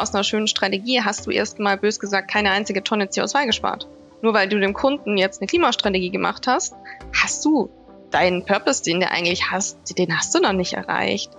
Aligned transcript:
aus 0.00 0.14
einer 0.14 0.24
schönen 0.24 0.46
Strategie 0.46 1.02
hast 1.02 1.26
du 1.26 1.30
erstmal 1.30 1.76
bös 1.76 1.98
gesagt 1.98 2.30
keine 2.30 2.50
einzige 2.50 2.82
Tonne 2.82 3.06
CO2 3.06 3.46
gespart. 3.46 3.88
Nur 4.22 4.34
weil 4.34 4.48
du 4.48 4.58
dem 4.58 4.72
Kunden 4.72 5.16
jetzt 5.16 5.40
eine 5.40 5.46
Klimastrategie 5.46 6.10
gemacht 6.10 6.46
hast, 6.46 6.74
hast 7.12 7.44
du 7.44 7.70
deinen 8.10 8.44
Purpose, 8.44 8.82
den 8.82 9.00
du 9.00 9.10
eigentlich 9.10 9.50
hast, 9.50 9.78
den 9.98 10.16
hast 10.16 10.34
du 10.34 10.40
noch 10.40 10.52
nicht 10.52 10.74
erreicht. 10.74 11.30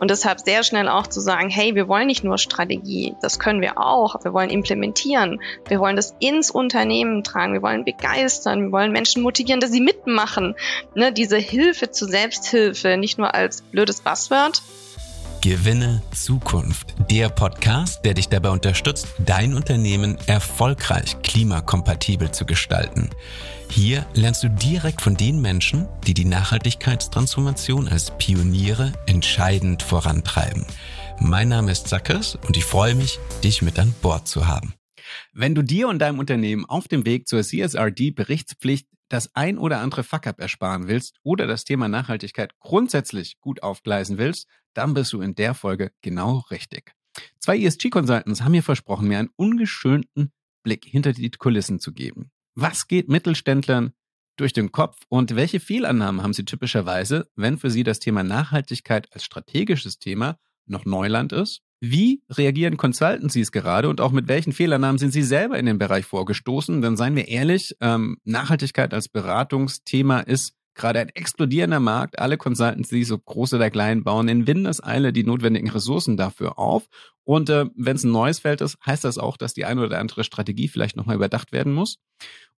Und 0.00 0.10
deshalb 0.10 0.40
sehr 0.40 0.62
schnell 0.62 0.88
auch 0.88 1.06
zu 1.06 1.20
sagen, 1.20 1.48
hey, 1.48 1.74
wir 1.74 1.88
wollen 1.88 2.06
nicht 2.06 2.24
nur 2.24 2.38
Strategie, 2.38 3.14
das 3.22 3.38
können 3.38 3.60
wir 3.60 3.78
auch, 3.78 4.22
wir 4.24 4.32
wollen 4.32 4.50
implementieren, 4.50 5.40
wir 5.68 5.80
wollen 5.80 5.96
das 5.96 6.14
ins 6.18 6.50
Unternehmen 6.50 7.22
tragen, 7.22 7.54
wir 7.54 7.62
wollen 7.62 7.84
begeistern, 7.84 8.64
wir 8.64 8.72
wollen 8.72 8.92
Menschen 8.92 9.22
motivieren, 9.22 9.60
dass 9.60 9.70
sie 9.70 9.80
mitmachen. 9.80 10.54
Ne, 10.94 11.12
diese 11.12 11.38
Hilfe 11.38 11.90
zur 11.90 12.08
Selbsthilfe, 12.08 12.96
nicht 12.96 13.18
nur 13.18 13.34
als 13.34 13.62
blödes 13.62 14.00
Buzzword, 14.00 14.62
Gewinne 15.46 16.02
Zukunft. 16.10 16.96
Der 17.08 17.28
Podcast, 17.28 18.04
der 18.04 18.14
dich 18.14 18.28
dabei 18.28 18.50
unterstützt, 18.50 19.06
dein 19.24 19.54
Unternehmen 19.54 20.18
erfolgreich 20.26 21.22
klimakompatibel 21.22 22.32
zu 22.32 22.44
gestalten. 22.46 23.10
Hier 23.70 24.04
lernst 24.14 24.42
du 24.42 24.50
direkt 24.50 25.00
von 25.00 25.16
den 25.16 25.40
Menschen, 25.40 25.86
die 26.04 26.14
die 26.14 26.24
Nachhaltigkeitstransformation 26.24 27.86
als 27.86 28.10
Pioniere 28.18 28.92
entscheidend 29.06 29.84
vorantreiben. 29.84 30.66
Mein 31.20 31.50
Name 31.50 31.70
ist 31.70 31.86
Zackers 31.86 32.36
und 32.48 32.56
ich 32.56 32.64
freue 32.64 32.96
mich, 32.96 33.20
dich 33.44 33.62
mit 33.62 33.78
an 33.78 33.94
Bord 34.02 34.26
zu 34.26 34.48
haben. 34.48 34.74
Wenn 35.32 35.54
du 35.54 35.62
dir 35.62 35.86
und 35.86 36.00
deinem 36.00 36.18
Unternehmen 36.18 36.64
auf 36.64 36.88
dem 36.88 37.06
Weg 37.06 37.28
zur 37.28 37.44
CSRD-Berichtspflicht 37.44 38.88
das 39.08 39.36
ein 39.36 39.58
oder 39.58 39.78
andere 39.78 40.02
Fuck-up 40.02 40.40
ersparen 40.40 40.88
willst 40.88 41.20
oder 41.22 41.46
das 41.46 41.62
Thema 41.62 41.86
Nachhaltigkeit 41.86 42.58
grundsätzlich 42.58 43.38
gut 43.40 43.62
aufgleisen 43.62 44.18
willst, 44.18 44.48
dann 44.76 44.94
bist 44.94 45.12
du 45.12 45.20
in 45.20 45.34
der 45.34 45.54
Folge 45.54 45.92
genau 46.02 46.44
richtig. 46.50 46.92
Zwei 47.38 47.58
ESG-Consultants 47.58 48.42
haben 48.42 48.52
mir 48.52 48.62
versprochen, 48.62 49.08
mir 49.08 49.18
einen 49.18 49.30
ungeschönten 49.36 50.32
Blick 50.62 50.84
hinter 50.84 51.12
die 51.12 51.30
Kulissen 51.30 51.80
zu 51.80 51.92
geben. 51.92 52.30
Was 52.54 52.88
geht 52.88 53.08
Mittelständlern 53.08 53.92
durch 54.36 54.52
den 54.52 54.72
Kopf 54.72 54.98
und 55.08 55.34
welche 55.36 55.60
Fehlannahmen 55.60 56.22
haben 56.22 56.32
sie 56.32 56.44
typischerweise, 56.44 57.28
wenn 57.36 57.58
für 57.58 57.70
sie 57.70 57.84
das 57.84 58.00
Thema 58.00 58.22
Nachhaltigkeit 58.22 59.12
als 59.12 59.24
strategisches 59.24 59.98
Thema 59.98 60.38
noch 60.66 60.84
Neuland 60.84 61.32
ist? 61.32 61.62
Wie 61.80 62.22
reagieren 62.30 62.78
Consultancies 62.78 63.52
gerade 63.52 63.88
und 63.88 64.00
auch 64.00 64.10
mit 64.10 64.28
welchen 64.28 64.52
Fehlannahmen 64.52 64.98
sind 64.98 65.12
sie 65.12 65.22
selber 65.22 65.58
in 65.58 65.66
den 65.66 65.78
Bereich 65.78 66.06
vorgestoßen? 66.06 66.80
Denn 66.80 66.96
seien 66.96 67.16
wir 67.16 67.28
ehrlich, 67.28 67.76
ähm, 67.80 68.18
Nachhaltigkeit 68.24 68.94
als 68.94 69.08
Beratungsthema 69.08 70.20
ist 70.20 70.55
gerade 70.76 71.00
ein 71.00 71.08
explodierender 71.08 71.80
Markt. 71.80 72.18
Alle 72.18 72.36
Consultancies, 72.36 73.08
so 73.08 73.18
groß 73.18 73.54
oder 73.54 73.70
klein, 73.70 74.04
bauen 74.04 74.28
in 74.28 74.46
Windeseile 74.46 75.12
die 75.12 75.24
notwendigen 75.24 75.70
Ressourcen 75.70 76.16
dafür 76.16 76.58
auf. 76.58 76.88
Und 77.24 77.50
äh, 77.50 77.66
wenn 77.74 77.96
es 77.96 78.04
ein 78.04 78.12
neues 78.12 78.38
Feld 78.38 78.60
ist, 78.60 78.76
heißt 78.86 79.02
das 79.02 79.18
auch, 79.18 79.36
dass 79.36 79.54
die 79.54 79.64
eine 79.64 79.84
oder 79.84 79.98
andere 79.98 80.22
Strategie 80.22 80.68
vielleicht 80.68 80.96
nochmal 80.96 81.16
überdacht 81.16 81.50
werden 81.50 81.72
muss. 81.72 81.98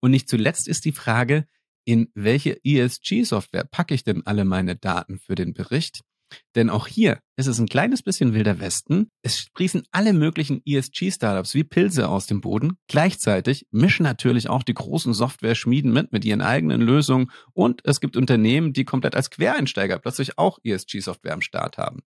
Und 0.01 0.11
nicht 0.11 0.27
zuletzt 0.27 0.67
ist 0.67 0.83
die 0.83 0.91
Frage, 0.91 1.47
in 1.85 2.09
welche 2.13 2.59
ESG-Software 2.65 3.63
packe 3.63 3.93
ich 3.93 4.03
denn 4.03 4.25
alle 4.25 4.43
meine 4.43 4.75
Daten 4.75 5.19
für 5.19 5.35
den 5.35 5.53
Bericht? 5.53 6.01
Denn 6.55 6.69
auch 6.69 6.87
hier 6.87 7.19
ist 7.35 7.47
es 7.47 7.59
ein 7.59 7.67
kleines 7.67 8.03
bisschen 8.03 8.33
wilder 8.33 8.59
Westen. 8.59 9.09
Es 9.21 9.39
sprießen 9.39 9.83
alle 9.91 10.13
möglichen 10.13 10.61
ESG-Startups 10.65 11.53
wie 11.53 11.63
Pilze 11.63 12.09
aus 12.09 12.25
dem 12.27 12.41
Boden. 12.41 12.77
Gleichzeitig 12.87 13.67
mischen 13.71 14.03
natürlich 14.03 14.49
auch 14.49 14.63
die 14.63 14.73
großen 14.73 15.13
Software-Schmieden 15.13 15.91
mit, 15.93 16.11
mit 16.11 16.25
ihren 16.25 16.41
eigenen 16.41 16.81
Lösungen. 16.81 17.31
Und 17.53 17.81
es 17.85 18.01
gibt 18.01 18.17
Unternehmen, 18.17 18.73
die 18.73 18.85
komplett 18.85 19.15
als 19.15 19.29
Quereinsteiger 19.29 19.99
plötzlich 19.99 20.37
auch 20.37 20.59
ESG-Software 20.63 21.33
am 21.33 21.41
Start 21.41 21.77
haben. 21.77 22.01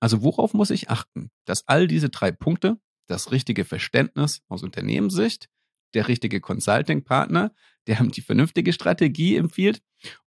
Also 0.00 0.22
worauf 0.22 0.54
muss 0.54 0.70
ich 0.70 0.88
achten? 0.88 1.30
Dass 1.44 1.68
all 1.68 1.86
diese 1.86 2.08
drei 2.08 2.32
Punkte, 2.32 2.78
das 3.06 3.32
richtige 3.32 3.64
Verständnis 3.64 4.40
aus 4.48 4.62
Unternehmenssicht, 4.62 5.48
der 5.94 6.08
richtige 6.08 6.40
Consulting-Partner, 6.40 7.52
der 7.90 8.02
die 8.04 8.20
vernünftige 8.20 8.72
Strategie 8.72 9.36
empfiehlt 9.36 9.82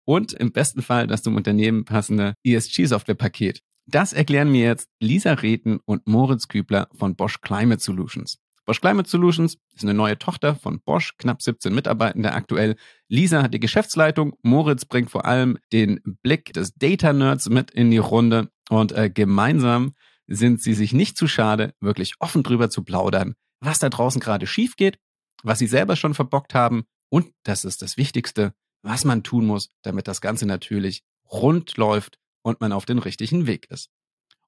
und 0.04 0.32
im 0.32 0.52
besten 0.52 0.82
Fall 0.82 1.06
das 1.06 1.22
zum 1.22 1.36
Unternehmen 1.36 1.84
passende 1.84 2.34
ESG-Software-Paket. 2.44 3.60
Das 3.86 4.12
erklären 4.12 4.50
mir 4.50 4.66
jetzt 4.66 4.88
Lisa 5.00 5.32
Reten 5.32 5.78
und 5.84 6.06
Moritz 6.06 6.48
Kübler 6.48 6.88
von 6.94 7.16
Bosch 7.16 7.40
Climate 7.40 7.82
Solutions. 7.82 8.38
Bosch 8.64 8.80
Climate 8.80 9.08
Solutions 9.08 9.58
ist 9.74 9.82
eine 9.82 9.94
neue 9.94 10.18
Tochter 10.18 10.54
von 10.54 10.80
Bosch, 10.80 11.16
knapp 11.18 11.42
17 11.42 11.74
Mitarbeitende 11.74 12.32
aktuell. 12.32 12.76
Lisa 13.08 13.42
hat 13.42 13.54
die 13.54 13.60
Geschäftsleitung, 13.60 14.34
Moritz 14.42 14.84
bringt 14.84 15.10
vor 15.10 15.24
allem 15.24 15.58
den 15.72 16.00
Blick 16.22 16.52
des 16.52 16.74
Data 16.74 17.12
Nerds 17.12 17.48
mit 17.48 17.70
in 17.70 17.90
die 17.90 17.98
Runde 17.98 18.50
und 18.70 18.92
äh, 18.92 19.10
gemeinsam 19.10 19.94
sind 20.28 20.62
sie 20.62 20.74
sich 20.74 20.92
nicht 20.92 21.16
zu 21.16 21.26
schade, 21.26 21.74
wirklich 21.80 22.14
offen 22.20 22.42
drüber 22.42 22.70
zu 22.70 22.84
plaudern, 22.84 23.34
was 23.60 23.80
da 23.80 23.88
draußen 23.88 24.20
gerade 24.20 24.46
schief 24.46 24.76
geht 24.76 24.98
was 25.42 25.58
sie 25.58 25.66
selber 25.66 25.96
schon 25.96 26.14
verbockt 26.14 26.54
haben 26.54 26.84
und, 27.12 27.30
das 27.42 27.66
ist 27.66 27.82
das 27.82 27.98
Wichtigste, 27.98 28.54
was 28.80 29.04
man 29.04 29.22
tun 29.22 29.44
muss, 29.44 29.68
damit 29.82 30.08
das 30.08 30.22
Ganze 30.22 30.46
natürlich 30.46 31.02
rund 31.30 31.76
läuft 31.76 32.18
und 32.40 32.62
man 32.62 32.72
auf 32.72 32.86
den 32.86 32.98
richtigen 32.98 33.46
Weg 33.46 33.70
ist. 33.70 33.90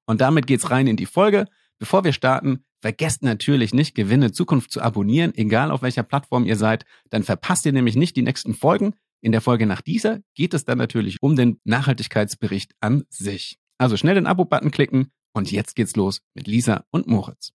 Und 0.07 0.19
damit 0.19 0.47
geht's 0.47 0.71
rein 0.71 0.87
in 0.87 0.97
die 0.97 1.05
Folge. 1.05 1.45
Bevor 1.77 2.03
wir 2.03 2.11
starten, 2.11 2.65
vergesst 2.81 3.21
natürlich 3.21 3.75
nicht, 3.75 3.93
Gewinne 3.93 4.31
Zukunft 4.31 4.71
zu 4.71 4.81
abonnieren, 4.81 5.35
egal 5.35 5.69
auf 5.69 5.83
welcher 5.83 6.01
Plattform 6.01 6.45
ihr 6.45 6.55
seid. 6.55 6.85
Dann 7.11 7.21
verpasst 7.21 7.67
ihr 7.67 7.71
nämlich 7.71 7.95
nicht 7.95 8.15
die 8.15 8.23
nächsten 8.23 8.55
Folgen. 8.55 8.95
In 9.21 9.31
der 9.31 9.41
Folge 9.41 9.67
nach 9.67 9.81
dieser 9.81 10.21
geht 10.33 10.55
es 10.55 10.65
dann 10.65 10.79
natürlich 10.79 11.21
um 11.21 11.35
den 11.35 11.59
Nachhaltigkeitsbericht 11.65 12.73
an 12.79 13.03
sich. 13.09 13.59
Also 13.77 13.95
schnell 13.95 14.15
den 14.15 14.25
Abo-Button 14.25 14.71
klicken 14.71 15.11
und 15.33 15.51
jetzt 15.51 15.75
geht's 15.75 15.95
los 15.95 16.21
mit 16.33 16.47
Lisa 16.47 16.83
und 16.89 17.05
Moritz. 17.05 17.51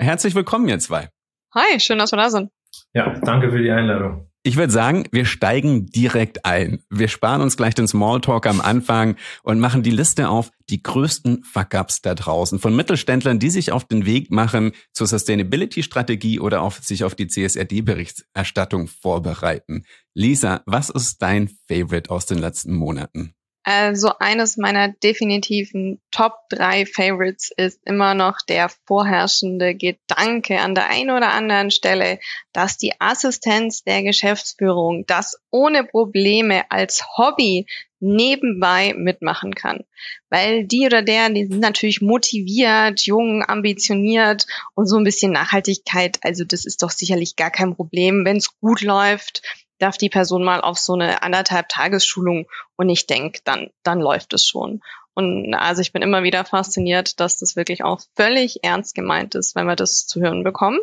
Herzlich 0.00 0.34
willkommen, 0.34 0.66
ihr 0.68 0.78
zwei. 0.78 1.10
Hi, 1.54 1.78
schön, 1.78 1.98
dass 1.98 2.12
wir 2.12 2.16
da 2.16 2.30
sind. 2.30 2.50
Ja, 2.94 3.18
danke 3.20 3.50
für 3.50 3.62
die 3.62 3.70
Einladung. 3.70 4.30
Ich 4.46 4.56
würde 4.56 4.72
sagen, 4.72 5.08
wir 5.10 5.24
steigen 5.24 5.86
direkt 5.86 6.44
ein. 6.44 6.78
Wir 6.88 7.08
sparen 7.08 7.40
uns 7.40 7.56
gleich 7.56 7.74
den 7.74 7.88
Smalltalk 7.88 8.46
am 8.46 8.60
Anfang 8.60 9.16
und 9.42 9.58
machen 9.58 9.82
die 9.82 9.90
Liste 9.90 10.28
auf 10.28 10.52
die 10.70 10.84
größten 10.84 11.42
Fuck-ups 11.42 12.00
da 12.00 12.14
draußen 12.14 12.60
von 12.60 12.76
Mittelständlern, 12.76 13.40
die 13.40 13.50
sich 13.50 13.72
auf 13.72 13.86
den 13.86 14.06
Weg 14.06 14.30
machen 14.30 14.70
zur 14.92 15.08
Sustainability-Strategie 15.08 16.38
oder 16.38 16.62
auf 16.62 16.78
sich 16.78 17.02
auf 17.02 17.16
die 17.16 17.26
CSRD-Berichterstattung 17.26 18.86
vorbereiten. 18.86 19.84
Lisa, 20.14 20.62
was 20.64 20.90
ist 20.90 21.20
dein 21.22 21.50
Favorite 21.66 22.08
aus 22.08 22.26
den 22.26 22.38
letzten 22.38 22.72
Monaten? 22.72 23.35
Also 23.68 24.12
eines 24.20 24.56
meiner 24.56 24.90
definitiven 24.90 26.00
Top 26.12 26.34
3 26.50 26.86
Favorites 26.86 27.50
ist 27.56 27.80
immer 27.84 28.14
noch 28.14 28.36
der 28.48 28.68
vorherrschende 28.86 29.74
Gedanke 29.74 30.60
an 30.60 30.76
der 30.76 30.88
einen 30.88 31.10
oder 31.10 31.32
anderen 31.32 31.72
Stelle, 31.72 32.20
dass 32.52 32.78
die 32.78 32.92
Assistenz 33.00 33.82
der 33.82 34.04
Geschäftsführung 34.04 35.04
das 35.08 35.40
ohne 35.50 35.82
Probleme 35.82 36.70
als 36.70 37.04
Hobby 37.16 37.66
nebenbei 37.98 38.94
mitmachen 38.96 39.52
kann. 39.56 39.82
Weil 40.30 40.64
die 40.64 40.86
oder 40.86 41.02
der, 41.02 41.28
die 41.30 41.46
sind 41.46 41.58
natürlich 41.58 42.00
motiviert, 42.00 43.04
jung, 43.04 43.42
ambitioniert 43.42 44.46
und 44.76 44.86
so 44.86 44.96
ein 44.96 45.02
bisschen 45.02 45.32
Nachhaltigkeit. 45.32 46.18
Also 46.22 46.44
das 46.44 46.66
ist 46.66 46.84
doch 46.84 46.90
sicherlich 46.90 47.34
gar 47.34 47.50
kein 47.50 47.74
Problem, 47.74 48.24
wenn 48.24 48.36
es 48.36 48.56
gut 48.60 48.82
läuft 48.82 49.42
darf 49.78 49.96
die 49.96 50.08
Person 50.08 50.44
mal 50.44 50.60
auf 50.60 50.78
so 50.78 50.94
eine 50.94 51.22
anderthalb 51.22 51.68
Tagesschulung 51.68 52.46
und 52.76 52.88
ich 52.88 53.06
denke, 53.06 53.40
dann, 53.44 53.70
dann 53.82 54.00
läuft 54.00 54.32
es 54.32 54.46
schon. 54.46 54.80
Und 55.14 55.54
also 55.54 55.80
ich 55.80 55.92
bin 55.92 56.02
immer 56.02 56.22
wieder 56.22 56.44
fasziniert, 56.44 57.20
dass 57.20 57.38
das 57.38 57.56
wirklich 57.56 57.82
auch 57.82 58.00
völlig 58.16 58.62
ernst 58.62 58.94
gemeint 58.94 59.34
ist, 59.34 59.56
wenn 59.56 59.66
wir 59.66 59.76
das 59.76 60.06
zu 60.06 60.20
hören 60.20 60.44
bekommen. 60.44 60.78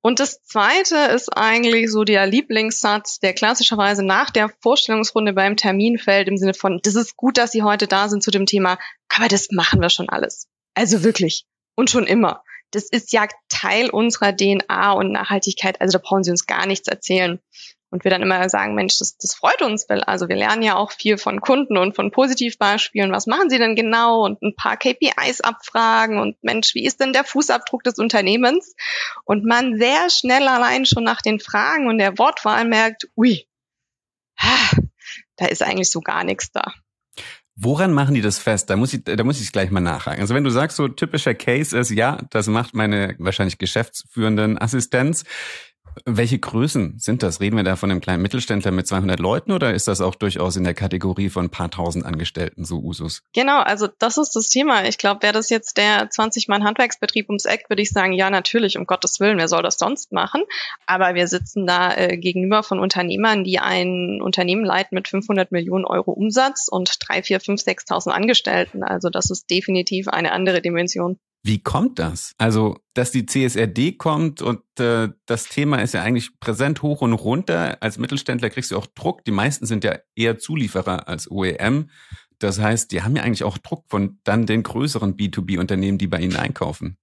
Und 0.00 0.20
das 0.20 0.42
zweite 0.44 0.96
ist 1.14 1.36
eigentlich 1.36 1.90
so 1.90 2.04
der 2.04 2.26
Lieblingssatz, 2.26 3.18
der 3.20 3.32
klassischerweise 3.32 4.04
nach 4.04 4.30
der 4.30 4.50
Vorstellungsrunde 4.60 5.32
beim 5.32 5.56
Termin 5.56 5.98
fällt, 5.98 6.28
im 6.28 6.36
Sinne 6.36 6.54
von, 6.54 6.80
das 6.82 6.94
ist 6.94 7.16
gut, 7.16 7.36
dass 7.36 7.50
Sie 7.50 7.62
heute 7.62 7.86
da 7.88 8.08
sind 8.08 8.22
zu 8.22 8.30
dem 8.30 8.46
Thema, 8.46 8.78
aber 9.08 9.28
das 9.28 9.48
machen 9.50 9.80
wir 9.80 9.90
schon 9.90 10.08
alles. 10.08 10.48
Also 10.74 11.02
wirklich. 11.02 11.46
Und 11.74 11.90
schon 11.90 12.06
immer. 12.06 12.42
Das 12.70 12.84
ist 12.84 13.12
ja 13.12 13.26
Teil 13.48 13.90
unserer 13.90 14.36
DNA 14.36 14.92
und 14.92 15.10
Nachhaltigkeit. 15.10 15.80
Also 15.80 15.98
da 15.98 16.04
brauchen 16.04 16.22
Sie 16.22 16.30
uns 16.30 16.46
gar 16.46 16.66
nichts 16.66 16.86
erzählen. 16.86 17.40
Und 17.90 18.04
wir 18.04 18.10
dann 18.10 18.22
immer 18.22 18.48
sagen, 18.50 18.74
Mensch, 18.74 18.98
das, 18.98 19.16
das 19.16 19.34
freut 19.34 19.62
uns, 19.62 19.88
weil 19.88 20.02
also 20.02 20.28
wir 20.28 20.36
lernen 20.36 20.62
ja 20.62 20.76
auch 20.76 20.92
viel 20.92 21.16
von 21.16 21.40
Kunden 21.40 21.78
und 21.78 21.96
von 21.96 22.10
Positivbeispielen. 22.10 23.12
Was 23.12 23.26
machen 23.26 23.48
sie 23.48 23.58
denn 23.58 23.76
genau? 23.76 24.24
Und 24.24 24.42
ein 24.42 24.54
paar 24.54 24.76
KPIs 24.76 25.40
abfragen 25.40 26.18
und 26.18 26.36
Mensch, 26.42 26.74
wie 26.74 26.84
ist 26.84 27.00
denn 27.00 27.14
der 27.14 27.24
Fußabdruck 27.24 27.82
des 27.82 27.98
Unternehmens? 27.98 28.74
Und 29.24 29.44
man 29.44 29.78
sehr 29.78 30.10
schnell 30.10 30.46
allein 30.48 30.84
schon 30.84 31.04
nach 31.04 31.22
den 31.22 31.40
Fragen 31.40 31.88
und 31.88 31.96
der 31.98 32.18
Wortwahl 32.18 32.66
merkt, 32.66 33.08
ui, 33.16 33.46
da 35.36 35.46
ist 35.46 35.62
eigentlich 35.62 35.90
so 35.90 36.00
gar 36.00 36.24
nichts 36.24 36.52
da. 36.52 36.72
Woran 37.60 37.92
machen 37.92 38.14
die 38.14 38.20
das 38.20 38.38
fest? 38.38 38.70
Da 38.70 38.76
muss 38.76 38.92
ich, 38.92 39.02
da 39.02 39.24
muss 39.24 39.40
ich 39.40 39.50
gleich 39.50 39.72
mal 39.72 39.80
nachhaken. 39.80 40.20
Also 40.20 40.32
wenn 40.32 40.44
du 40.44 40.50
sagst, 40.50 40.76
so 40.76 40.86
typischer 40.86 41.34
Case 41.34 41.76
ist, 41.76 41.90
ja, 41.90 42.18
das 42.30 42.46
macht 42.46 42.72
meine 42.72 43.16
wahrscheinlich 43.18 43.58
geschäftsführenden 43.58 44.60
Assistenz 44.60 45.24
Welche 46.04 46.38
Größen 46.38 46.98
sind 46.98 47.22
das? 47.22 47.40
Reden 47.40 47.56
wir 47.56 47.64
da 47.64 47.76
von 47.76 47.90
einem 47.90 48.00
kleinen 48.00 48.22
Mittelständler 48.22 48.70
mit 48.70 48.86
200 48.86 49.18
Leuten 49.20 49.52
oder 49.52 49.74
ist 49.74 49.88
das 49.88 50.00
auch 50.00 50.14
durchaus 50.14 50.56
in 50.56 50.64
der 50.64 50.74
Kategorie 50.74 51.28
von 51.28 51.46
ein 51.46 51.50
paar 51.50 51.70
tausend 51.70 52.04
Angestellten 52.04 52.64
so 52.64 52.78
Usus? 52.78 53.22
Genau, 53.32 53.60
also 53.60 53.88
das 53.98 54.18
ist 54.18 54.36
das 54.36 54.48
Thema. 54.48 54.84
Ich 54.84 54.98
glaube, 54.98 55.22
wäre 55.22 55.32
das 55.32 55.50
jetzt 55.50 55.76
der 55.76 56.08
20-Mann-Handwerksbetrieb 56.08 57.28
ums 57.28 57.44
Eck, 57.44 57.68
würde 57.68 57.82
ich 57.82 57.90
sagen, 57.90 58.12
ja, 58.12 58.30
natürlich, 58.30 58.78
um 58.78 58.86
Gottes 58.86 59.20
Willen, 59.20 59.38
wer 59.38 59.48
soll 59.48 59.62
das 59.62 59.78
sonst 59.78 60.12
machen? 60.12 60.42
Aber 60.86 61.14
wir 61.14 61.26
sitzen 61.26 61.66
da 61.66 61.94
äh, 61.94 62.16
gegenüber 62.16 62.62
von 62.62 62.78
Unternehmern, 62.80 63.44
die 63.44 63.58
ein 63.58 64.20
Unternehmen 64.22 64.64
leiten 64.64 64.94
mit 64.94 65.08
500 65.08 65.52
Millionen 65.52 65.84
Euro 65.84 66.12
Umsatz 66.12 66.68
und 66.68 66.96
drei, 67.00 67.22
vier, 67.22 67.40
fünf, 67.40 67.62
6.000 67.62 68.10
Angestellten. 68.10 68.82
Also 68.82 69.10
das 69.10 69.30
ist 69.30 69.50
definitiv 69.50 70.08
eine 70.08 70.32
andere 70.32 70.60
Dimension. 70.60 71.18
Wie 71.42 71.62
kommt 71.62 71.98
das? 71.98 72.32
Also, 72.38 72.78
dass 72.94 73.10
die 73.10 73.24
CSRD 73.24 73.92
kommt 73.96 74.42
und 74.42 74.60
äh, 74.78 75.08
das 75.26 75.44
Thema 75.44 75.78
ist 75.78 75.94
ja 75.94 76.02
eigentlich 76.02 76.38
präsent 76.40 76.82
hoch 76.82 77.00
und 77.00 77.12
runter. 77.12 77.78
Als 77.80 77.98
Mittelständler 77.98 78.50
kriegst 78.50 78.70
du 78.70 78.76
auch 78.76 78.86
Druck. 78.86 79.24
Die 79.24 79.30
meisten 79.30 79.64
sind 79.66 79.84
ja 79.84 79.98
eher 80.16 80.38
Zulieferer 80.38 81.08
als 81.08 81.30
OEM. 81.30 81.90
Das 82.38 82.60
heißt, 82.60 82.92
die 82.92 83.02
haben 83.02 83.16
ja 83.16 83.22
eigentlich 83.22 83.44
auch 83.44 83.58
Druck 83.58 83.84
von 83.88 84.18
dann 84.24 84.46
den 84.46 84.62
größeren 84.62 85.16
B2B-Unternehmen, 85.16 85.98
die 85.98 86.06
bei 86.06 86.20
ihnen 86.20 86.36
einkaufen. 86.36 86.96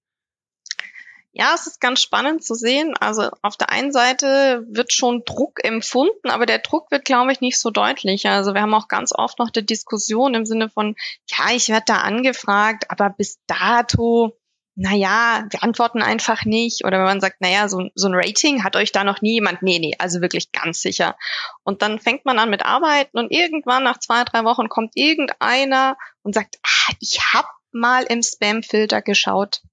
Ja, 1.38 1.54
es 1.54 1.68
ist 1.68 1.82
ganz 1.82 2.02
spannend 2.02 2.46
zu 2.46 2.56
sehen. 2.56 2.96
Also 2.98 3.30
auf 3.42 3.58
der 3.58 3.70
einen 3.70 3.92
Seite 3.92 4.64
wird 4.70 4.94
schon 4.94 5.24
Druck 5.26 5.62
empfunden, 5.66 6.30
aber 6.30 6.46
der 6.46 6.60
Druck 6.60 6.90
wird, 6.92 7.04
glaube 7.04 7.34
ich, 7.34 7.42
nicht 7.42 7.60
so 7.60 7.72
deutlich. 7.72 8.26
Also 8.26 8.54
wir 8.54 8.62
haben 8.62 8.74
auch 8.74 8.88
ganz 8.88 9.12
oft 9.14 9.38
noch 9.38 9.50
die 9.50 9.66
Diskussion 9.66 10.34
im 10.34 10.46
Sinne 10.46 10.70
von, 10.70 10.96
ja, 11.28 11.54
ich 11.54 11.68
werde 11.68 11.84
da 11.88 11.98
angefragt, 11.98 12.86
aber 12.90 13.10
bis 13.10 13.38
dato, 13.48 14.38
naja, 14.76 15.46
wir 15.50 15.62
antworten 15.62 16.02
einfach 16.02 16.46
nicht. 16.46 16.86
Oder 16.86 17.00
wenn 17.00 17.06
man 17.06 17.20
sagt, 17.20 17.42
naja, 17.42 17.68
so, 17.68 17.90
so 17.96 18.08
ein 18.08 18.16
Rating 18.16 18.64
hat 18.64 18.78
euch 18.78 18.94
da 18.94 19.04
noch 19.04 19.22
nie 19.22 19.34
jemand, 19.34 19.62
nee, 19.62 19.80
nee, 19.80 19.94
also 20.00 20.22
wirklich 20.22 20.54
ganz 20.54 20.80
sicher. 20.80 21.18
Und 21.66 21.82
dann 21.82 22.00
fängt 22.00 22.24
man 22.24 22.40
an 22.40 22.50
mit 22.50 22.64
Arbeiten 22.64 23.18
und 23.18 23.30
irgendwann 23.30 23.84
nach 23.84 24.00
zwei, 24.00 24.24
drei 24.24 24.46
Wochen 24.46 24.70
kommt 24.70 24.94
irgendeiner 24.96 25.98
und 26.24 26.34
sagt, 26.34 26.60
ah, 26.64 26.94
ich 27.02 27.20
habe 27.34 27.50
mal 27.74 28.04
im 28.04 28.24
Spam-Filter 28.24 29.02
geschaut 29.02 29.64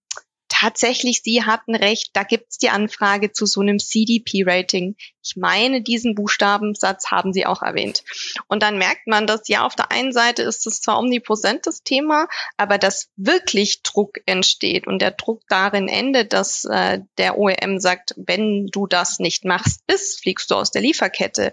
tatsächlich, 0.62 1.22
Sie 1.24 1.42
hatten 1.42 1.74
recht, 1.74 2.10
da 2.12 2.22
gibt's 2.22 2.56
die 2.56 2.70
Anfrage 2.70 3.32
zu 3.32 3.46
so 3.46 3.60
einem 3.60 3.80
CDP-Rating. 3.80 4.94
Ich 5.24 5.34
meine, 5.36 5.82
diesen 5.82 6.14
Buchstabensatz 6.14 7.10
haben 7.10 7.32
Sie 7.32 7.46
auch 7.46 7.62
erwähnt. 7.62 8.04
Und 8.46 8.62
dann 8.62 8.78
merkt 8.78 9.08
man, 9.08 9.26
dass 9.26 9.48
ja, 9.48 9.66
auf 9.66 9.74
der 9.74 9.90
einen 9.90 10.12
Seite 10.12 10.42
ist 10.42 10.66
es 10.68 10.80
zwar 10.80 11.00
omnipräsent 11.00 11.66
das 11.66 11.82
Thema, 11.82 12.28
aber 12.56 12.78
dass 12.78 13.08
wirklich 13.16 13.82
Druck 13.82 14.18
entsteht 14.26 14.86
und 14.86 15.02
der 15.02 15.10
Druck 15.10 15.42
darin 15.48 15.88
endet, 15.88 16.32
dass 16.32 16.64
äh, 16.64 17.00
der 17.18 17.38
OEM 17.38 17.80
sagt, 17.80 18.14
wenn 18.16 18.68
du 18.68 18.86
das 18.86 19.18
nicht 19.18 19.44
machst, 19.44 19.84
bis 19.88 20.20
fliegst 20.20 20.50
du 20.52 20.54
aus 20.54 20.70
der 20.70 20.82
Lieferkette. 20.82 21.52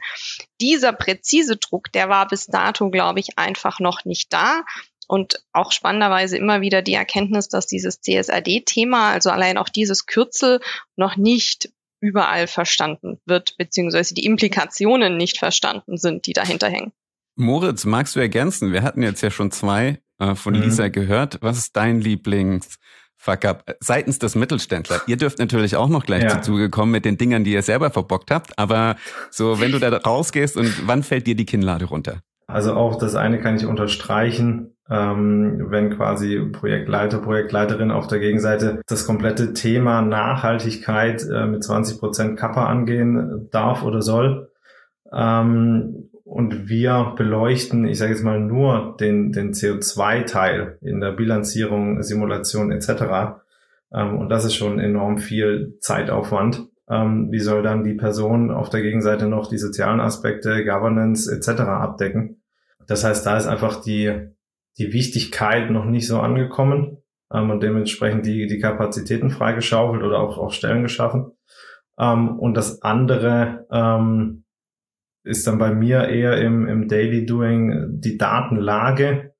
Dieser 0.62 0.94
präzise 0.94 1.58
Druck, 1.58 1.92
der 1.94 2.10
war 2.10 2.28
bis 2.28 2.46
dato, 2.46 2.92
glaube 2.92 3.20
ich, 3.20 3.40
einfach 3.40 3.80
noch 3.80 4.06
nicht 4.06 4.32
da. 4.32 4.64
Und 5.10 5.44
auch 5.54 5.72
spannenderweise 5.72 6.38
immer 6.38 6.62
wieder 6.62 6.84
die 6.84 6.94
Erkenntnis, 6.94 7.50
dass 7.50 7.66
dieses 7.66 8.00
CSRD-Thema, 8.00 9.10
also 9.10 9.32
allein 9.32 9.58
auch 9.58 9.68
dieses 9.68 10.06
Kürzel, 10.06 10.60
noch 10.96 11.18
nicht 11.18 11.72
überall 12.00 12.46
verstanden 12.46 13.20
wird, 13.26 13.58
beziehungsweise 13.58 14.14
die 14.14 14.26
Implikationen 14.26 15.18
nicht 15.18 15.40
verstanden 15.40 15.98
sind, 15.98 16.28
die 16.28 16.34
dahinter 16.34 16.70
hängen. 16.70 16.92
Moritz, 17.36 17.86
magst 17.86 18.16
du 18.16 18.20
ergänzen? 18.20 18.72
Wir 18.72 18.84
hatten 18.84 19.02
jetzt 19.02 19.22
ja 19.22 19.32
schon 19.32 19.50
zwei 19.50 20.00
äh, 20.20 20.36
von 20.36 20.54
mhm. 20.54 20.62
Lisa 20.62 20.90
gehört. 20.90 21.40
Was 21.42 21.58
ist 21.58 21.76
dein 21.76 22.02
Lieblings? 22.02 22.78
Fuck 23.18 23.46
up. 23.46 23.76
Seitens 23.80 24.20
des 24.20 24.36
Mittelständlers. 24.36 25.02
Ihr 25.08 25.18
dürft 25.18 25.40
natürlich 25.40 25.76
auch 25.76 25.90
noch 25.90 26.06
gleich 26.06 26.22
ja. 26.22 26.30
zu 26.30 26.52
Zuge 26.52 26.70
kommen 26.70 26.92
mit 26.92 27.04
den 27.04 27.18
Dingern, 27.18 27.44
die 27.44 27.54
ihr 27.54 27.64
selber 27.64 27.90
verbockt 27.90 28.30
habt. 28.30 28.60
Aber 28.60 28.96
so, 29.32 29.60
wenn 29.60 29.72
du 29.72 29.80
da 29.80 29.90
rausgehst 29.90 30.56
und 30.56 30.88
wann 30.88 31.02
fällt 31.02 31.26
dir 31.26 31.36
die 31.36 31.48
Kinnlade 31.48 31.86
runter? 31.86 32.22
Also 32.46 32.74
auch 32.74 32.98
das 32.98 33.16
eine 33.16 33.40
kann 33.40 33.58
ich 33.58 33.66
unterstreichen 33.66 34.76
ähm, 34.90 35.68
wenn 35.70 35.92
quasi 35.92 36.40
Projektleiter, 36.52 37.20
Projektleiterin 37.20 37.92
auf 37.92 38.08
der 38.08 38.20
Gegenseite 38.20 38.82
das 38.88 39.06
komplette 39.06 39.54
Thema 39.54 40.02
Nachhaltigkeit 40.02 41.24
äh, 41.32 41.46
mit 41.46 41.64
20 41.64 42.00
Prozent 42.00 42.40
Kappa 42.40 42.66
angehen 42.66 43.48
darf 43.52 43.84
oder 43.84 44.02
soll. 44.02 44.50
Ähm, 45.14 46.10
und 46.24 46.70
wir 46.70 47.14
beleuchten, 47.18 47.88
ich 47.88 47.98
sage 47.98 48.12
jetzt 48.12 48.24
mal 48.24 48.40
nur 48.40 48.96
den, 49.00 49.32
den 49.32 49.54
CO2-Teil 49.54 50.78
in 50.82 51.00
der 51.00 51.12
Bilanzierung, 51.12 52.04
Simulation 52.04 52.72
etc. 52.72 53.40
Ähm, 53.94 54.18
und 54.18 54.30
das 54.30 54.46
ist 54.46 54.56
schon 54.56 54.80
enorm 54.80 55.18
viel 55.18 55.78
Zeitaufwand. 55.82 56.68
Ähm, 56.90 57.32
wie 57.32 57.40
soll 57.40 57.62
dann 57.62 57.84
die 57.84 57.94
Person 57.94 58.52
auf 58.52 58.70
der 58.70 58.82
Gegenseite 58.82 59.28
noch 59.28 59.50
die 59.50 59.58
sozialen 59.58 60.00
Aspekte, 60.00 60.66
Governance 60.66 61.32
etc. 61.32 61.62
abdecken? 61.62 62.42
Das 62.88 63.04
heißt, 63.04 63.26
da 63.26 63.38
ist 63.38 63.46
einfach 63.46 63.82
die, 63.82 64.30
die 64.80 64.94
Wichtigkeit 64.94 65.70
noch 65.70 65.86
nicht 65.86 66.08
so 66.08 66.20
angekommen 66.20 66.98
ähm, 67.32 67.52
und 67.52 67.62
dementsprechend 67.62 68.26
die, 68.26 68.48
die 68.48 68.60
Kapazitäten 68.60 69.30
freigeschaufelt 69.30 70.04
oder 70.04 70.20
auch, 70.20 70.38
auch 70.38 70.52
Stellen 70.52 70.82
geschaffen. 70.82 71.32
Ähm, 72.00 72.40
und 72.40 72.56
das 72.56 72.82
andere 72.82 73.68
ähm, 73.72 74.46
ist 75.24 75.46
dann 75.46 75.58
bei 75.58 75.74
mir 75.74 76.08
eher 76.08 76.42
im, 76.42 76.68
im 76.68 76.88
Daily 76.88 77.26
Doing 77.26 78.00
die 78.00 78.18
Datenlage. 78.18 79.34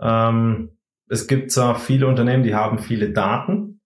Ähm, 0.00 0.72
es 1.08 1.26
gibt 1.26 1.52
zwar 1.52 1.76
viele 1.76 2.06
Unternehmen, 2.06 2.42
die 2.42 2.54
haben 2.54 2.78
viele 2.78 3.10
Daten, 3.10 3.80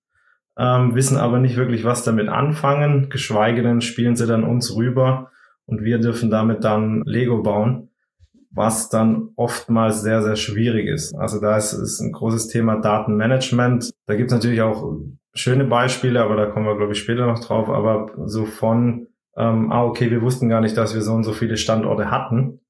ähm, 0.58 0.94
wissen 0.94 1.18
aber 1.18 1.38
nicht 1.38 1.56
wirklich, 1.56 1.84
was 1.84 2.02
damit 2.02 2.28
anfangen, 2.28 3.10
geschweige 3.10 3.62
denn 3.62 3.82
spielen 3.82 4.16
sie 4.16 4.26
dann 4.26 4.44
uns 4.44 4.74
rüber 4.74 5.30
und 5.66 5.82
wir 5.82 5.98
dürfen 5.98 6.30
damit 6.30 6.64
dann 6.64 7.02
Lego 7.04 7.42
bauen 7.42 7.90
was 8.54 8.88
dann 8.88 9.30
oftmals 9.36 10.02
sehr, 10.02 10.22
sehr 10.22 10.36
schwierig 10.36 10.86
ist. 10.86 11.14
Also 11.14 11.40
da 11.40 11.56
ist, 11.56 11.72
ist 11.72 12.00
ein 12.00 12.12
großes 12.12 12.48
Thema 12.48 12.76
Datenmanagement. 12.76 13.90
Da 14.06 14.14
gibt 14.14 14.30
es 14.30 14.34
natürlich 14.34 14.62
auch 14.62 14.94
schöne 15.34 15.64
Beispiele, 15.64 16.22
aber 16.22 16.36
da 16.36 16.46
kommen 16.46 16.66
wir, 16.66 16.76
glaube 16.76 16.92
ich, 16.92 17.00
später 17.00 17.26
noch 17.26 17.40
drauf. 17.40 17.68
Aber 17.68 18.12
so 18.26 18.44
von, 18.44 19.08
ähm, 19.36 19.72
ah, 19.72 19.84
okay, 19.84 20.10
wir 20.10 20.22
wussten 20.22 20.48
gar 20.48 20.60
nicht, 20.60 20.76
dass 20.76 20.94
wir 20.94 21.02
so 21.02 21.12
und 21.12 21.24
so 21.24 21.32
viele 21.32 21.56
Standorte 21.56 22.10
hatten, 22.10 22.60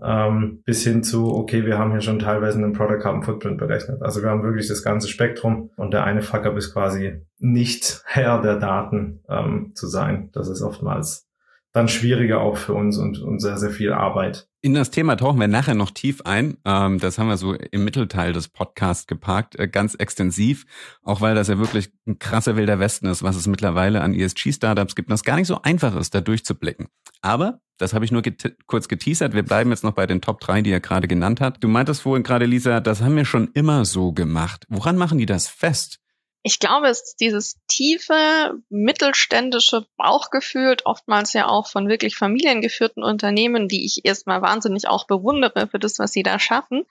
ähm, 0.00 0.62
bis 0.64 0.84
hin 0.84 1.02
zu, 1.02 1.34
okay, 1.34 1.66
wir 1.66 1.78
haben 1.78 1.90
hier 1.90 2.00
schon 2.00 2.20
teilweise 2.20 2.58
einen 2.58 2.72
Product 2.72 3.00
Carbon 3.00 3.22
Footprint 3.24 3.58
berechnet. 3.58 4.00
Also 4.02 4.22
wir 4.22 4.30
haben 4.30 4.44
wirklich 4.44 4.68
das 4.68 4.84
ganze 4.84 5.08
Spektrum 5.08 5.70
und 5.76 5.92
der 5.92 6.04
eine 6.04 6.22
Fuck-up 6.22 6.56
ist 6.56 6.72
quasi 6.72 7.20
nicht 7.38 8.02
Herr 8.06 8.40
der 8.40 8.58
Daten 8.58 9.24
ähm, 9.28 9.72
zu 9.74 9.88
sein. 9.88 10.30
Das 10.32 10.48
ist 10.48 10.62
oftmals 10.62 11.28
dann 11.72 11.88
schwieriger 11.88 12.40
auch 12.40 12.58
für 12.58 12.74
uns 12.74 12.98
und, 12.98 13.20
und 13.20 13.40
sehr, 13.40 13.56
sehr 13.56 13.70
viel 13.70 13.92
Arbeit. 13.92 14.46
In 14.64 14.74
das 14.74 14.92
Thema 14.92 15.16
tauchen 15.16 15.40
wir 15.40 15.48
nachher 15.48 15.74
noch 15.74 15.90
tief 15.90 16.20
ein. 16.20 16.56
Ähm, 16.64 17.00
das 17.00 17.18
haben 17.18 17.26
wir 17.26 17.36
so 17.36 17.52
im 17.54 17.82
Mittelteil 17.82 18.32
des 18.32 18.46
Podcasts 18.46 19.08
geparkt, 19.08 19.58
äh, 19.58 19.66
ganz 19.66 19.96
extensiv, 19.96 20.66
auch 21.02 21.20
weil 21.20 21.34
das 21.34 21.48
ja 21.48 21.58
wirklich 21.58 21.90
ein 22.06 22.20
krasser 22.20 22.54
wilder 22.54 22.78
Westen 22.78 23.06
ist, 23.06 23.24
was 23.24 23.34
es 23.34 23.48
mittlerweile 23.48 24.02
an 24.02 24.14
ESG-Startups 24.14 24.94
gibt, 24.94 25.08
und 25.08 25.14
das 25.14 25.24
gar 25.24 25.34
nicht 25.34 25.48
so 25.48 25.60
einfach 25.62 25.96
ist, 25.96 26.14
da 26.14 26.20
durchzublicken. 26.20 26.86
Aber 27.22 27.60
das 27.78 27.92
habe 27.92 28.04
ich 28.04 28.12
nur 28.12 28.22
get 28.22 28.56
kurz 28.66 28.86
geteasert. 28.86 29.34
Wir 29.34 29.42
bleiben 29.42 29.70
jetzt 29.70 29.82
noch 29.82 29.94
bei 29.94 30.06
den 30.06 30.20
Top 30.20 30.38
3, 30.38 30.62
die 30.62 30.70
er 30.70 30.78
gerade 30.78 31.08
genannt 31.08 31.40
hat. 31.40 31.56
Du 31.64 31.66
meintest 31.66 32.02
vorhin 32.02 32.22
gerade, 32.22 32.46
Lisa, 32.46 32.78
das 32.78 33.02
haben 33.02 33.16
wir 33.16 33.24
schon 33.24 33.50
immer 33.54 33.84
so 33.84 34.12
gemacht. 34.12 34.64
Woran 34.68 34.96
machen 34.96 35.18
die 35.18 35.26
das 35.26 35.48
fest? 35.48 36.01
Ich 36.44 36.58
glaube, 36.58 36.88
es 36.88 37.02
ist 37.02 37.20
dieses 37.20 37.60
tiefe, 37.68 38.54
mittelständische 38.68 39.86
Bauchgefühl, 39.96 40.76
oftmals 40.84 41.32
ja 41.34 41.48
auch 41.48 41.68
von 41.68 41.88
wirklich 41.88 42.16
familiengeführten 42.16 43.04
Unternehmen, 43.04 43.68
die 43.68 43.84
ich 43.84 44.04
erstmal 44.04 44.42
wahnsinnig 44.42 44.88
auch 44.88 45.06
bewundere 45.06 45.68
für 45.68 45.78
das, 45.78 45.98
was 45.98 46.12
sie 46.12 46.24
da 46.24 46.38
schaffen, 46.40 46.84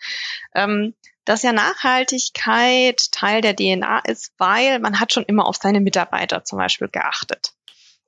ähm, 0.55 0.93
dass 1.25 1.43
ja 1.43 1.51
Nachhaltigkeit 1.51 3.12
Teil 3.12 3.41
der 3.41 3.55
DNA 3.55 4.00
ist, 4.05 4.34
weil 4.38 4.79
man 4.79 5.00
hat 5.00 5.13
schon 5.13 5.25
immer 5.25 5.46
auf 5.46 5.58
seine 5.58 5.81
Mitarbeiter 5.81 6.43
zum 6.46 6.58
Beispiel 6.58 6.88
geachtet. 6.88 7.53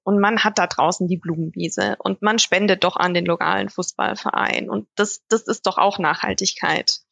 Und 0.04 0.20
man 0.20 0.44
hat 0.44 0.58
da 0.58 0.68
draußen 0.68 1.08
die 1.08 1.18
Blumenwiese 1.18 1.96
und 2.00 2.22
man 2.22 2.40
spendet 2.40 2.84
doch 2.84 2.98
an 2.98 3.14
den 3.14 3.26
lokalen 3.26 3.70
Fußballverein. 3.70 4.70
Und 4.70 4.88
das, 4.96 5.26
das 5.30 5.44
ist 5.44 5.66
doch 5.66 5.78
auch 5.78 5.98
Nachhaltigkeit. 5.98 7.03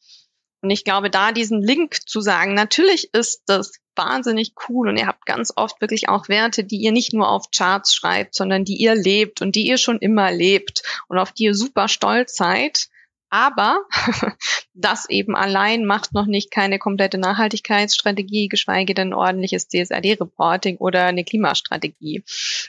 Und 0.62 0.70
ich 0.70 0.84
glaube, 0.84 1.10
da 1.10 1.32
diesen 1.32 1.60
Link 1.60 2.08
zu 2.08 2.20
sagen, 2.20 2.54
natürlich 2.54 3.12
ist 3.12 3.42
das 3.46 3.72
wahnsinnig 3.96 4.54
cool 4.68 4.88
und 4.88 4.96
ihr 4.96 5.06
habt 5.06 5.26
ganz 5.26 5.52
oft 5.54 5.80
wirklich 5.80 6.08
auch 6.08 6.28
Werte, 6.28 6.64
die 6.64 6.76
ihr 6.76 6.92
nicht 6.92 7.12
nur 7.12 7.28
auf 7.28 7.50
Charts 7.50 7.94
schreibt, 7.94 8.34
sondern 8.34 8.64
die 8.64 8.76
ihr 8.76 8.94
lebt 8.94 9.42
und 9.42 9.56
die 9.56 9.66
ihr 9.66 9.76
schon 9.76 9.98
immer 9.98 10.30
lebt 10.30 10.82
und 11.08 11.18
auf 11.18 11.32
die 11.32 11.44
ihr 11.44 11.54
super 11.54 11.88
stolz 11.88 12.36
seid. 12.36 12.88
Aber 13.28 13.80
das 14.74 15.08
eben 15.08 15.34
allein 15.34 15.84
macht 15.84 16.12
noch 16.12 16.26
nicht 16.26 16.50
keine 16.50 16.78
komplette 16.78 17.18
Nachhaltigkeitsstrategie, 17.18 18.48
geschweige 18.48 18.94
denn 18.94 19.14
ordentliches 19.14 19.68
CSRD-Reporting 19.68 20.76
oder 20.76 21.06
eine 21.06 21.24
Klimastrategie. 21.24 22.22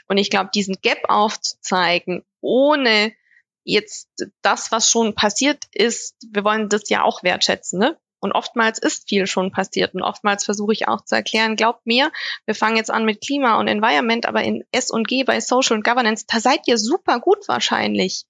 Und 0.08 0.18
ich 0.18 0.30
glaube, 0.30 0.50
diesen 0.54 0.78
Gap 0.82 1.10
aufzuzeigen, 1.10 2.24
ohne 2.42 3.14
jetzt 3.64 4.10
das, 4.42 4.72
was 4.72 4.90
schon 4.90 5.16
passiert 5.16 5.66
ist, 5.72 6.16
wir 6.32 6.44
wollen 6.44 6.70
das 6.70 6.90
ja 6.90 7.04
auch 7.04 7.24
wertschätzen, 7.24 7.80
ne? 7.80 7.98
Und 8.20 8.32
oftmals 8.32 8.80
ist 8.80 9.10
viel 9.10 9.28
schon 9.28 9.52
passiert. 9.52 9.96
Und 9.96 10.02
oftmals 10.02 10.46
versuche 10.46 10.72
ich 10.72 10.88
auch 10.88 11.04
zu 11.04 11.14
erklären, 11.14 11.58
glaubt 11.58 11.86
mir, 11.86 12.10
wir 12.46 12.56
fangen 12.56 12.78
jetzt 12.78 12.90
an 12.90 13.04
mit 13.04 13.20
Klima 13.20 13.60
und 13.60 13.68
Environment, 13.68 14.26
aber 14.26 14.44
in 14.44 14.64
S 14.72 14.92
und 14.92 15.10
G 15.10 15.26
bei 15.26 15.42
Social 15.42 15.76
und 15.76 15.84
Governance, 15.84 16.24
da 16.26 16.40
seid 16.40 16.66
ihr 16.66 16.78
super 16.78 17.20
gut 17.20 17.46
wahrscheinlich, 17.50 18.24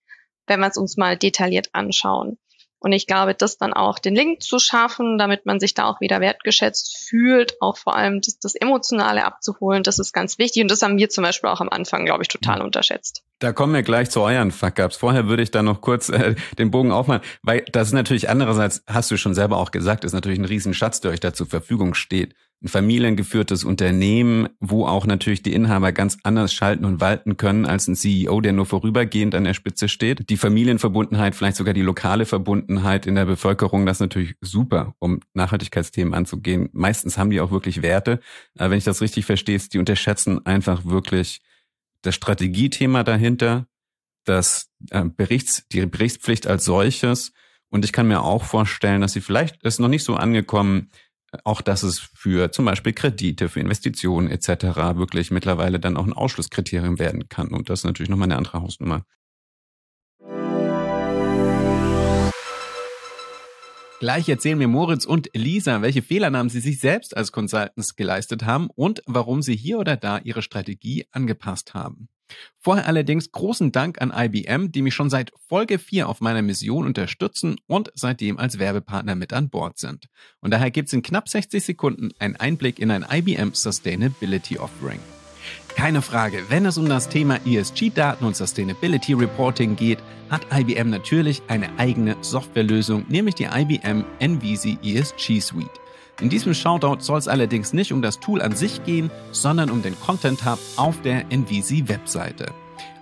wenn 0.47 0.61
wir 0.61 0.67
es 0.67 0.77
uns 0.77 0.97
mal 0.97 1.15
detailliert 1.15 1.69
anschauen. 1.73 2.39
Und 2.83 2.91
ich 2.91 3.07
glaube, 3.07 3.33
das 3.33 3.57
dann 3.57 3.71
auch 3.71 3.97
den 3.97 4.13
Link 4.13 4.43
zu 4.43 4.59
schaffen, 4.59 5.17
damit 5.17 5.45
man 5.45 5.61
sich 5.61 5.73
da 5.73 5.85
auch 5.85 6.01
wieder 6.01 6.19
wertgeschätzt 6.19 6.97
fühlt, 6.97 7.55
auch 7.61 7.77
vor 7.77 7.95
allem 7.95 8.19
das, 8.19 8.39
das 8.39 8.55
Emotionale 8.55 9.23
abzuholen, 9.23 9.83
das 9.83 9.99
ist 9.99 10.11
ganz 10.11 10.37
wichtig. 10.37 10.63
Und 10.63 10.69
das 10.69 10.81
haben 10.81 10.97
wir 10.97 11.09
zum 11.09 11.23
Beispiel 11.23 11.49
auch 11.49 11.61
am 11.61 11.69
Anfang, 11.69 12.03
glaube 12.03 12.23
ich, 12.23 12.27
total 12.27 12.59
mhm. 12.59 12.65
unterschätzt. 12.65 13.23
Da 13.39 13.53
kommen 13.53 13.73
wir 13.73 13.83
gleich 13.83 14.09
zu 14.09 14.19
euren 14.19 14.51
Fuck-Ups. 14.51 14.97
Vorher 14.97 15.29
würde 15.29 15.43
ich 15.43 15.51
da 15.51 15.63
noch 15.63 15.79
kurz 15.79 16.09
äh, 16.09 16.35
den 16.57 16.71
Bogen 16.71 16.91
aufmachen, 16.91 17.21
weil 17.41 17.63
das 17.71 17.87
ist 17.87 17.93
natürlich 17.93 18.29
andererseits, 18.29 18.83
hast 18.85 19.09
du 19.11 19.15
schon 19.15 19.33
selber 19.33 19.59
auch 19.59 19.71
gesagt, 19.71 20.03
ist 20.03 20.11
natürlich 20.11 20.39
ein 20.39 20.45
Riesenschatz, 20.45 20.99
der 20.99 21.11
euch 21.11 21.21
da 21.21 21.33
zur 21.33 21.47
Verfügung 21.47 21.93
steht 21.93 22.35
ein 22.63 22.69
familiengeführtes 22.69 23.65
Unternehmen, 23.65 24.47
wo 24.61 24.85
auch 24.85 25.05
natürlich 25.05 25.43
die 25.43 25.53
Inhaber 25.53 25.91
ganz 25.91 26.17
anders 26.23 26.53
schalten 26.53 26.85
und 26.85 27.01
walten 27.01 27.35
können 27.35 27.65
als 27.65 27.87
ein 27.87 27.95
CEO, 27.95 28.39
der 28.39 28.53
nur 28.53 28.65
vorübergehend 28.65 29.35
an 29.35 29.43
der 29.43 29.53
Spitze 29.53 29.89
steht. 29.89 30.29
Die 30.29 30.37
Familienverbundenheit, 30.37 31.35
vielleicht 31.35 31.57
sogar 31.57 31.73
die 31.73 31.81
lokale 31.81 32.25
Verbundenheit 32.25 33.05
in 33.05 33.15
der 33.15 33.25
Bevölkerung, 33.25 33.85
das 33.85 33.97
ist 33.97 34.01
natürlich 34.01 34.35
super, 34.39 34.95
um 34.99 35.19
Nachhaltigkeitsthemen 35.33 36.13
anzugehen. 36.13 36.69
Meistens 36.71 37.17
haben 37.17 37.31
die 37.31 37.41
auch 37.41 37.51
wirklich 37.51 37.81
Werte. 37.81 38.21
Aber 38.57 38.71
wenn 38.71 38.77
ich 38.77 38.85
das 38.85 39.01
richtig 39.01 39.25
verstehe, 39.25 39.59
die 39.59 39.79
unterschätzen 39.79 40.45
einfach 40.45 40.85
wirklich 40.85 41.41
das 42.01 42.15
Strategiethema 42.15 43.03
dahinter, 43.03 43.67
das 44.23 44.71
äh, 44.89 45.03
Berichts, 45.03 45.67
die 45.71 45.85
Berichtspflicht 45.85 46.47
als 46.47 46.63
solches. 46.63 47.33
Und 47.69 47.83
ich 47.83 47.91
kann 47.91 48.07
mir 48.07 48.21
auch 48.21 48.43
vorstellen, 48.43 49.01
dass 49.01 49.13
sie 49.13 49.21
vielleicht 49.21 49.61
ist 49.63 49.79
noch 49.79 49.89
nicht 49.89 50.03
so 50.05 50.15
angekommen, 50.15 50.89
auch 51.43 51.61
dass 51.61 51.83
es 51.83 51.99
für 51.99 52.51
zum 52.51 52.65
Beispiel 52.65 52.93
Kredite, 52.93 53.49
für 53.49 53.59
Investitionen 53.59 54.29
etc. 54.29 54.47
wirklich 54.95 55.31
mittlerweile 55.31 55.79
dann 55.79 55.97
auch 55.97 56.05
ein 56.05 56.13
Ausschlusskriterium 56.13 56.99
werden 56.99 57.29
kann. 57.29 57.49
Und 57.49 57.69
das 57.69 57.81
ist 57.81 57.85
natürlich 57.85 58.09
nochmal 58.09 58.27
eine 58.27 58.37
andere 58.37 58.61
Hausnummer. 58.61 59.05
Gleich 63.99 64.27
erzählen 64.27 64.57
mir 64.57 64.67
Moritz 64.67 65.05
und 65.05 65.29
Lisa, 65.33 65.81
welche 65.81 66.01
Fehlernamen 66.01 66.49
sie 66.49 66.59
sich 66.59 66.81
selbst 66.81 67.15
als 67.15 67.31
Consultants 67.31 67.95
geleistet 67.95 68.43
haben 68.43 68.69
und 68.75 69.01
warum 69.05 69.41
sie 69.41 69.55
hier 69.55 69.79
oder 69.79 69.95
da 69.95 70.17
ihre 70.17 70.41
Strategie 70.41 71.05
angepasst 71.11 71.73
haben. 71.73 72.09
Vorher 72.59 72.87
allerdings 72.87 73.31
großen 73.31 73.71
Dank 73.71 74.01
an 74.01 74.13
IBM, 74.15 74.71
die 74.71 74.81
mich 74.81 74.93
schon 74.93 75.09
seit 75.09 75.31
Folge 75.47 75.79
4 75.79 76.07
auf 76.07 76.21
meiner 76.21 76.41
Mission 76.41 76.85
unterstützen 76.85 77.57
und 77.67 77.91
seitdem 77.95 78.37
als 78.37 78.59
Werbepartner 78.59 79.15
mit 79.15 79.33
an 79.33 79.49
Bord 79.49 79.77
sind. 79.77 80.05
Und 80.39 80.51
daher 80.51 80.71
gibt's 80.71 80.93
in 80.93 81.01
knapp 81.01 81.29
60 81.29 81.63
Sekunden 81.63 82.11
einen 82.19 82.35
Einblick 82.35 82.79
in 82.79 82.91
ein 82.91 83.05
IBM 83.09 83.53
Sustainability 83.53 84.57
Offering. 84.57 84.99
Keine 85.75 86.01
Frage, 86.01 86.43
wenn 86.49 86.65
es 86.65 86.77
um 86.77 86.87
das 86.87 87.09
Thema 87.09 87.39
ESG-Daten 87.45 88.23
und 88.25 88.35
Sustainability 88.35 89.13
Reporting 89.13 89.75
geht, 89.75 89.99
hat 90.29 90.45
IBM 90.53 90.89
natürlich 90.89 91.41
eine 91.47 91.77
eigene 91.77 92.15
Softwarelösung, 92.21 93.05
nämlich 93.09 93.35
die 93.35 93.45
IBM 93.45 94.05
NVISI 94.19 94.77
ESG 94.83 95.39
Suite. 95.41 95.82
In 96.21 96.29
diesem 96.29 96.53
Shoutout 96.53 97.01
soll 97.01 97.17
es 97.17 97.27
allerdings 97.27 97.73
nicht 97.73 97.91
um 97.91 98.01
das 98.01 98.19
Tool 98.19 98.41
an 98.41 98.55
sich 98.55 98.83
gehen, 98.83 99.09
sondern 99.31 99.71
um 99.71 99.81
den 99.81 99.99
Content 99.99 100.45
Hub 100.45 100.59
auf 100.77 101.01
der 101.01 101.25
NVC-Webseite. 101.31 102.53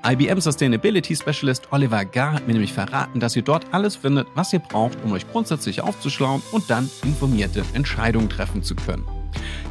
IBM 0.03 0.39
Sustainability 0.39 1.15
Specialist 1.15 1.67
Oliver 1.71 2.05
Gar 2.05 2.33
hat 2.33 2.47
mir 2.47 2.53
nämlich 2.53 2.73
verraten, 2.73 3.19
dass 3.19 3.35
ihr 3.35 3.43
dort 3.43 3.65
alles 3.71 3.95
findet, 3.95 4.27
was 4.33 4.51
ihr 4.53 4.59
braucht, 4.59 4.97
um 5.03 5.11
euch 5.11 5.29
grundsätzlich 5.31 5.81
aufzuschlauen 5.81 6.41
und 6.51 6.69
dann 6.69 6.89
informierte 7.03 7.63
Entscheidungen 7.73 8.29
treffen 8.29 8.63
zu 8.63 8.75
können. 8.75 9.05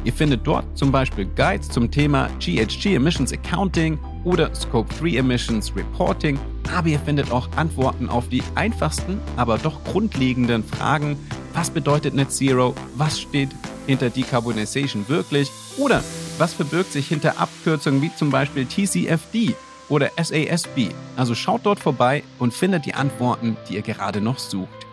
Ihr 0.03 0.13
findet 0.13 0.47
dort 0.47 0.65
zum 0.77 0.91
Beispiel 0.91 1.25
Guides 1.25 1.69
zum 1.69 1.91
Thema 1.91 2.29
GHG 2.39 2.95
Emissions 2.95 3.33
Accounting 3.33 3.99
oder 4.23 4.53
Scope 4.55 4.93
3 4.99 5.17
Emissions 5.17 5.75
Reporting, 5.75 6.39
aber 6.73 6.87
ihr 6.87 6.99
findet 6.99 7.31
auch 7.31 7.49
Antworten 7.57 8.07
auf 8.07 8.29
die 8.29 8.43
einfachsten, 8.55 9.19
aber 9.35 9.57
doch 9.57 9.83
grundlegenden 9.83 10.63
Fragen, 10.63 11.17
was 11.53 11.69
bedeutet 11.69 12.13
Net 12.13 12.31
Zero, 12.31 12.75
was 12.95 13.19
steht 13.19 13.49
hinter 13.87 14.09
Decarbonization 14.09 15.07
wirklich 15.07 15.49
oder 15.77 16.03
was 16.37 16.53
verbirgt 16.53 16.91
sich 16.91 17.07
hinter 17.07 17.39
Abkürzungen 17.39 18.01
wie 18.01 18.13
zum 18.15 18.29
Beispiel 18.29 18.65
TCFD 18.65 19.55
oder 19.89 20.09
SASB. 20.17 20.89
Also 21.17 21.35
schaut 21.35 21.65
dort 21.65 21.79
vorbei 21.79 22.23
und 22.39 22.53
findet 22.53 22.85
die 22.85 22.93
Antworten, 22.93 23.57
die 23.67 23.75
ihr 23.75 23.81
gerade 23.81 24.21
noch 24.21 24.39
sucht. 24.39 24.87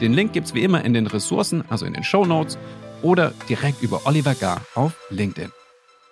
Den 0.00 0.12
Link 0.12 0.32
gibt 0.32 0.46
es 0.46 0.54
wie 0.54 0.62
immer 0.62 0.84
in 0.84 0.94
den 0.94 1.06
Ressourcen, 1.06 1.64
also 1.68 1.86
in 1.86 1.92
den 1.92 2.04
Show 2.04 2.24
Notes 2.24 2.58
oder 3.02 3.32
direkt 3.48 3.82
über 3.82 4.02
Oliver 4.06 4.34
Gar 4.34 4.60
auf 4.74 4.94
LinkedIn. 5.10 5.52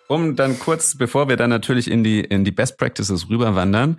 Um 0.08 0.36
dann 0.36 0.58
kurz, 0.58 0.96
bevor 0.96 1.28
wir 1.28 1.36
dann 1.36 1.48
natürlich 1.48 1.90
in 1.90 2.04
die, 2.04 2.20
in 2.20 2.44
die 2.44 2.50
Best 2.50 2.76
Practices 2.76 3.30
rüberwandern, 3.30 3.98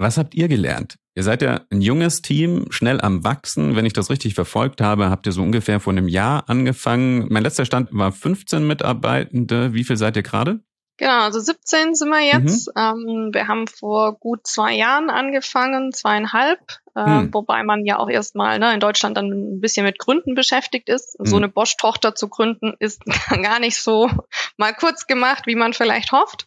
was 0.00 0.16
habt 0.16 0.34
ihr 0.34 0.48
gelernt? 0.48 0.96
Ihr 1.14 1.22
seid 1.22 1.42
ja 1.42 1.60
ein 1.70 1.82
junges 1.82 2.22
Team, 2.22 2.66
schnell 2.70 3.00
am 3.00 3.22
Wachsen. 3.22 3.76
Wenn 3.76 3.84
ich 3.84 3.92
das 3.92 4.08
richtig 4.08 4.34
verfolgt 4.34 4.80
habe, 4.80 5.10
habt 5.10 5.26
ihr 5.26 5.32
so 5.32 5.42
ungefähr 5.42 5.78
vor 5.78 5.92
einem 5.92 6.08
Jahr 6.08 6.48
angefangen. 6.48 7.26
Mein 7.30 7.42
letzter 7.42 7.66
Stand 7.66 7.90
war 7.92 8.10
15 8.10 8.66
Mitarbeitende. 8.66 9.74
Wie 9.74 9.84
viel 9.84 9.96
seid 9.96 10.16
ihr 10.16 10.22
gerade? 10.22 10.60
Genau, 10.96 11.22
also 11.22 11.40
17 11.40 11.94
sind 11.94 12.08
wir 12.08 12.20
jetzt. 12.20 12.68
Mhm. 12.68 12.80
Ähm, 12.80 13.30
wir 13.32 13.48
haben 13.48 13.66
vor 13.66 14.18
gut 14.18 14.46
zwei 14.46 14.74
Jahren 14.74 15.10
angefangen, 15.10 15.92
zweieinhalb, 15.92 16.60
äh, 16.96 17.06
mhm. 17.06 17.34
wobei 17.34 17.62
man 17.62 17.84
ja 17.84 17.98
auch 17.98 18.08
erstmal 18.08 18.58
ne, 18.58 18.74
in 18.74 18.80
Deutschland 18.80 19.16
dann 19.16 19.30
ein 19.30 19.60
bisschen 19.60 19.84
mit 19.84 19.98
Gründen 19.98 20.34
beschäftigt 20.34 20.88
ist. 20.88 21.18
Mhm. 21.18 21.26
So 21.26 21.36
eine 21.36 21.48
Bosch-Tochter 21.48 22.14
zu 22.14 22.28
gründen 22.28 22.74
ist 22.78 23.02
gar 23.42 23.60
nicht 23.60 23.76
so 23.76 24.10
mal 24.56 24.74
kurz 24.74 25.06
gemacht, 25.06 25.46
wie 25.46 25.54
man 25.54 25.72
vielleicht 25.72 26.12
hofft. 26.12 26.46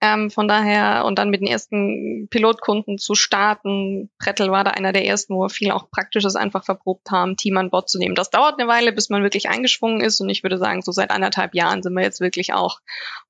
Ähm, 0.00 0.30
von 0.30 0.48
daher 0.48 1.04
und 1.04 1.18
dann 1.18 1.30
mit 1.30 1.40
den 1.40 1.48
ersten 1.48 2.28
Pilotkunden 2.30 2.98
zu 2.98 3.14
starten. 3.14 4.10
Prettel 4.18 4.50
war 4.50 4.64
da 4.64 4.72
einer 4.72 4.92
der 4.92 5.06
ersten, 5.06 5.34
wo 5.34 5.42
wir 5.42 5.50
viel 5.50 5.70
auch 5.70 5.90
Praktisches 5.90 6.36
einfach 6.36 6.64
verprobt 6.64 7.10
haben, 7.10 7.36
Team 7.36 7.56
an 7.56 7.70
Bord 7.70 7.88
zu 7.88 7.98
nehmen. 7.98 8.14
Das 8.14 8.30
dauert 8.30 8.58
eine 8.58 8.68
Weile, 8.68 8.92
bis 8.92 9.08
man 9.10 9.22
wirklich 9.22 9.48
eingeschwungen 9.48 10.00
ist 10.00 10.20
und 10.20 10.28
ich 10.28 10.42
würde 10.42 10.58
sagen, 10.58 10.82
so 10.82 10.92
seit 10.92 11.10
anderthalb 11.10 11.54
Jahren 11.54 11.82
sind 11.82 11.94
wir 11.94 12.02
jetzt 12.02 12.20
wirklich 12.20 12.52
auch 12.52 12.80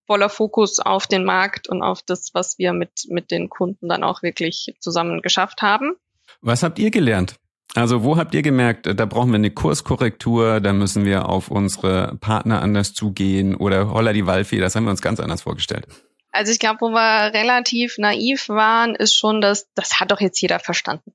voller 0.08 0.30
Fokus 0.30 0.80
auf 0.80 1.06
den 1.06 1.24
Markt 1.24 1.68
und 1.68 1.82
auf 1.82 2.02
das, 2.02 2.30
was 2.32 2.58
wir 2.58 2.72
mit, 2.72 3.06
mit 3.08 3.30
den 3.30 3.50
Kunden 3.50 3.88
dann 3.88 4.02
auch 4.02 4.22
wirklich 4.22 4.74
zusammen 4.80 5.20
geschafft 5.20 5.60
haben. 5.62 5.96
Was 6.40 6.62
habt 6.62 6.78
ihr 6.78 6.90
gelernt? 6.90 7.36
Also 7.74 8.02
wo 8.02 8.16
habt 8.16 8.34
ihr 8.34 8.42
gemerkt, 8.42 8.86
da 8.86 9.04
brauchen 9.04 9.30
wir 9.30 9.36
eine 9.36 9.50
Kurskorrektur, 9.50 10.60
da 10.60 10.72
müssen 10.72 11.04
wir 11.04 11.28
auf 11.28 11.50
unsere 11.50 12.16
Partner 12.20 12.62
anders 12.62 12.94
zugehen 12.94 13.54
oder 13.54 13.90
holla 13.90 14.12
die 14.12 14.26
Waldfee, 14.26 14.58
das 14.58 14.74
haben 14.74 14.84
wir 14.84 14.90
uns 14.90 15.02
ganz 15.02 15.20
anders 15.20 15.42
vorgestellt. 15.42 15.86
Also 16.30 16.52
ich 16.52 16.58
glaube, 16.58 16.80
wo 16.80 16.90
wir 16.90 17.32
relativ 17.34 17.98
naiv 17.98 18.48
waren, 18.48 18.94
ist 18.94 19.14
schon, 19.16 19.40
dass 19.40 19.68
das 19.74 20.00
hat 20.00 20.10
doch 20.10 20.20
jetzt 20.20 20.40
jeder 20.40 20.60
verstanden. 20.60 21.12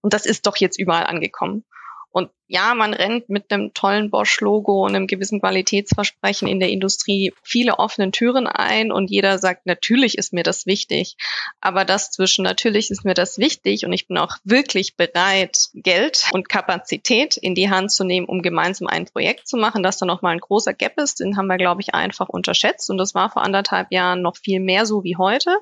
Und 0.00 0.14
das 0.14 0.26
ist 0.26 0.46
doch 0.46 0.56
jetzt 0.56 0.78
überall 0.78 1.06
angekommen. 1.06 1.64
Und 2.12 2.30
ja, 2.52 2.74
man 2.74 2.92
rennt 2.92 3.30
mit 3.30 3.50
einem 3.50 3.72
tollen 3.72 4.10
Bosch-Logo 4.10 4.84
und 4.84 4.94
einem 4.94 5.06
gewissen 5.06 5.40
Qualitätsversprechen 5.40 6.46
in 6.46 6.60
der 6.60 6.68
Industrie 6.68 7.32
viele 7.42 7.78
offenen 7.78 8.12
Türen 8.12 8.46
ein 8.46 8.92
und 8.92 9.10
jeder 9.10 9.38
sagt, 9.38 9.64
natürlich 9.64 10.18
ist 10.18 10.34
mir 10.34 10.42
das 10.42 10.66
wichtig. 10.66 11.16
Aber 11.62 11.86
das 11.86 12.10
zwischen 12.10 12.44
natürlich 12.44 12.90
ist 12.90 13.06
mir 13.06 13.14
das 13.14 13.38
wichtig 13.38 13.86
und 13.86 13.94
ich 13.94 14.06
bin 14.06 14.18
auch 14.18 14.36
wirklich 14.44 14.96
bereit, 14.96 15.70
Geld 15.72 16.28
und 16.32 16.50
Kapazität 16.50 17.38
in 17.38 17.54
die 17.54 17.70
Hand 17.70 17.90
zu 17.90 18.04
nehmen, 18.04 18.26
um 18.26 18.42
gemeinsam 18.42 18.86
ein 18.86 19.06
Projekt 19.06 19.48
zu 19.48 19.56
machen, 19.56 19.82
dass 19.82 19.96
da 19.96 20.04
nochmal 20.04 20.34
ein 20.34 20.40
großer 20.40 20.74
Gap 20.74 20.98
ist, 20.98 21.20
den 21.20 21.38
haben 21.38 21.46
wir, 21.46 21.56
glaube 21.56 21.80
ich, 21.80 21.94
einfach 21.94 22.28
unterschätzt. 22.28 22.90
Und 22.90 22.98
das 22.98 23.14
war 23.14 23.30
vor 23.30 23.42
anderthalb 23.42 23.90
Jahren 23.90 24.20
noch 24.20 24.36
viel 24.36 24.60
mehr 24.60 24.84
so 24.84 25.04
wie 25.04 25.16
heute. 25.16 25.56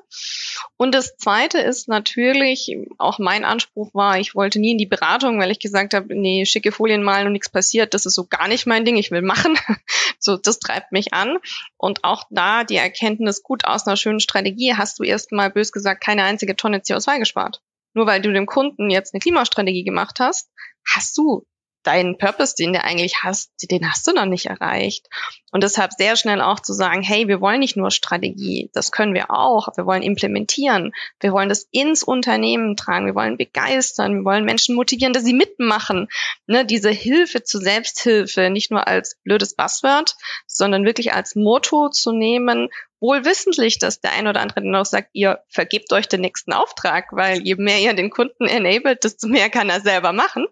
Und 0.75 0.93
das 0.93 1.15
Zweite 1.15 1.59
ist 1.59 1.87
natürlich, 1.87 2.75
auch 2.97 3.17
mein 3.17 3.45
Anspruch 3.45 3.93
war, 3.93 4.19
ich 4.19 4.35
wollte 4.35 4.59
nie 4.59 4.71
in 4.71 4.77
die 4.77 4.85
Beratung, 4.85 5.39
weil 5.39 5.51
ich 5.51 5.59
gesagt 5.59 5.93
habe, 5.93 6.13
nee, 6.13 6.40
schicke 6.45 6.71
Folien 6.71 7.03
malen 7.03 7.27
und 7.27 7.33
nichts 7.33 7.49
passiert, 7.49 7.93
das 7.93 8.05
ist 8.05 8.15
so 8.15 8.25
gar 8.25 8.47
nicht 8.47 8.65
mein 8.65 8.85
Ding, 8.85 8.97
ich 8.97 9.11
will 9.11 9.21
machen. 9.21 9.57
so, 10.19 10.37
das 10.37 10.59
treibt 10.59 10.91
mich 10.91 11.13
an. 11.13 11.37
Und 11.77 12.03
auch 12.03 12.23
da 12.29 12.63
die 12.63 12.77
Erkenntnis, 12.77 13.43
gut, 13.43 13.65
aus 13.65 13.85
einer 13.85 13.97
schönen 13.97 14.19
Strategie 14.19 14.75
hast 14.75 14.99
du 14.99 15.03
erstmal 15.03 15.51
bös 15.51 15.71
gesagt 15.71 16.03
keine 16.03 16.23
einzige 16.23 16.55
Tonne 16.55 16.79
CO2 16.79 17.19
gespart. 17.19 17.61
Nur 17.93 18.07
weil 18.07 18.21
du 18.21 18.31
dem 18.31 18.45
Kunden 18.45 18.89
jetzt 18.89 19.13
eine 19.13 19.19
Klimastrategie 19.19 19.83
gemacht 19.83 20.19
hast, 20.19 20.49
hast 20.87 21.17
du 21.17 21.45
deinen 21.83 22.17
Purpose, 22.17 22.55
den 22.55 22.73
du 22.73 22.83
eigentlich 22.83 23.23
hast, 23.23 23.51
den 23.69 23.89
hast 23.89 24.05
du 24.07 24.13
noch 24.13 24.25
nicht 24.25 24.47
erreicht. 24.47 25.07
Und 25.51 25.63
deshalb 25.63 25.93
sehr 25.93 26.15
schnell 26.15 26.41
auch 26.41 26.59
zu 26.59 26.73
sagen, 26.73 27.01
hey, 27.01 27.27
wir 27.27 27.41
wollen 27.41 27.59
nicht 27.59 27.75
nur 27.75 27.91
Strategie, 27.91 28.69
das 28.73 28.91
können 28.91 29.13
wir 29.13 29.31
auch, 29.31 29.67
wir 29.75 29.85
wollen 29.85 30.03
implementieren, 30.03 30.93
wir 31.19 31.33
wollen 31.33 31.49
das 31.49 31.67
ins 31.71 32.03
Unternehmen 32.03 32.75
tragen, 32.75 33.07
wir 33.07 33.15
wollen 33.15 33.37
begeistern, 33.37 34.19
wir 34.19 34.25
wollen 34.25 34.45
Menschen 34.45 34.75
motivieren, 34.75 35.13
dass 35.13 35.23
sie 35.23 35.33
mitmachen. 35.33 36.07
Ne, 36.47 36.65
diese 36.65 36.89
Hilfe 36.89 37.43
zur 37.43 37.61
Selbsthilfe 37.61 38.49
nicht 38.49 38.71
nur 38.71 38.87
als 38.87 39.17
blödes 39.23 39.55
Buzzword, 39.55 40.15
sondern 40.47 40.85
wirklich 40.85 41.13
als 41.13 41.35
Motto 41.35 41.89
zu 41.89 42.11
nehmen 42.11 42.69
wohl 43.01 43.25
wissentlich, 43.25 43.79
dass 43.79 43.99
der 43.99 44.13
ein 44.13 44.27
oder 44.27 44.39
andere 44.39 44.61
noch 44.61 44.85
sagt, 44.85 45.09
ihr 45.13 45.39
vergebt 45.49 45.91
euch 45.91 46.07
den 46.07 46.21
nächsten 46.21 46.53
Auftrag, 46.53 47.07
weil 47.11 47.41
je 47.41 47.55
mehr 47.55 47.79
ihr 47.79 47.93
den 47.93 48.11
Kunden 48.11 48.45
enabled, 48.45 49.03
desto 49.03 49.27
mehr 49.27 49.49
kann 49.49 49.69
er 49.69 49.81
selber 49.81 50.13
machen. 50.13 50.45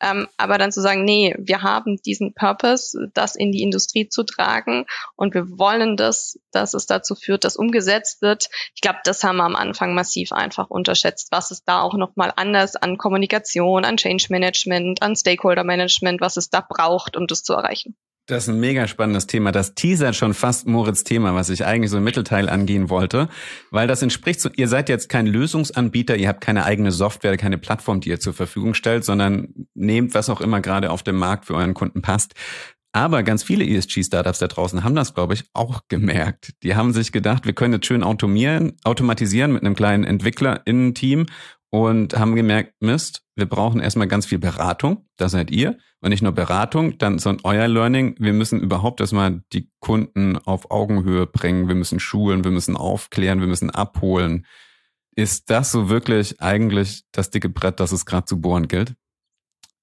Ähm, 0.00 0.28
aber 0.36 0.58
dann 0.58 0.72
zu 0.72 0.82
sagen, 0.82 1.04
nee, 1.04 1.34
wir 1.38 1.62
haben 1.62 1.96
diesen 2.04 2.34
Purpose, 2.34 3.10
das 3.14 3.34
in 3.34 3.50
die 3.50 3.62
Industrie 3.62 4.08
zu 4.08 4.24
tragen 4.24 4.84
und 5.16 5.34
wir 5.34 5.58
wollen 5.58 5.96
das, 5.96 6.38
dass 6.52 6.74
es 6.74 6.86
dazu 6.86 7.14
führt, 7.14 7.44
dass 7.44 7.56
umgesetzt 7.56 8.20
wird. 8.20 8.48
Ich 8.74 8.82
glaube, 8.82 8.98
das 9.04 9.24
haben 9.24 9.36
wir 9.36 9.44
am 9.44 9.56
Anfang 9.56 9.94
massiv 9.94 10.32
einfach 10.32 10.68
unterschätzt, 10.68 11.28
was 11.30 11.50
es 11.50 11.64
da 11.64 11.80
auch 11.80 11.94
nochmal 11.94 12.32
anders 12.36 12.76
an 12.76 12.98
Kommunikation, 12.98 13.86
an 13.86 13.96
Change 13.96 14.26
Management, 14.28 15.00
an 15.00 15.16
Stakeholder 15.16 15.64
Management, 15.64 16.20
was 16.20 16.36
es 16.36 16.50
da 16.50 16.60
braucht, 16.60 17.16
um 17.16 17.26
das 17.26 17.42
zu 17.42 17.54
erreichen. 17.54 17.96
Das 18.26 18.42
ist 18.42 18.48
ein 18.48 18.58
mega 18.58 18.88
spannendes 18.88 19.28
Thema. 19.28 19.52
Das 19.52 19.76
teasert 19.76 20.16
schon 20.16 20.34
fast 20.34 20.66
Moritz 20.66 21.04
Thema, 21.04 21.36
was 21.36 21.48
ich 21.48 21.64
eigentlich 21.64 21.92
so 21.92 21.98
im 21.98 22.04
Mittelteil 22.04 22.48
angehen 22.48 22.90
wollte, 22.90 23.28
weil 23.70 23.86
das 23.86 24.02
entspricht 24.02 24.40
so, 24.40 24.50
ihr 24.56 24.66
seid 24.66 24.88
jetzt 24.88 25.08
kein 25.08 25.26
Lösungsanbieter, 25.26 26.16
ihr 26.16 26.26
habt 26.26 26.40
keine 26.40 26.64
eigene 26.64 26.90
Software, 26.90 27.36
keine 27.36 27.56
Plattform, 27.56 28.00
die 28.00 28.08
ihr 28.08 28.18
zur 28.18 28.34
Verfügung 28.34 28.74
stellt, 28.74 29.04
sondern 29.04 29.54
nehmt, 29.74 30.14
was 30.14 30.28
auch 30.28 30.40
immer 30.40 30.60
gerade 30.60 30.90
auf 30.90 31.04
dem 31.04 31.16
Markt 31.16 31.44
für 31.44 31.54
euren 31.54 31.74
Kunden 31.74 32.02
passt. 32.02 32.34
Aber 32.96 33.22
ganz 33.22 33.42
viele 33.42 33.62
ESG-Startups 33.66 34.38
da 34.38 34.46
draußen 34.46 34.82
haben 34.82 34.94
das, 34.94 35.12
glaube 35.12 35.34
ich, 35.34 35.44
auch 35.52 35.82
gemerkt. 35.88 36.54
Die 36.62 36.76
haben 36.76 36.94
sich 36.94 37.12
gedacht, 37.12 37.44
wir 37.44 37.52
können 37.52 37.74
jetzt 37.74 37.84
schön 37.84 38.02
automieren, 38.02 38.72
automatisieren 38.84 39.52
mit 39.52 39.62
einem 39.62 39.74
kleinen 39.74 40.02
Entwickler-Innen-Team 40.04 41.26
und 41.68 42.18
haben 42.18 42.34
gemerkt, 42.34 42.72
Mist, 42.80 43.22
wir 43.34 43.44
brauchen 43.44 43.80
erstmal 43.80 44.08
ganz 44.08 44.24
viel 44.24 44.38
Beratung, 44.38 45.04
da 45.18 45.28
seid 45.28 45.50
ihr. 45.50 45.76
Und 46.00 46.08
nicht 46.08 46.22
nur 46.22 46.32
Beratung, 46.32 46.96
dann 46.96 47.18
so 47.18 47.28
ein 47.28 47.40
euer 47.42 47.68
Learning. 47.68 48.16
Wir 48.18 48.32
müssen 48.32 48.62
überhaupt 48.62 49.00
erstmal 49.02 49.42
die 49.52 49.70
Kunden 49.80 50.38
auf 50.38 50.70
Augenhöhe 50.70 51.26
bringen. 51.26 51.68
Wir 51.68 51.74
müssen 51.74 52.00
schulen, 52.00 52.44
wir 52.44 52.50
müssen 52.50 52.78
aufklären, 52.78 53.40
wir 53.40 53.46
müssen 53.46 53.68
abholen. 53.68 54.46
Ist 55.14 55.50
das 55.50 55.70
so 55.70 55.90
wirklich 55.90 56.40
eigentlich 56.40 57.04
das 57.12 57.28
dicke 57.28 57.50
Brett, 57.50 57.78
das 57.78 57.92
es 57.92 58.06
gerade 58.06 58.24
zu 58.24 58.40
bohren 58.40 58.68
gilt? 58.68 58.94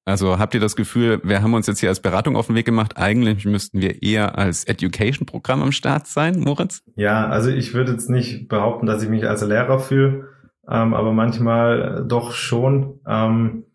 Also 0.05 0.38
habt 0.38 0.53
ihr 0.53 0.60
das 0.60 0.75
Gefühl, 0.75 1.22
wir 1.24 1.41
haben 1.41 1.53
uns 1.53 1.67
jetzt 1.67 1.79
hier 1.79 1.89
als 1.89 2.01
Beratung 2.01 2.36
auf 2.36 2.48
den 2.48 2.55
Weg 2.55 2.65
gemacht, 2.65 2.98
eigentlich 2.98 3.45
müssten 3.45 3.81
wir 3.81 4.03
eher 4.03 4.38
als 4.38 4.65
Education-Programm 4.65 5.62
am 5.62 5.72
Start 5.72 6.07
sein, 6.07 6.39
Moritz? 6.39 6.83
Ja, 6.95 7.27
also 7.27 7.50
ich 7.50 7.74
würde 7.74 7.93
jetzt 7.93 8.10
nicht 8.10 8.50
behaupten, 8.50 8.86
dass 8.86 9.01
ich 9.01 9.10
mich 9.10 9.27
als 9.27 9.41
Lehrer 9.43 9.79
fühle 9.79 10.27
ähm, 10.69 10.93
aber 10.93 11.12
manchmal 11.13 12.05
doch 12.07 12.31
schon. 12.31 13.00
Ähm, 13.07 13.65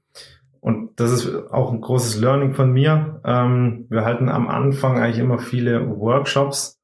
und 0.61 0.99
das 1.01 1.13
ist 1.13 1.51
auch 1.51 1.73
ein 1.73 1.81
großes 1.81 2.21
Learning 2.21 2.55
von 2.55 2.73
mir. 2.73 3.21
Ähm, 3.25 3.87
wir 3.89 4.05
halten 4.05 4.29
am 4.29 4.49
Anfang 4.49 4.99
eigentlich 4.99 5.19
immer 5.19 5.39
viele 5.39 5.89
Workshops, 5.99 6.78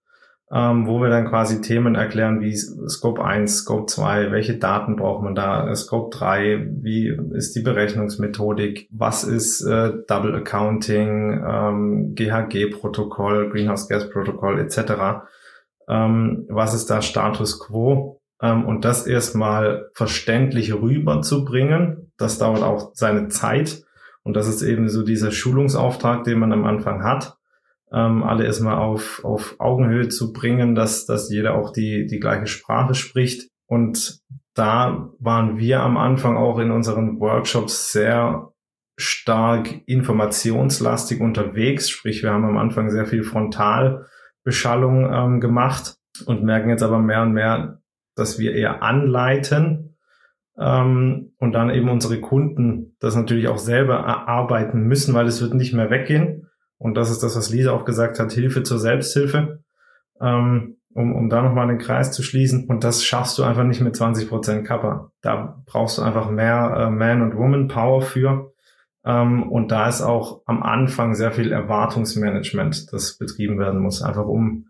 ähm, 0.55 0.87
wo 0.87 1.01
wir 1.01 1.11
dann 1.11 1.29
quasi 1.29 1.61
Themen 1.61 1.97
erklären 1.97 2.41
wie 2.41 2.57
Scope 2.57 3.25
1, 3.25 3.59
Scope 3.59 3.87
2, 3.87 4.31
welche 4.31 4.57
Daten 4.57 4.97
braucht 4.97 5.23
man 5.25 5.35
da, 5.35 5.75
Scope 5.75 6.17
3, 6.17 6.69
wie 6.83 7.17
ist 7.33 7.57
die 7.57 7.63
Berechnungsmethodik, 7.63 8.89
was 8.93 9.25
ist 9.25 9.63
äh, 9.63 9.93
Double 10.07 10.35
Accounting, 10.37 11.43
ähm, 11.47 12.15
GHG-Protokoll, 12.15 13.51
Greenhouse 13.51 13.89
Gas 13.89 14.09
Protokoll 14.09 14.61
etc. 14.61 15.27
Ähm, 15.89 16.47
was 16.49 16.73
ist 16.73 16.89
da 16.89 17.03
Status 17.03 17.59
Quo? 17.59 18.21
ähm, 18.45 18.67
und 18.67 18.85
das 18.85 19.07
erstmal 19.07 19.91
verständlich 19.95 20.75
rüberzubringen, 20.75 22.13
das 22.19 22.39
dauert 22.39 22.63
auch 22.63 22.91
seine 22.95 23.29
Zeit. 23.29 23.83
Und 24.23 24.37
das 24.37 24.49
ist 24.49 24.63
eben 24.63 24.89
so 24.89 25.03
dieser 25.03 25.33
Schulungsauftrag, 25.33 26.25
den 26.25 26.39
man 26.39 26.53
am 26.53 26.65
Anfang 26.65 27.05
hat, 27.05 27.37
ähm, 27.93 28.23
alle 28.23 28.45
erstmal 28.45 28.77
auf, 28.77 29.25
auf 29.25 29.57
Augenhöhe 29.59 30.09
zu 30.09 30.33
bringen, 30.33 30.75
dass, 30.75 31.07
dass 31.07 31.31
jeder 31.31 31.55
auch 31.55 31.73
die, 31.73 32.07
die 32.07 32.21
gleiche 32.21 32.47
Sprache 32.47 32.95
spricht. 32.95 33.51
Und 33.67 34.21
da 34.55 35.11
waren 35.19 35.59
wir 35.59 35.81
am 35.81 35.97
Anfang 35.97 36.37
auch 36.37 36.59
in 36.59 36.71
unseren 36.71 37.21
Workshops 37.21 37.93
sehr 37.93 38.53
stark 38.97 39.69
informationslastig 39.87 41.21
unterwegs. 41.21 41.91
Sprich, 41.91 42.23
wir 42.23 42.33
haben 42.33 42.45
am 42.45 42.57
Anfang 42.57 42.91
sehr 42.91 43.07
viel 43.07 43.25
Frontalbeschallung 43.25 45.13
ähm, 45.13 45.41
gemacht 45.41 45.97
und 46.27 46.45
merken 46.45 46.71
jetzt 46.71 46.83
aber 46.83 46.99
mehr 46.99 47.23
und 47.23 47.33
mehr, 47.33 47.81
dass 48.15 48.39
wir 48.39 48.55
eher 48.55 48.83
anleiten 48.83 49.97
ähm, 50.57 51.33
und 51.39 51.53
dann 51.53 51.71
eben 51.71 51.89
unsere 51.89 52.21
Kunden 52.21 52.97
das 53.01 53.17
natürlich 53.17 53.49
auch 53.49 53.59
selber 53.59 53.97
erarbeiten 53.97 54.83
müssen, 54.83 55.15
weil 55.15 55.27
es 55.27 55.43
wird 55.43 55.55
nicht 55.55 55.75
mehr 55.75 55.91
weggehen. 55.91 56.44
Und 56.79 56.95
das 56.97 57.11
ist 57.11 57.23
das, 57.23 57.37
was 57.37 57.51
Lisa 57.51 57.73
auch 57.73 57.85
gesagt 57.85 58.19
hat, 58.19 58.33
Hilfe 58.33 58.63
zur 58.63 58.79
Selbsthilfe, 58.79 59.63
ähm, 60.21 60.77
um, 60.95 61.15
um 61.15 61.29
da 61.29 61.43
nochmal 61.43 61.69
den 61.69 61.79
Kreis 61.79 62.13
zu 62.13 62.23
schließen. 62.23 62.67
Und 62.69 62.85
das 62.85 63.05
schaffst 63.05 63.39
du 63.39 63.43
einfach 63.43 63.65
nicht 63.65 63.81
mit 63.81 63.97
20 63.97 64.29
Prozent 64.29 64.67
Kappa. 64.67 65.11
Da 65.23 65.63
brauchst 65.67 65.99
du 65.99 66.03
einfach 66.03 66.31
mehr 66.31 66.75
äh, 66.79 66.91
Man- 66.91 67.23
und 67.23 67.37
Woman-Power 67.37 68.03
für. 68.03 68.53
Ähm, 69.05 69.51
und 69.51 69.71
da 69.71 69.89
ist 69.89 70.03
auch 70.03 70.43
am 70.47 70.63
Anfang 70.63 71.15
sehr 71.15 71.33
viel 71.33 71.53
Erwartungsmanagement, 71.53 72.93
das 72.93 73.19
betrieben 73.19 73.59
werden 73.59 73.81
muss, 73.81 74.03
einfach 74.03 74.27
um 74.27 74.67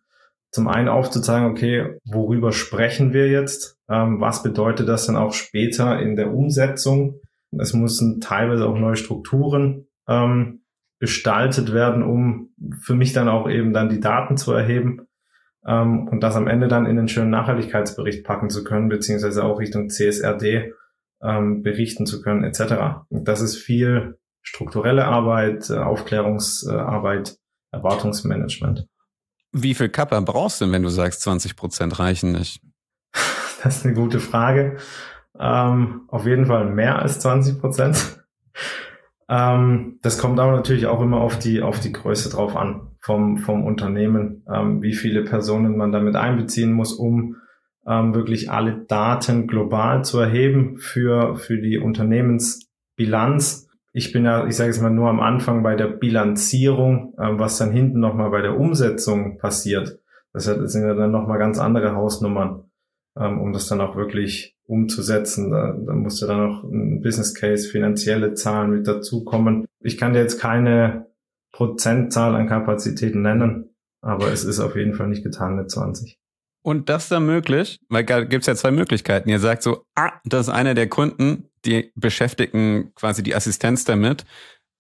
zum 0.51 0.69
einen 0.69 0.89
aufzuzeigen, 0.89 1.51
okay, 1.51 1.99
worüber 2.05 2.53
sprechen 2.53 3.13
wir 3.13 3.29
jetzt? 3.29 3.77
Ähm, 3.89 4.21
was 4.21 4.45
bedeutet 4.45 4.89
das 4.89 5.07
dann 5.07 5.17
auch 5.17 5.33
später 5.33 5.99
in 5.99 6.15
der 6.15 6.33
Umsetzung? 6.33 7.21
Es 7.59 7.75
müssen 7.75 8.21
teilweise 8.21 8.67
auch 8.67 8.79
neue 8.79 8.97
Strukturen 8.97 9.89
ähm, 10.09 10.64
gestaltet 11.05 11.75
werden, 11.75 12.03
um 12.03 12.55
für 12.81 12.95
mich 12.95 13.13
dann 13.13 13.29
auch 13.29 13.47
eben 13.47 13.75
dann 13.75 13.91
die 13.91 14.01
Daten 14.01 14.39
zu 14.39 14.53
erheben 14.53 15.07
ähm, 15.67 16.09
und 16.09 16.23
das 16.23 16.35
am 16.35 16.49
Ende 16.49 16.67
dann 16.67 16.87
in 16.87 16.99
einen 16.99 17.09
schönen 17.09 17.29
Nachhaltigkeitsbericht 17.29 18.25
packen 18.25 18.49
zu 18.49 18.65
können, 18.65 18.89
beziehungsweise 18.89 19.45
auch 19.45 19.61
Richtung 19.61 19.91
CSRD 19.91 20.73
ähm, 21.23 21.63
berichten 21.63 22.07
zu 22.07 22.23
können, 22.23 22.43
etc. 22.43 23.05
Und 23.11 23.29
das 23.29 23.43
ist 23.43 23.59
viel 23.59 24.19
strukturelle 24.41 25.05
Arbeit, 25.05 25.69
äh, 25.69 25.77
Aufklärungsarbeit, 25.77 27.37
Erwartungsmanagement. 27.71 28.87
Wie 29.53 29.75
viel 29.75 29.91
Kappa 29.91 30.19
brauchst 30.21 30.63
du 30.63 30.65
denn, 30.65 30.73
wenn 30.73 30.83
du 30.85 30.89
sagst, 30.89 31.21
20 31.21 31.55
Prozent 31.55 31.99
reichen 31.99 32.33
nicht? 32.33 32.63
Das 33.63 33.77
ist 33.79 33.85
eine 33.85 33.95
gute 33.95 34.21
Frage. 34.21 34.79
Ähm, 35.39 36.03
auf 36.09 36.27
jeden 36.27 36.47
Fall 36.47 36.67
mehr 36.67 36.99
als 36.99 37.19
20 37.21 37.61
Prozent. 37.61 38.25
Ähm, 39.29 39.99
das 40.03 40.19
kommt 40.19 40.39
aber 40.39 40.53
natürlich 40.53 40.87
auch 40.87 41.01
immer 41.01 41.21
auf 41.21 41.39
die, 41.39 41.63
auf 41.63 41.81
die 41.81 41.93
Größe 41.93 42.31
drauf 42.31 42.57
an 42.57 42.89
vom, 43.01 43.39
vom 43.39 43.65
Unternehmen, 43.65 44.45
ähm, 44.53 44.83
wie 44.83 44.95
viele 44.95 45.23
Personen 45.25 45.77
man 45.77 45.93
damit 45.93 46.17
einbeziehen 46.17 46.73
muss, 46.73 46.93
um 46.93 47.37
ähm, 47.87 48.15
wirklich 48.15 48.51
alle 48.51 48.85
Daten 48.87 49.47
global 49.47 50.05
zu 50.05 50.19
erheben 50.19 50.79
für, 50.79 51.37
für 51.37 51.59
die 51.59 51.79
Unternehmensbilanz 51.79 53.65
ich 53.97 54.13
bin 54.13 54.25
ja, 54.25 54.45
ich 54.47 54.57
sage 54.57 54.71
es 54.71 54.81
mal, 54.81 54.91
nur 54.91 55.09
am 55.09 55.21
Anfang 55.21 55.63
bei 55.63 55.77
der 55.77 55.87
Bilanzierung, 55.87 57.15
ähm, 57.17 57.39
was 57.39 57.59
dann 57.59 57.71
hinten 57.71 58.01
nochmal 58.01 58.29
bei 58.31 58.43
der 58.43 58.59
Umsetzung 58.59 59.39
passiert. 59.39 60.01
Das 60.33 60.47
sind 60.47 60.83
ja 60.83 60.95
dann 60.95 61.13
nochmal 61.13 61.39
ganz 61.39 61.61
andere 61.61 61.95
Hausnummern, 61.95 62.65
ähm, 63.17 63.41
um 63.41 63.53
das 63.53 63.69
dann 63.69 63.81
auch 63.81 63.95
wirklich 63.95 64.54
umzusetzen. 64.67 65.51
Da, 65.51 65.73
da 65.73 65.93
muss 65.95 66.21
ja 66.21 66.27
dann 66.27 66.51
auch 66.51 66.65
ein 66.65 67.01
Business 67.03 67.35
Case, 67.35 67.69
finanzielle 67.69 68.35
Zahlen 68.35 68.71
mit 68.71 68.87
dazukommen. 68.87 69.67
Ich 69.81 69.99
kann 69.99 70.13
dir 70.13 70.21
jetzt 70.21 70.41
keine 70.41 71.07
Prozentzahl 71.53 72.35
an 72.35 72.49
Kapazitäten 72.49 73.23
nennen, 73.23 73.75
aber 74.01 74.33
es 74.33 74.45
ist 74.45 74.61
auf 74.61 74.77
jeden 74.77 74.95
Fall 74.95 75.09
nicht 75.09 75.23
getan 75.23 75.57
mit 75.57 75.71
20. 75.71 76.19
Und 76.63 76.89
das 76.89 77.05
ist 77.05 77.13
dann 77.13 77.27
möglich, 77.27 77.79
weil 77.91 78.05
da 78.05 78.25
gibt's 78.25 78.47
ja 78.47 78.55
zwei 78.55 78.71
Möglichkeiten. 78.71 79.29
Ihr 79.29 79.39
sagt 79.39 79.63
so, 79.63 79.85
ah, 79.95 80.13
das 80.25 80.49
ist 80.49 80.55
einer 80.55 80.73
der 80.73 80.89
Kunden, 80.89 81.51
die 81.67 81.93
beschäftigen 81.95 82.93
quasi 82.95 83.23
die 83.23 83.35
Assistenz 83.35 83.85
damit. 83.85 84.25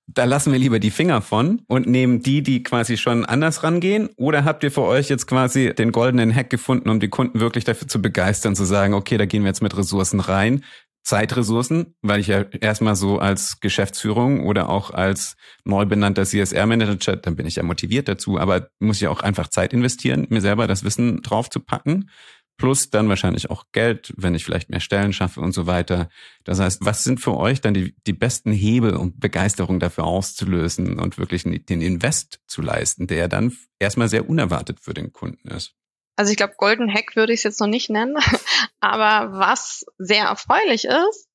Da 0.07 0.25
lassen 0.25 0.53
wir 0.53 0.59
lieber 0.59 0.79
die 0.79 0.91
Finger 0.91 1.23
von 1.23 1.63
und 1.67 1.87
nehmen 1.87 2.21
die, 2.21 2.43
die 2.43 2.63
quasi 2.63 2.99
schon 2.99 3.25
anders 3.25 3.63
rangehen. 3.63 4.11
Oder 4.17 4.45
habt 4.45 4.63
ihr 4.63 4.71
für 4.71 4.83
euch 4.83 5.09
jetzt 5.09 5.27
quasi 5.27 5.75
den 5.75 5.93
goldenen 5.93 6.35
Hack 6.35 6.51
gefunden, 6.51 6.91
um 6.91 7.01
die 7.01 7.09
Kunden 7.09 7.41
wirklich 7.41 7.65
dafür 7.65 7.89
zu 7.89 8.03
begeistern, 8.03 8.55
zu 8.55 8.65
sagen, 8.65 8.93
okay, 8.93 9.17
da 9.17 9.25
gehen 9.25 9.43
wir 9.43 9.49
jetzt 9.49 9.63
mit 9.63 9.77
Ressourcen 9.77 10.21
rein. 10.21 10.63
Zeitressourcen, 11.05 11.95
weil 12.01 12.21
ich 12.21 12.29
ja 12.29 12.45
erstmal 12.61 12.97
so 12.97 13.19
als 13.19 13.61
Geschäftsführung 13.61 14.47
oder 14.47 14.71
auch 14.71 14.91
als 14.91 15.37
neu 15.65 15.85
benannter 15.85 16.25
CSR-Manager, 16.25 17.17
dann 17.17 17.37
bin 17.37 17.47
ich 17.47 17.57
ja 17.57 17.63
motiviert 17.63 18.09
dazu, 18.09 18.39
aber 18.39 18.69
muss 18.81 19.01
ja 19.01 19.11
auch 19.11 19.21
einfach 19.21 19.49
Zeit 19.49 19.75
investieren, 19.75 20.27
mir 20.31 20.41
selber 20.41 20.67
das 20.67 20.83
Wissen 20.83 21.21
drauf 21.21 21.51
zu 21.51 21.61
packen. 21.61 22.09
Plus 22.57 22.91
dann 22.91 23.09
wahrscheinlich 23.09 23.51
auch 23.51 23.65
Geld, 23.73 24.13
wenn 24.17 24.35
ich 24.35 24.45
vielleicht 24.45 24.71
mehr 24.71 24.81
Stellen 24.81 25.13
schaffe 25.13 25.41
und 25.41 25.53
so 25.53 25.67
weiter. 25.67 26.09
Das 26.45 26.61
heißt, 26.61 26.85
was 26.85 27.03
sind 27.03 27.21
für 27.21 27.37
euch 27.37 27.61
dann 27.61 27.75
die, 27.75 27.97
die 28.07 28.13
besten 28.13 28.53
Hebel, 28.53 28.95
um 28.97 29.19
Begeisterung 29.19 29.81
dafür 29.81 30.05
auszulösen 30.05 30.99
und 31.01 31.19
wirklich 31.19 31.43
den 31.43 31.81
Invest 31.81 32.41
zu 32.47 32.63
leisten, 32.63 33.07
der 33.07 33.29
dann 33.29 33.57
erstmal 33.79 34.09
sehr 34.09 34.29
unerwartet 34.29 34.81
für 34.81 34.95
den 34.95 35.13
Kunden 35.13 35.49
ist? 35.49 35.75
Also 36.17 36.31
ich 36.31 36.37
glaube, 36.37 36.55
Golden 36.57 36.93
Hack 36.93 37.17
würde 37.17 37.33
ich 37.33 37.41
es 37.41 37.45
jetzt 37.45 37.61
noch 37.61 37.67
nicht 37.67 37.91
nennen, 37.91 38.17
aber 38.81 39.37
was 39.37 39.85
sehr 39.99 40.27
erfreulich 40.27 40.85
ist, 40.85 41.29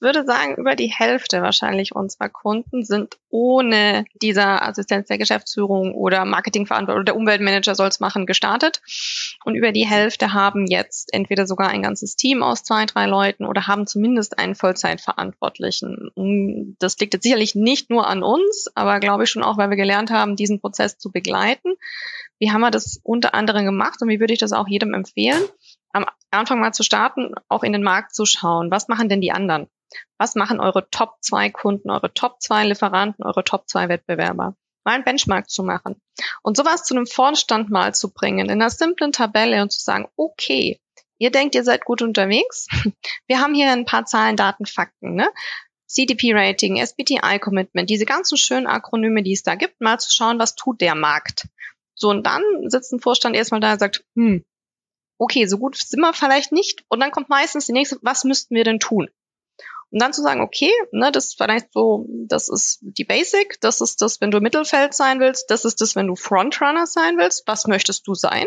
würde 0.00 0.24
sagen, 0.24 0.56
über 0.56 0.74
die 0.74 0.92
Hälfte 0.92 1.42
wahrscheinlich 1.42 1.94
unserer 1.94 2.28
Kunden 2.28 2.84
sind 2.84 3.16
ohne 3.30 4.04
dieser 4.14 4.62
Assistenz 4.62 5.08
der 5.08 5.18
Geschäftsführung 5.18 5.94
oder 5.94 6.24
Marketingverantwortung 6.24 7.00
oder 7.00 7.12
der 7.12 7.16
Umweltmanager 7.16 7.74
soll 7.74 7.88
es 7.88 8.00
machen, 8.00 8.26
gestartet. 8.26 8.80
Und 9.44 9.54
über 9.54 9.72
die 9.72 9.86
Hälfte 9.86 10.32
haben 10.32 10.66
jetzt 10.66 11.12
entweder 11.12 11.46
sogar 11.46 11.68
ein 11.68 11.82
ganzes 11.82 12.16
Team 12.16 12.42
aus 12.42 12.62
zwei, 12.62 12.86
drei 12.86 13.06
Leuten 13.06 13.44
oder 13.44 13.66
haben 13.66 13.86
zumindest 13.86 14.38
einen 14.38 14.54
Vollzeitverantwortlichen. 14.54 16.74
Das 16.78 16.98
liegt 16.98 17.14
jetzt 17.14 17.22
sicherlich 17.22 17.54
nicht 17.54 17.90
nur 17.90 18.06
an 18.06 18.22
uns, 18.22 18.70
aber 18.74 19.00
glaube 19.00 19.24
ich 19.24 19.30
schon 19.30 19.42
auch, 19.42 19.58
weil 19.58 19.70
wir 19.70 19.76
gelernt 19.76 20.10
haben, 20.10 20.36
diesen 20.36 20.60
Prozess 20.60 20.98
zu 20.98 21.10
begleiten. 21.10 21.74
Wie 22.38 22.50
haben 22.50 22.60
wir 22.60 22.70
das 22.70 23.00
unter 23.02 23.34
anderem 23.34 23.64
gemacht 23.64 24.02
und 24.02 24.08
wie 24.08 24.20
würde 24.20 24.34
ich 24.34 24.38
das 24.38 24.52
auch 24.52 24.68
jedem 24.68 24.92
empfehlen? 24.92 25.42
Am 25.92 26.04
Anfang 26.30 26.60
mal 26.60 26.72
zu 26.72 26.82
starten, 26.82 27.32
auch 27.48 27.62
in 27.62 27.72
den 27.72 27.82
Markt 27.82 28.14
zu 28.14 28.26
schauen. 28.26 28.70
Was 28.70 28.88
machen 28.88 29.08
denn 29.08 29.22
die 29.22 29.32
anderen? 29.32 29.68
Was 30.18 30.34
machen 30.34 30.60
eure 30.60 30.88
Top 30.90 31.16
2 31.20 31.50
Kunden, 31.50 31.90
eure 31.90 32.12
Top 32.12 32.40
2 32.40 32.66
Lieferanten, 32.66 33.24
eure 33.24 33.44
Top 33.44 33.68
2 33.68 33.88
Wettbewerber? 33.88 34.56
Mal 34.84 34.94
einen 34.94 35.04
Benchmark 35.04 35.50
zu 35.50 35.62
machen. 35.62 36.00
Und 36.42 36.56
sowas 36.56 36.84
zu 36.84 36.94
einem 36.94 37.06
Vorstand 37.06 37.70
mal 37.70 37.94
zu 37.94 38.12
bringen, 38.12 38.46
in 38.46 38.50
einer 38.50 38.70
simplen 38.70 39.12
Tabelle 39.12 39.60
und 39.62 39.72
zu 39.72 39.80
sagen, 39.80 40.08
okay, 40.16 40.80
ihr 41.18 41.30
denkt, 41.30 41.54
ihr 41.54 41.64
seid 41.64 41.84
gut 41.84 42.02
unterwegs. 42.02 42.66
Wir 43.26 43.40
haben 43.40 43.54
hier 43.54 43.70
ein 43.72 43.84
paar 43.84 44.06
Zahlen, 44.06 44.36
Daten, 44.36 44.66
Fakten, 44.66 45.14
ne? 45.14 45.28
CDP-Rating, 45.88 46.76
SBTI-Commitment, 46.76 47.88
diese 47.88 48.06
ganzen 48.06 48.36
schönen 48.36 48.66
Akronyme, 48.66 49.22
die 49.22 49.32
es 49.32 49.42
da 49.42 49.54
gibt, 49.54 49.80
mal 49.80 49.98
zu 49.98 50.12
schauen, 50.12 50.38
was 50.38 50.56
tut 50.56 50.80
der 50.80 50.94
Markt. 50.94 51.48
So, 51.94 52.10
und 52.10 52.24
dann 52.26 52.42
sitzt 52.66 52.92
ein 52.92 53.00
Vorstand 53.00 53.36
erstmal 53.36 53.60
da 53.60 53.72
und 53.72 53.78
sagt, 53.78 54.04
hm, 54.14 54.44
okay, 55.18 55.46
so 55.46 55.58
gut 55.58 55.76
sind 55.76 56.00
wir 56.00 56.12
vielleicht 56.12 56.52
nicht. 56.52 56.84
Und 56.88 57.00
dann 57.00 57.10
kommt 57.10 57.28
meistens 57.28 57.66
die 57.66 57.72
nächste, 57.72 57.98
was 58.02 58.24
müssten 58.24 58.54
wir 58.54 58.64
denn 58.64 58.80
tun? 58.80 59.08
Und 59.90 60.02
dann 60.02 60.12
zu 60.12 60.22
sagen, 60.22 60.40
okay, 60.40 60.72
ne, 60.90 61.12
das 61.12 61.26
ist 61.26 61.38
vielleicht 61.38 61.72
so, 61.72 62.06
das 62.08 62.48
ist 62.48 62.78
die 62.82 63.04
Basic, 63.04 63.60
das 63.60 63.80
ist 63.80 64.02
das, 64.02 64.20
wenn 64.20 64.30
du 64.30 64.40
Mittelfeld 64.40 64.94
sein 64.94 65.20
willst, 65.20 65.50
das 65.50 65.64
ist 65.64 65.80
das, 65.80 65.94
wenn 65.94 66.08
du 66.08 66.16
Frontrunner 66.16 66.86
sein 66.86 67.16
willst, 67.18 67.44
was 67.46 67.66
möchtest 67.66 68.06
du 68.06 68.14
sein? 68.14 68.46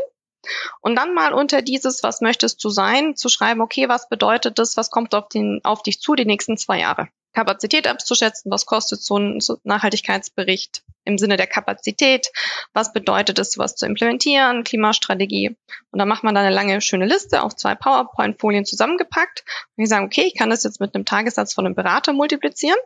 Und 0.82 0.96
dann 0.96 1.14
mal 1.14 1.34
unter 1.34 1.62
dieses, 1.62 2.04
was 2.04 2.22
möchtest 2.22 2.64
du 2.64 2.70
sein, 2.70 3.16
zu 3.16 3.30
schreiben, 3.30 3.62
okay, 3.62 3.90
was 3.90 4.10
bedeutet 4.10 4.60
das, 4.60 4.78
was 4.78 4.90
kommt 4.90 5.14
auf, 5.14 5.28
den, 5.30 5.60
auf 5.64 5.84
dich 5.84 6.00
zu 6.00 6.16
die 6.16 6.26
nächsten 6.26 6.58
zwei 6.58 6.80
Jahre? 6.80 7.10
Kapazität 7.34 7.88
abzuschätzen, 7.88 8.52
was 8.52 8.66
kostet 8.66 9.02
so 9.02 9.18
ein 9.18 9.40
Nachhaltigkeitsbericht 9.64 10.84
im 11.06 11.18
Sinne 11.18 11.38
der 11.38 11.48
Kapazität, 11.48 12.32
was 12.74 12.92
bedeutet 12.92 13.40
es, 13.40 13.58
was 13.58 13.76
zu 13.76 13.86
implementieren, 13.86 14.64
Klimastrategie. 14.64 15.56
Und 15.92 16.00
da 16.00 16.06
macht 16.06 16.24
man 16.24 16.34
dann 16.34 16.46
eine 16.46 16.56
lange, 16.56 16.82
schöne 16.82 17.06
Liste 17.06 17.44
auf 17.44 17.56
zwei 17.56 17.76
PowerPoint-Folien 17.76 18.66
zusammengepackt. 18.66 19.44
Und 19.76 19.84
ich 19.84 19.90
sage, 19.90 20.06
okay, 20.06 20.24
ich 20.24 20.36
kann 20.36 20.50
das 20.50 20.64
jetzt 20.64 20.80
mit 20.80 20.96
einem 20.96 21.06
Tagessatz 21.06 21.54
von 21.54 21.66
einem 21.66 21.76
Berater 21.76 22.14
multiplizieren. 22.14 22.80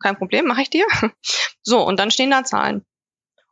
Kein 0.00 0.16
Problem, 0.18 0.46
mache 0.46 0.62
ich 0.62 0.70
dir. 0.70 0.86
So, 1.66 1.82
und 1.82 1.98
dann 1.98 2.10
stehen 2.10 2.30
da 2.30 2.44
Zahlen. 2.44 2.84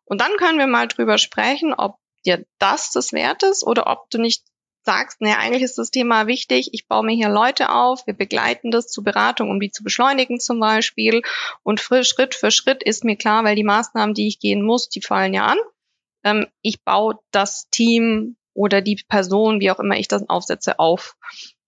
Und 0.04 0.20
dann 0.20 0.36
können 0.36 0.58
wir 0.58 0.66
mal 0.66 0.86
drüber 0.86 1.16
sprechen, 1.16 1.72
ob 1.72 1.96
dir 2.22 2.44
das 2.58 2.90
das 2.90 3.12
wert 3.12 3.42
ist 3.42 3.64
oder 3.64 3.86
ob 3.86 4.10
du 4.10 4.18
nicht 4.18 4.42
sagst, 4.84 5.20
naja, 5.20 5.36
eigentlich 5.38 5.62
ist 5.62 5.78
das 5.78 5.90
Thema 5.90 6.26
wichtig, 6.26 6.70
ich 6.72 6.88
baue 6.88 7.04
mir 7.04 7.14
hier 7.14 7.28
Leute 7.28 7.72
auf, 7.72 8.06
wir 8.06 8.14
begleiten 8.14 8.70
das 8.70 8.88
zur 8.88 9.04
Beratung, 9.04 9.50
um 9.50 9.60
die 9.60 9.70
zu 9.70 9.84
beschleunigen 9.84 10.40
zum 10.40 10.58
Beispiel. 10.58 11.22
Und 11.62 11.80
Schritt 11.80 12.34
für 12.34 12.50
Schritt 12.50 12.82
ist 12.82 13.04
mir 13.04 13.16
klar, 13.16 13.44
weil 13.44 13.56
die 13.56 13.64
Maßnahmen, 13.64 14.14
die 14.14 14.26
ich 14.26 14.40
gehen 14.40 14.62
muss, 14.62 14.88
die 14.88 15.02
fallen 15.02 15.34
ja 15.34 15.46
an. 15.46 15.58
Ähm, 16.24 16.46
ich 16.62 16.82
baue 16.82 17.18
das 17.30 17.68
Team 17.70 18.36
oder 18.54 18.80
die 18.80 19.02
Person, 19.08 19.60
wie 19.60 19.70
auch 19.70 19.78
immer 19.78 19.96
ich 19.96 20.08
das 20.08 20.28
aufsetze, 20.28 20.78
auf. 20.78 21.16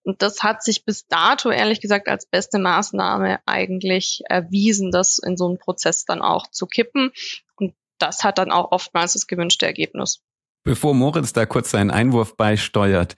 Und 0.02 0.20
das 0.20 0.42
hat 0.42 0.62
sich 0.62 0.84
bis 0.84 1.06
dato, 1.06 1.50
ehrlich 1.50 1.80
gesagt, 1.80 2.08
als 2.08 2.26
beste 2.26 2.58
Maßnahme 2.58 3.40
eigentlich 3.46 4.22
erwiesen, 4.28 4.90
das 4.90 5.18
in 5.18 5.36
so 5.36 5.46
einen 5.46 5.58
Prozess 5.58 6.04
dann 6.04 6.20
auch 6.20 6.46
zu 6.48 6.66
kippen. 6.66 7.10
Und 7.56 7.74
das 7.98 8.22
hat 8.22 8.36
dann 8.36 8.50
auch 8.50 8.70
oftmals 8.70 9.14
das 9.14 9.26
gewünschte 9.26 9.64
Ergebnis. 9.64 10.20
Bevor 10.64 10.94
Moritz 10.94 11.34
da 11.34 11.44
kurz 11.44 11.70
seinen 11.70 11.90
Einwurf 11.90 12.36
beisteuert, 12.36 13.16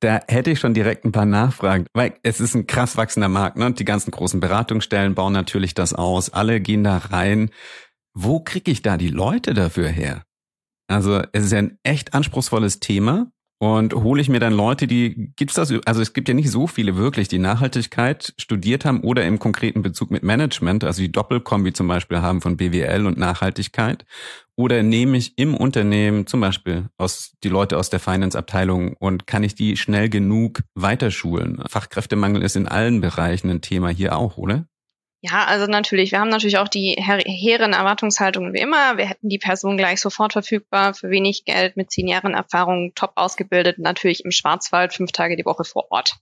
da 0.00 0.20
hätte 0.28 0.50
ich 0.50 0.60
schon 0.60 0.74
direkt 0.74 1.04
ein 1.04 1.12
paar 1.12 1.26
Nachfragen, 1.26 1.86
weil 1.92 2.14
es 2.22 2.40
ist 2.40 2.54
ein 2.54 2.66
krass 2.66 2.96
wachsender 2.96 3.28
Markt, 3.28 3.56
ne? 3.56 3.66
Und 3.66 3.78
die 3.78 3.84
ganzen 3.84 4.10
großen 4.10 4.40
Beratungsstellen 4.40 5.14
bauen 5.14 5.32
natürlich 5.32 5.74
das 5.74 5.92
aus. 5.94 6.30
Alle 6.30 6.60
gehen 6.60 6.84
da 6.84 6.98
rein. 6.98 7.50
Wo 8.14 8.40
kriege 8.40 8.70
ich 8.70 8.82
da 8.82 8.96
die 8.96 9.08
Leute 9.08 9.54
dafür 9.54 9.88
her? 9.88 10.24
Also 10.88 11.22
es 11.32 11.44
ist 11.44 11.52
ja 11.52 11.58
ein 11.58 11.78
echt 11.82 12.14
anspruchsvolles 12.14 12.80
Thema. 12.80 13.30
Und 13.60 13.92
hole 13.92 14.20
ich 14.20 14.28
mir 14.28 14.38
dann 14.38 14.52
Leute, 14.52 14.86
die, 14.86 15.32
gibt's 15.34 15.54
das, 15.54 15.72
also 15.84 16.00
es 16.00 16.12
gibt 16.12 16.28
ja 16.28 16.34
nicht 16.34 16.50
so 16.50 16.68
viele 16.68 16.96
wirklich, 16.96 17.26
die 17.26 17.40
Nachhaltigkeit 17.40 18.32
studiert 18.38 18.84
haben 18.84 19.00
oder 19.00 19.24
im 19.24 19.40
konkreten 19.40 19.82
Bezug 19.82 20.12
mit 20.12 20.22
Management, 20.22 20.84
also 20.84 21.02
die 21.02 21.10
Doppelkombi 21.10 21.72
zum 21.72 21.88
Beispiel 21.88 22.22
haben 22.22 22.40
von 22.40 22.56
BWL 22.56 23.04
und 23.04 23.18
Nachhaltigkeit. 23.18 24.04
Oder 24.54 24.84
nehme 24.84 25.16
ich 25.16 25.38
im 25.38 25.56
Unternehmen 25.56 26.28
zum 26.28 26.40
Beispiel 26.40 26.88
aus, 26.98 27.32
die 27.42 27.48
Leute 27.48 27.78
aus 27.78 27.90
der 27.90 27.98
Finance-Abteilung 27.98 28.94
und 28.94 29.26
kann 29.26 29.42
ich 29.42 29.56
die 29.56 29.76
schnell 29.76 30.08
genug 30.08 30.62
weiterschulen? 30.74 31.60
Fachkräftemangel 31.68 32.42
ist 32.42 32.54
in 32.54 32.68
allen 32.68 33.00
Bereichen 33.00 33.50
ein 33.50 33.60
Thema 33.60 33.88
hier 33.88 34.16
auch, 34.16 34.36
oder? 34.36 34.66
Ja, 35.20 35.46
also 35.46 35.66
natürlich. 35.66 36.12
Wir 36.12 36.20
haben 36.20 36.28
natürlich 36.28 36.58
auch 36.58 36.68
die 36.68 36.94
hehren 36.96 37.72
Erwartungshaltungen 37.72 38.52
wie 38.52 38.60
immer. 38.60 38.96
Wir 38.98 39.06
hätten 39.06 39.28
die 39.28 39.38
Person 39.38 39.76
gleich 39.76 40.00
sofort 40.00 40.32
verfügbar, 40.32 40.94
für 40.94 41.10
wenig 41.10 41.44
Geld, 41.44 41.76
mit 41.76 41.90
zehn 41.90 42.06
Jahren 42.06 42.34
Erfahrung, 42.34 42.92
top 42.94 43.12
ausgebildet, 43.16 43.78
natürlich 43.78 44.24
im 44.24 44.30
Schwarzwald, 44.30 44.94
fünf 44.94 45.10
Tage 45.10 45.36
die 45.36 45.44
Woche 45.44 45.64
vor 45.64 45.90
Ort. 45.90 46.16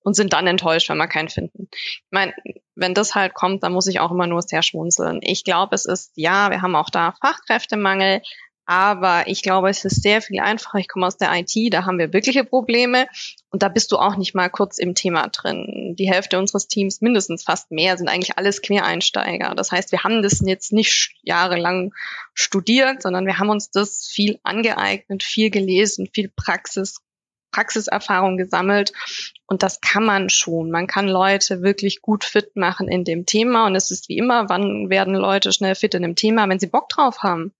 Und 0.00 0.14
sind 0.14 0.34
dann 0.34 0.46
enttäuscht, 0.46 0.90
wenn 0.90 0.98
wir 0.98 1.08
keinen 1.08 1.30
finden. 1.30 1.68
Ich 1.72 2.02
meine, 2.10 2.34
wenn 2.74 2.92
das 2.92 3.14
halt 3.14 3.32
kommt, 3.32 3.62
dann 3.62 3.72
muss 3.72 3.86
ich 3.86 4.00
auch 4.00 4.10
immer 4.10 4.26
nur 4.26 4.42
sehr 4.42 4.62
schmunzeln. 4.62 5.20
Ich 5.22 5.44
glaube, 5.44 5.74
es 5.74 5.86
ist, 5.86 6.12
ja, 6.14 6.50
wir 6.50 6.60
haben 6.60 6.76
auch 6.76 6.90
da 6.90 7.14
Fachkräftemangel, 7.22 8.20
aber 8.66 9.26
ich 9.26 9.42
glaube, 9.42 9.68
es 9.68 9.84
ist 9.84 10.02
sehr 10.02 10.22
viel 10.22 10.40
einfacher. 10.40 10.78
Ich 10.78 10.88
komme 10.88 11.06
aus 11.06 11.18
der 11.18 11.30
IT, 11.34 11.52
da 11.72 11.84
haben 11.84 11.98
wir 11.98 12.12
wirkliche 12.12 12.44
Probleme. 12.44 13.06
Und 13.50 13.62
da 13.62 13.68
bist 13.68 13.92
du 13.92 13.98
auch 13.98 14.16
nicht 14.16 14.34
mal 14.34 14.48
kurz 14.48 14.78
im 14.78 14.94
Thema 14.94 15.28
drin. 15.28 15.94
Die 15.98 16.10
Hälfte 16.10 16.38
unseres 16.38 16.66
Teams, 16.66 17.00
mindestens 17.02 17.44
fast 17.44 17.70
mehr, 17.70 17.96
sind 17.96 18.08
eigentlich 18.08 18.38
alles 18.38 18.62
Quereinsteiger. 18.62 19.54
Das 19.54 19.70
heißt, 19.70 19.92
wir 19.92 20.02
haben 20.02 20.22
das 20.22 20.40
jetzt 20.44 20.72
nicht 20.72 21.14
jahrelang 21.22 21.92
studiert, 22.32 23.02
sondern 23.02 23.26
wir 23.26 23.38
haben 23.38 23.50
uns 23.50 23.70
das 23.70 24.06
viel 24.06 24.40
angeeignet, 24.42 25.22
viel 25.22 25.50
gelesen, 25.50 26.08
viel 26.12 26.30
Praxis, 26.34 27.00
Praxiserfahrung 27.52 28.38
gesammelt. 28.38 28.92
Und 29.46 29.62
das 29.62 29.82
kann 29.82 30.04
man 30.04 30.30
schon. 30.30 30.70
Man 30.70 30.86
kann 30.86 31.06
Leute 31.06 31.62
wirklich 31.62 32.00
gut 32.00 32.24
fit 32.24 32.56
machen 32.56 32.88
in 32.88 33.04
dem 33.04 33.26
Thema. 33.26 33.66
Und 33.66 33.76
es 33.76 33.90
ist 33.90 34.08
wie 34.08 34.16
immer, 34.16 34.48
wann 34.48 34.88
werden 34.88 35.14
Leute 35.14 35.52
schnell 35.52 35.74
fit 35.74 35.94
in 35.94 36.02
dem 36.02 36.16
Thema, 36.16 36.48
wenn 36.48 36.58
sie 36.58 36.66
Bock 36.66 36.88
drauf 36.88 37.18
haben. 37.22 37.52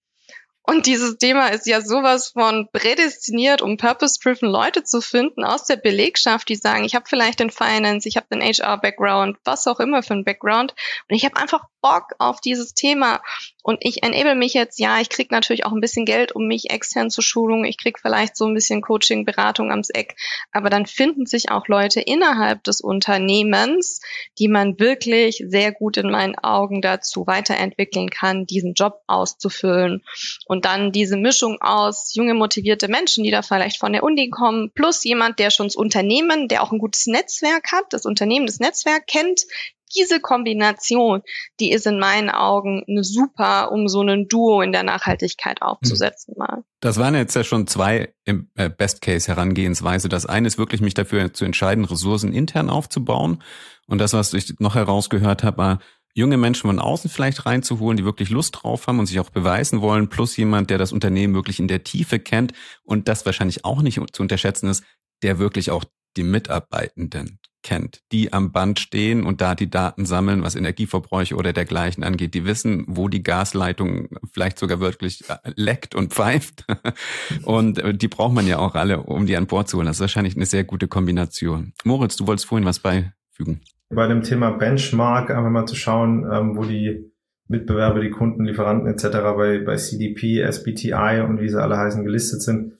Und 0.66 0.86
dieses 0.86 1.18
Thema 1.18 1.48
ist 1.48 1.66
ja 1.66 1.82
sowas 1.82 2.28
von 2.28 2.70
prädestiniert, 2.72 3.60
um 3.60 3.76
purpose-driven 3.76 4.48
Leute 4.48 4.82
zu 4.82 5.02
finden 5.02 5.44
aus 5.44 5.66
der 5.66 5.76
Belegschaft, 5.76 6.48
die 6.48 6.56
sagen, 6.56 6.84
ich 6.84 6.94
habe 6.94 7.04
vielleicht 7.06 7.40
den 7.40 7.50
Finance, 7.50 8.08
ich 8.08 8.16
habe 8.16 8.26
den 8.32 8.40
HR-Background, 8.40 9.36
was 9.44 9.66
auch 9.66 9.78
immer 9.78 10.02
für 10.02 10.14
ein 10.14 10.24
Background. 10.24 10.74
Und 11.10 11.16
ich 11.16 11.26
habe 11.26 11.36
einfach 11.36 11.64
Bock 11.82 12.14
auf 12.18 12.40
dieses 12.40 12.72
Thema. 12.72 13.20
Und 13.64 13.78
ich 13.80 14.02
enable 14.02 14.34
mich 14.34 14.52
jetzt, 14.52 14.78
ja, 14.78 15.00
ich 15.00 15.08
krieg 15.08 15.30
natürlich 15.30 15.64
auch 15.64 15.72
ein 15.72 15.80
bisschen 15.80 16.04
Geld, 16.04 16.32
um 16.32 16.46
mich 16.46 16.70
extern 16.70 17.08
zu 17.08 17.22
schulen. 17.22 17.64
Ich 17.64 17.78
krieg 17.78 17.98
vielleicht 17.98 18.36
so 18.36 18.44
ein 18.44 18.52
bisschen 18.52 18.82
Coaching, 18.82 19.24
Beratung 19.24 19.70
ans 19.70 19.88
Eck. 19.88 20.16
Aber 20.52 20.68
dann 20.68 20.84
finden 20.84 21.24
sich 21.24 21.50
auch 21.50 21.66
Leute 21.66 22.02
innerhalb 22.02 22.62
des 22.64 22.82
Unternehmens, 22.82 24.02
die 24.38 24.48
man 24.48 24.78
wirklich 24.78 25.42
sehr 25.48 25.72
gut 25.72 25.96
in 25.96 26.10
meinen 26.10 26.38
Augen 26.38 26.82
dazu 26.82 27.26
weiterentwickeln 27.26 28.10
kann, 28.10 28.44
diesen 28.44 28.74
Job 28.74 29.00
auszufüllen. 29.06 30.04
Und 30.44 30.66
dann 30.66 30.92
diese 30.92 31.16
Mischung 31.16 31.56
aus 31.62 32.14
junge, 32.14 32.34
motivierte 32.34 32.88
Menschen, 32.88 33.24
die 33.24 33.30
da 33.30 33.40
vielleicht 33.40 33.78
von 33.78 33.94
der 33.94 34.02
Uni 34.02 34.28
kommen, 34.28 34.72
plus 34.74 35.02
jemand, 35.04 35.38
der 35.38 35.48
schon 35.48 35.68
das 35.68 35.76
Unternehmen, 35.76 36.48
der 36.48 36.62
auch 36.62 36.70
ein 36.70 36.78
gutes 36.78 37.06
Netzwerk 37.06 37.72
hat, 37.72 37.86
das 37.92 38.04
Unternehmen, 38.04 38.44
das 38.44 38.60
Netzwerk 38.60 39.06
kennt, 39.06 39.46
diese 39.94 40.20
Kombination, 40.20 41.22
die 41.60 41.70
ist 41.70 41.86
in 41.86 41.98
meinen 41.98 42.30
Augen 42.30 42.84
eine 42.88 43.04
super, 43.04 43.72
um 43.72 43.88
so 43.88 44.00
einen 44.00 44.28
Duo 44.28 44.60
in 44.60 44.72
der 44.72 44.82
Nachhaltigkeit 44.82 45.62
aufzusetzen 45.62 46.34
mal. 46.36 46.64
Das 46.80 46.98
waren 46.98 47.14
jetzt 47.14 47.34
ja 47.34 47.44
schon 47.44 47.66
zwei 47.66 48.14
im 48.24 48.50
äh, 48.56 48.68
Best 48.68 49.00
Case 49.00 49.28
Herangehensweise. 49.28 50.08
Das 50.08 50.26
eine 50.26 50.46
ist 50.46 50.58
wirklich 50.58 50.80
mich 50.80 50.94
dafür 50.94 51.32
zu 51.32 51.44
entscheiden, 51.44 51.84
Ressourcen 51.84 52.32
intern 52.32 52.70
aufzubauen. 52.70 53.42
Und 53.86 53.98
das, 53.98 54.12
was 54.12 54.34
ich 54.34 54.58
noch 54.60 54.74
herausgehört 54.74 55.42
habe, 55.44 55.58
war, 55.58 55.78
junge 56.14 56.36
Menschen 56.36 56.68
von 56.68 56.78
außen 56.78 57.10
vielleicht 57.10 57.44
reinzuholen, 57.44 57.96
die 57.96 58.04
wirklich 58.04 58.30
Lust 58.30 58.62
drauf 58.62 58.86
haben 58.86 59.00
und 59.00 59.06
sich 59.06 59.18
auch 59.18 59.30
beweisen 59.30 59.80
wollen, 59.80 60.08
plus 60.08 60.36
jemand, 60.36 60.70
der 60.70 60.78
das 60.78 60.92
Unternehmen 60.92 61.34
wirklich 61.34 61.58
in 61.58 61.68
der 61.68 61.82
Tiefe 61.82 62.20
kennt 62.20 62.52
und 62.84 63.08
das 63.08 63.26
wahrscheinlich 63.26 63.64
auch 63.64 63.82
nicht 63.82 64.00
zu 64.12 64.22
unterschätzen 64.22 64.68
ist, 64.68 64.84
der 65.22 65.38
wirklich 65.38 65.70
auch 65.70 65.84
die 66.16 66.22
Mitarbeitenden 66.22 67.40
kennt, 67.64 68.02
die 68.12 68.32
am 68.32 68.52
Band 68.52 68.78
stehen 68.78 69.24
und 69.24 69.40
da 69.40 69.56
die 69.56 69.68
Daten 69.68 70.06
sammeln, 70.06 70.44
was 70.44 70.54
Energieverbräuche 70.54 71.34
oder 71.34 71.52
dergleichen 71.52 72.04
angeht. 72.04 72.34
Die 72.34 72.44
wissen, 72.44 72.84
wo 72.86 73.08
die 73.08 73.24
Gasleitung 73.24 74.10
vielleicht 74.32 74.60
sogar 74.60 74.78
wirklich 74.78 75.28
äh, 75.28 75.50
leckt 75.56 75.96
und 75.96 76.12
pfeift. 76.12 76.64
Und 77.44 77.78
äh, 77.78 77.94
die 77.94 78.08
braucht 78.08 78.34
man 78.34 78.46
ja 78.46 78.58
auch 78.58 78.74
alle, 78.74 79.02
um 79.02 79.26
die 79.26 79.36
an 79.36 79.46
Bord 79.46 79.68
zu 79.68 79.78
holen. 79.78 79.86
Das 79.86 79.96
ist 79.96 80.00
wahrscheinlich 80.00 80.36
eine 80.36 80.46
sehr 80.46 80.64
gute 80.64 80.88
Kombination. 80.88 81.72
Moritz, 81.84 82.16
du 82.16 82.26
wolltest 82.26 82.46
vorhin 82.46 82.66
was 82.66 82.80
beifügen. 82.80 83.62
Bei 83.88 84.06
dem 84.06 84.22
Thema 84.22 84.50
Benchmark 84.50 85.30
einfach 85.30 85.50
mal 85.50 85.66
zu 85.66 85.74
schauen, 85.74 86.26
ähm, 86.30 86.56
wo 86.56 86.64
die 86.64 87.10
Mitbewerber, 87.48 88.00
die 88.00 88.10
Kunden, 88.10 88.44
Lieferanten 88.44 88.86
etc. 88.86 89.08
bei, 89.36 89.58
bei 89.58 89.76
CDP, 89.76 90.40
SBTI 90.42 91.24
und 91.26 91.40
wie 91.40 91.48
sie 91.48 91.60
alle 91.60 91.78
heißen 91.78 92.04
gelistet 92.04 92.42
sind. 92.42 92.74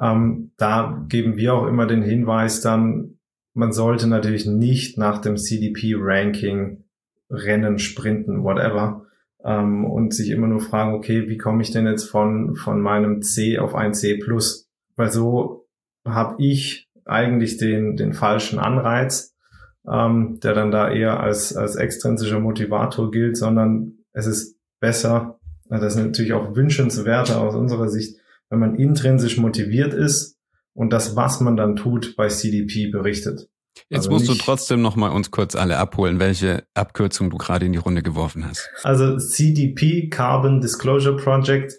Ähm, 0.00 0.52
da 0.56 1.04
geben 1.08 1.36
wir 1.36 1.54
auch 1.54 1.66
immer 1.66 1.86
den 1.86 2.02
Hinweis 2.02 2.60
dann, 2.60 3.18
man 3.54 3.72
sollte 3.72 4.06
natürlich 4.06 4.46
nicht 4.46 4.98
nach 4.98 5.18
dem 5.18 5.36
CDP-Ranking 5.36 6.84
rennen, 7.30 7.78
sprinten, 7.78 8.42
whatever, 8.42 9.06
ähm, 9.44 9.84
und 9.84 10.14
sich 10.14 10.30
immer 10.30 10.46
nur 10.46 10.60
fragen, 10.60 10.94
okay, 10.94 11.28
wie 11.28 11.38
komme 11.38 11.62
ich 11.62 11.70
denn 11.70 11.86
jetzt 11.86 12.04
von, 12.04 12.54
von 12.56 12.80
meinem 12.80 13.22
C 13.22 13.58
auf 13.58 13.74
ein 13.74 13.94
C 13.94 14.16
plus? 14.16 14.68
Weil 14.96 15.10
so 15.10 15.66
habe 16.04 16.36
ich 16.42 16.88
eigentlich 17.04 17.56
den, 17.56 17.96
den 17.96 18.12
falschen 18.12 18.58
Anreiz, 18.58 19.34
ähm, 19.90 20.38
der 20.42 20.54
dann 20.54 20.70
da 20.70 20.90
eher 20.90 21.20
als, 21.20 21.56
als 21.56 21.76
extrinsischer 21.76 22.40
Motivator 22.40 23.10
gilt, 23.10 23.36
sondern 23.36 23.98
es 24.12 24.26
ist 24.26 24.58
besser, 24.80 25.38
das 25.68 25.94
ist 25.94 26.02
natürlich 26.02 26.32
auch 26.32 26.56
wünschenswerter 26.56 27.40
aus 27.40 27.54
unserer 27.54 27.88
Sicht, 27.88 28.18
wenn 28.48 28.58
man 28.58 28.74
intrinsisch 28.74 29.38
motiviert 29.38 29.94
ist 29.94 30.39
und 30.74 30.92
das, 30.92 31.16
was 31.16 31.40
man 31.40 31.56
dann 31.56 31.76
tut, 31.76 32.16
bei 32.16 32.28
CDP 32.28 32.88
berichtet. 32.88 33.48
Jetzt 33.88 34.06
also 34.06 34.10
musst 34.10 34.28
du 34.28 34.34
trotzdem 34.34 34.82
noch 34.82 34.96
mal 34.96 35.10
uns 35.10 35.30
kurz 35.30 35.54
alle 35.54 35.78
abholen, 35.78 36.20
welche 36.20 36.64
Abkürzung 36.74 37.30
du 37.30 37.38
gerade 37.38 37.66
in 37.66 37.72
die 37.72 37.78
Runde 37.78 38.02
geworfen 38.02 38.46
hast. 38.46 38.68
Also 38.82 39.16
CDP, 39.16 40.08
Carbon 40.08 40.60
Disclosure 40.60 41.16
Project, 41.16 41.74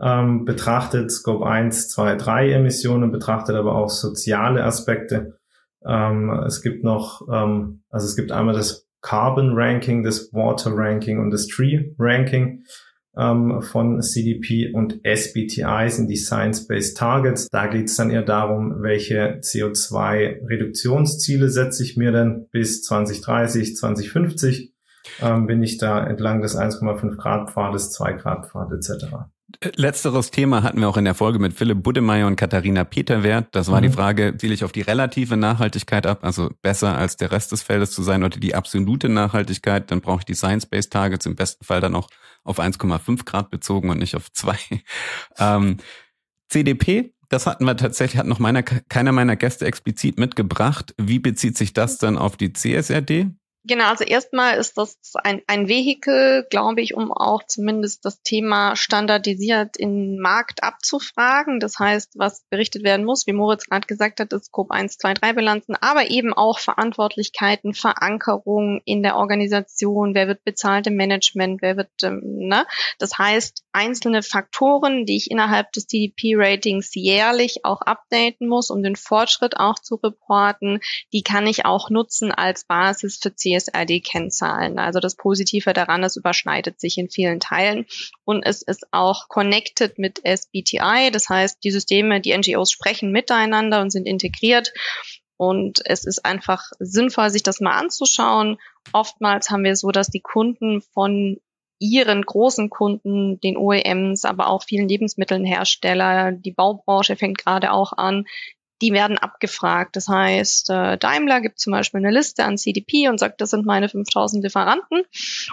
ähm, 0.00 0.44
betrachtet 0.44 1.10
Scope 1.12 1.46
1, 1.46 1.88
2, 1.88 2.16
3 2.16 2.52
Emissionen, 2.52 3.12
betrachtet 3.12 3.56
aber 3.56 3.74
auch 3.76 3.90
soziale 3.90 4.64
Aspekte. 4.64 5.38
Ähm, 5.86 6.30
es 6.46 6.62
gibt 6.62 6.82
noch, 6.82 7.22
ähm, 7.30 7.82
also 7.90 8.06
es 8.06 8.16
gibt 8.16 8.32
einmal 8.32 8.54
das 8.54 8.88
Carbon 9.02 9.52
Ranking, 9.54 10.02
das 10.02 10.32
Water 10.32 10.72
Ranking 10.74 11.20
und 11.20 11.30
das 11.30 11.46
Tree 11.46 11.92
Ranking 11.98 12.64
ähm, 13.16 13.62
von 13.62 14.00
CDP 14.02 14.72
und 14.72 15.00
SBTI 15.04 15.88
sind 15.88 16.08
die 16.08 16.16
Science-Based 16.16 16.96
Targets. 16.96 17.48
Da 17.48 17.66
geht 17.66 17.86
es 17.86 17.96
dann 17.96 18.10
eher 18.10 18.22
darum, 18.22 18.82
welche 18.82 19.40
CO2-Reduktionsziele 19.40 21.48
setze 21.48 21.82
ich 21.82 21.96
mir 21.96 22.12
denn 22.12 22.48
bis 22.50 22.82
2030, 22.82 23.76
2050. 23.76 24.72
Ähm, 25.20 25.46
bin 25.46 25.62
ich 25.62 25.78
da 25.78 26.04
entlang 26.04 26.40
des 26.40 26.56
1,5 26.56 27.16
Grad 27.16 27.50
Pfades, 27.50 27.92
2 27.92 28.14
Grad 28.14 28.46
Pfad 28.46 28.72
etc. 28.72 29.04
Letzteres 29.76 30.30
Thema 30.30 30.62
hatten 30.62 30.80
wir 30.80 30.88
auch 30.88 30.96
in 30.96 31.04
der 31.04 31.14
Folge 31.14 31.38
mit 31.38 31.52
Philipp 31.52 31.82
Buddemeyer 31.82 32.26
und 32.26 32.36
Katharina 32.36 32.84
Peterwert. 32.84 33.48
Das 33.52 33.70
war 33.70 33.80
mhm. 33.80 33.84
die 33.84 33.90
Frage, 33.90 34.34
ziele 34.36 34.54
ich 34.54 34.64
auf 34.64 34.72
die 34.72 34.80
relative 34.80 35.36
Nachhaltigkeit 35.36 36.06
ab, 36.06 36.20
also 36.22 36.50
besser 36.62 36.96
als 36.96 37.16
der 37.16 37.30
Rest 37.30 37.52
des 37.52 37.62
Feldes 37.62 37.92
zu 37.92 38.02
sein 38.02 38.24
oder 38.24 38.38
die 38.38 38.54
absolute 38.54 39.08
Nachhaltigkeit, 39.08 39.90
dann 39.90 40.00
brauche 40.00 40.20
ich 40.20 40.24
die 40.24 40.34
Science-Based 40.34 40.92
Targets 40.92 41.26
im 41.26 41.36
besten 41.36 41.64
Fall 41.64 41.80
dann 41.80 41.94
auch 41.94 42.08
auf 42.44 42.60
1,5 42.60 43.24
Grad 43.24 43.50
bezogen 43.50 43.90
und 43.90 43.98
nicht 43.98 44.16
auf 44.16 44.30
zwei. 44.32 44.58
Ähm, 45.38 45.78
CDP, 46.48 47.14
das 47.28 47.46
hatten 47.46 47.64
wir 47.64 47.76
tatsächlich, 47.76 48.18
hat 48.18 48.26
noch 48.26 48.38
meiner, 48.38 48.62
keiner 48.62 49.10
meiner 49.10 49.34
Gäste 49.34 49.66
explizit 49.66 50.18
mitgebracht. 50.18 50.94
Wie 50.98 51.18
bezieht 51.18 51.56
sich 51.56 51.72
das 51.72 51.98
dann 51.98 52.16
auf 52.16 52.36
die 52.36 52.52
CSRD? 52.52 53.30
Genau, 53.66 53.86
also 53.88 54.04
erstmal 54.04 54.58
ist 54.58 54.76
das 54.76 54.98
ein, 55.14 55.40
ein 55.46 55.68
Vehikel, 55.68 56.46
glaube 56.50 56.82
ich, 56.82 56.94
um 56.94 57.10
auch 57.10 57.42
zumindest 57.46 58.04
das 58.04 58.20
Thema 58.20 58.76
standardisiert 58.76 59.78
in 59.78 60.18
Markt 60.18 60.62
abzufragen. 60.62 61.60
Das 61.60 61.78
heißt, 61.78 62.12
was 62.16 62.44
berichtet 62.50 62.84
werden 62.84 63.06
muss, 63.06 63.26
wie 63.26 63.32
Moritz 63.32 63.64
gerade 63.64 63.86
gesagt 63.86 64.20
hat, 64.20 64.34
ist 64.34 64.46
Scope 64.46 64.74
1, 64.74 64.98
2, 64.98 65.14
3 65.14 65.32
Bilanzen, 65.32 65.76
aber 65.80 66.10
eben 66.10 66.34
auch 66.34 66.58
Verantwortlichkeiten, 66.58 67.72
Verankerung 67.72 68.82
in 68.84 69.02
der 69.02 69.16
Organisation, 69.16 70.14
wer 70.14 70.28
wird 70.28 70.44
bezahlt 70.44 70.86
im 70.86 70.96
Management, 70.96 71.62
wer 71.62 71.78
wird, 71.78 71.88
ähm, 72.02 72.20
ne? 72.22 72.66
Das 72.98 73.16
heißt, 73.16 73.64
einzelne 73.72 74.22
Faktoren, 74.22 75.06
die 75.06 75.16
ich 75.16 75.30
innerhalb 75.30 75.72
des 75.72 75.86
TDP-Ratings 75.86 76.90
jährlich 76.94 77.64
auch 77.64 77.80
updaten 77.80 78.46
muss, 78.46 78.68
um 78.68 78.82
den 78.82 78.94
Fortschritt 78.94 79.56
auch 79.56 79.78
zu 79.78 79.94
reporten, 79.94 80.80
die 81.14 81.22
kann 81.22 81.46
ich 81.46 81.64
auch 81.64 81.88
nutzen 81.88 82.30
als 82.30 82.66
Basis 82.66 83.18
für 83.22 83.34
10 83.34 83.53
ESRD-Kennzahlen. 83.54 84.78
Also 84.78 85.00
das 85.00 85.14
Positive 85.14 85.72
daran, 85.72 86.04
es 86.04 86.16
überschneidet 86.16 86.80
sich 86.80 86.98
in 86.98 87.10
vielen 87.10 87.40
Teilen 87.40 87.86
und 88.24 88.42
es 88.44 88.62
ist 88.62 88.86
auch 88.92 89.28
connected 89.28 89.98
mit 89.98 90.20
SBTI. 90.24 91.10
Das 91.12 91.28
heißt, 91.28 91.58
die 91.62 91.70
Systeme, 91.70 92.20
die 92.20 92.36
NGOs 92.36 92.70
sprechen 92.70 93.12
miteinander 93.12 93.80
und 93.80 93.90
sind 93.90 94.06
integriert. 94.06 94.72
Und 95.36 95.80
es 95.84 96.04
ist 96.04 96.24
einfach 96.24 96.70
sinnvoll, 96.78 97.30
sich 97.30 97.42
das 97.42 97.60
mal 97.60 97.76
anzuschauen. 97.76 98.58
Oftmals 98.92 99.50
haben 99.50 99.64
wir 99.64 99.74
so, 99.76 99.90
dass 99.90 100.08
die 100.08 100.20
Kunden 100.20 100.80
von 100.80 101.38
ihren 101.80 102.22
großen 102.22 102.70
Kunden, 102.70 103.40
den 103.40 103.56
OEMs, 103.56 104.24
aber 104.24 104.48
auch 104.48 104.62
vielen 104.62 104.88
Lebensmittelhersteller, 104.88 106.32
die 106.32 106.52
Baubranche 106.52 107.16
fängt 107.16 107.38
gerade 107.38 107.72
auch 107.72 107.92
an, 107.92 108.26
die 108.84 108.92
werden 108.92 109.16
abgefragt. 109.16 109.96
Das 109.96 110.08
heißt, 110.08 110.68
äh, 110.68 110.98
Daimler 110.98 111.40
gibt 111.40 111.58
zum 111.58 111.70
Beispiel 111.70 112.00
eine 112.00 112.10
Liste 112.10 112.44
an 112.44 112.58
CDP 112.58 113.08
und 113.08 113.18
sagt, 113.18 113.40
das 113.40 113.48
sind 113.48 113.64
meine 113.64 113.88
5000 113.88 114.44
Lieferanten. 114.44 115.04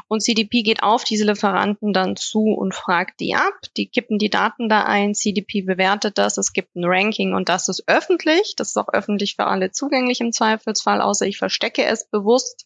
Und 0.10 0.22
CDP 0.22 0.63
geht 0.63 0.84
auf 0.84 1.06
diese 1.06 1.24
Lieferanten 1.26 1.94
dann 1.94 2.17
zu 2.17 2.41
und 2.41 2.76
fragt 2.76 3.22
die 3.22 3.34
ab. 3.34 3.54
Die 3.78 3.88
kippen 3.88 4.20
die 4.20 4.30
Daten 4.30 4.67
da 4.67 4.84
ein. 4.84 5.15
CDP 5.15 5.62
bewertet 5.62 6.17
das. 6.17 6.38
Es 6.38 6.52
gibt 6.52 6.76
ein 6.76 6.84
Ranking 6.84 7.34
und 7.34 7.48
das 7.48 7.70
ist 7.70 7.86
öffentlich. 7.88 8.56
Das 8.58 8.70
ist 8.70 8.78
auch 8.78 8.89
öffentlich 8.91 9.38
für 9.38 9.46
alle 9.46 9.72
zugänglich 9.72 10.20
im 10.20 10.34
Zweifelsfall, 10.34 11.00
außer 11.00 11.26
ich 11.26 11.38
verstecke 11.38 11.86
es 11.86 12.04
bewusst. 12.04 12.65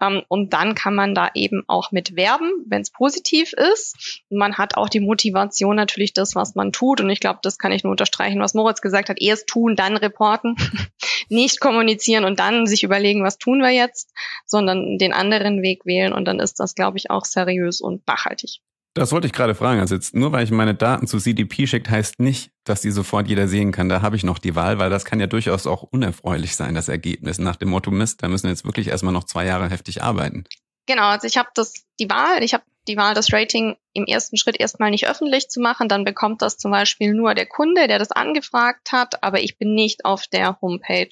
Ähm, 0.00 0.22
und 0.28 0.54
dann 0.54 0.74
kann 0.74 0.94
man 0.94 1.14
da 1.14 1.28
eben 1.34 1.64
auch 1.66 1.92
mit 1.92 2.16
werben, 2.16 2.50
wenn 2.66 2.80
es 2.80 2.90
positiv 2.90 3.52
ist. 3.52 4.24
Man 4.30 4.56
hat 4.56 4.78
auch 4.78 4.88
die 4.88 5.00
Motivation 5.00 5.76
natürlich 5.76 6.14
das, 6.14 6.34
was 6.34 6.54
man 6.54 6.72
tut. 6.72 7.02
Und 7.02 7.10
ich 7.10 7.20
glaube, 7.20 7.40
das 7.42 7.58
kann 7.58 7.72
ich 7.72 7.84
nur 7.84 7.90
unterstreichen, 7.90 8.40
was 8.40 8.54
Moritz 8.54 8.80
gesagt 8.80 9.10
hat. 9.10 9.20
Erst 9.20 9.48
tun, 9.48 9.76
dann 9.76 9.97
reporten, 10.02 10.56
nicht 11.28 11.60
kommunizieren 11.60 12.24
und 12.24 12.38
dann 12.38 12.66
sich 12.66 12.82
überlegen, 12.82 13.24
was 13.24 13.38
tun 13.38 13.60
wir 13.60 13.70
jetzt, 13.70 14.12
sondern 14.46 14.98
den 14.98 15.12
anderen 15.12 15.62
Weg 15.62 15.84
wählen 15.84 16.12
und 16.12 16.24
dann 16.24 16.40
ist 16.40 16.60
das, 16.60 16.74
glaube 16.74 16.98
ich, 16.98 17.10
auch 17.10 17.24
seriös 17.24 17.80
und 17.80 18.06
nachhaltig. 18.06 18.60
Das 18.94 19.12
wollte 19.12 19.28
ich 19.28 19.32
gerade 19.32 19.54
fragen. 19.54 19.80
Also 19.80 19.94
jetzt 19.94 20.14
nur 20.14 20.32
weil 20.32 20.42
ich 20.42 20.50
meine 20.50 20.74
Daten 20.74 21.06
zu 21.06 21.18
CDP 21.18 21.66
schickt, 21.68 21.88
heißt 21.88 22.18
nicht, 22.18 22.50
dass 22.64 22.80
die 22.80 22.90
sofort 22.90 23.28
jeder 23.28 23.46
sehen 23.46 23.70
kann. 23.70 23.88
Da 23.88 24.02
habe 24.02 24.16
ich 24.16 24.24
noch 24.24 24.38
die 24.38 24.56
Wahl, 24.56 24.78
weil 24.78 24.90
das 24.90 25.04
kann 25.04 25.20
ja 25.20 25.28
durchaus 25.28 25.68
auch 25.68 25.84
unerfreulich 25.84 26.56
sein, 26.56 26.74
das 26.74 26.88
Ergebnis. 26.88 27.38
Nach 27.38 27.54
dem 27.54 27.68
Motto 27.68 27.92
Mist, 27.92 28.22
da 28.22 28.28
müssen 28.28 28.48
jetzt 28.48 28.64
wirklich 28.64 28.88
erstmal 28.88 29.12
noch 29.12 29.24
zwei 29.24 29.46
Jahre 29.46 29.70
heftig 29.70 30.02
arbeiten. 30.02 30.44
Genau, 30.88 31.08
also 31.10 31.26
ich 31.26 31.36
habe 31.36 31.50
das 31.54 31.74
die 32.00 32.08
Wahl, 32.08 32.42
ich 32.42 32.54
habe 32.54 32.64
die 32.88 32.96
Wahl, 32.96 33.12
das 33.12 33.30
Rating 33.30 33.76
im 33.92 34.06
ersten 34.06 34.38
Schritt 34.38 34.58
erstmal 34.58 34.90
nicht 34.90 35.06
öffentlich 35.06 35.48
zu 35.50 35.60
machen. 35.60 35.86
Dann 35.86 36.04
bekommt 36.04 36.40
das 36.40 36.56
zum 36.56 36.70
Beispiel 36.70 37.12
nur 37.12 37.34
der 37.34 37.44
Kunde, 37.44 37.86
der 37.86 37.98
das 37.98 38.10
angefragt 38.10 38.90
hat, 38.90 39.22
aber 39.22 39.40
ich 39.40 39.58
bin 39.58 39.74
nicht 39.74 40.06
auf 40.06 40.26
der 40.26 40.58
Homepage 40.62 41.10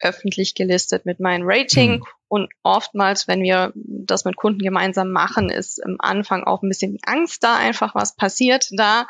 öffentlich 0.00 0.54
gelistet 0.54 1.06
mit 1.06 1.20
meinem 1.20 1.44
Rating. 1.44 1.92
Mhm. 1.92 2.04
Und 2.28 2.50
oftmals, 2.62 3.26
wenn 3.26 3.42
wir 3.42 3.72
das 3.74 4.26
mit 4.26 4.36
Kunden 4.36 4.60
gemeinsam 4.60 5.10
machen, 5.10 5.48
ist 5.48 5.78
im 5.78 5.96
Anfang 5.98 6.44
auch 6.44 6.62
ein 6.62 6.68
bisschen 6.68 6.92
die 6.92 7.04
Angst 7.04 7.42
da, 7.42 7.56
einfach 7.56 7.94
was 7.94 8.14
passiert 8.14 8.68
da, 8.72 9.06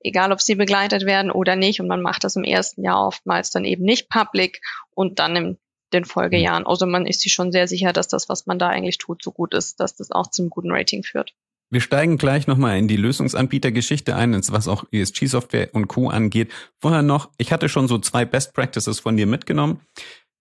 egal 0.00 0.32
ob 0.32 0.40
sie 0.40 0.54
begleitet 0.54 1.04
werden 1.04 1.30
oder 1.30 1.56
nicht. 1.56 1.80
Und 1.80 1.88
man 1.88 2.00
macht 2.00 2.24
das 2.24 2.36
im 2.36 2.44
ersten 2.44 2.82
Jahr 2.82 3.06
oftmals 3.06 3.50
dann 3.50 3.66
eben 3.66 3.84
nicht 3.84 4.08
public 4.08 4.62
und 4.94 5.18
dann 5.18 5.36
im 5.36 5.58
den 5.92 6.04
Folgejahren. 6.04 6.66
Also 6.66 6.86
man 6.86 7.06
ist 7.06 7.20
sich 7.20 7.32
schon 7.32 7.52
sehr 7.52 7.68
sicher, 7.68 7.92
dass 7.92 8.08
das, 8.08 8.28
was 8.28 8.46
man 8.46 8.58
da 8.58 8.68
eigentlich 8.68 8.98
tut, 8.98 9.22
so 9.22 9.32
gut 9.32 9.54
ist, 9.54 9.80
dass 9.80 9.94
das 9.96 10.10
auch 10.10 10.28
zum 10.28 10.50
guten 10.50 10.70
Rating 10.70 11.02
führt. 11.02 11.34
Wir 11.70 11.80
steigen 11.80 12.18
gleich 12.18 12.46
nochmal 12.46 12.78
in 12.78 12.86
die 12.86 12.98
Lösungsanbietergeschichte 12.98 14.14
ein, 14.14 14.38
was 14.48 14.68
auch 14.68 14.84
ESG-Software 14.92 15.70
und 15.72 15.88
Co. 15.88 16.10
angeht. 16.10 16.52
Vorher 16.82 17.00
noch, 17.00 17.30
ich 17.38 17.50
hatte 17.50 17.70
schon 17.70 17.88
so 17.88 17.98
zwei 17.98 18.26
Best 18.26 18.52
Practices 18.52 19.00
von 19.00 19.16
dir 19.16 19.26
mitgenommen. 19.26 19.80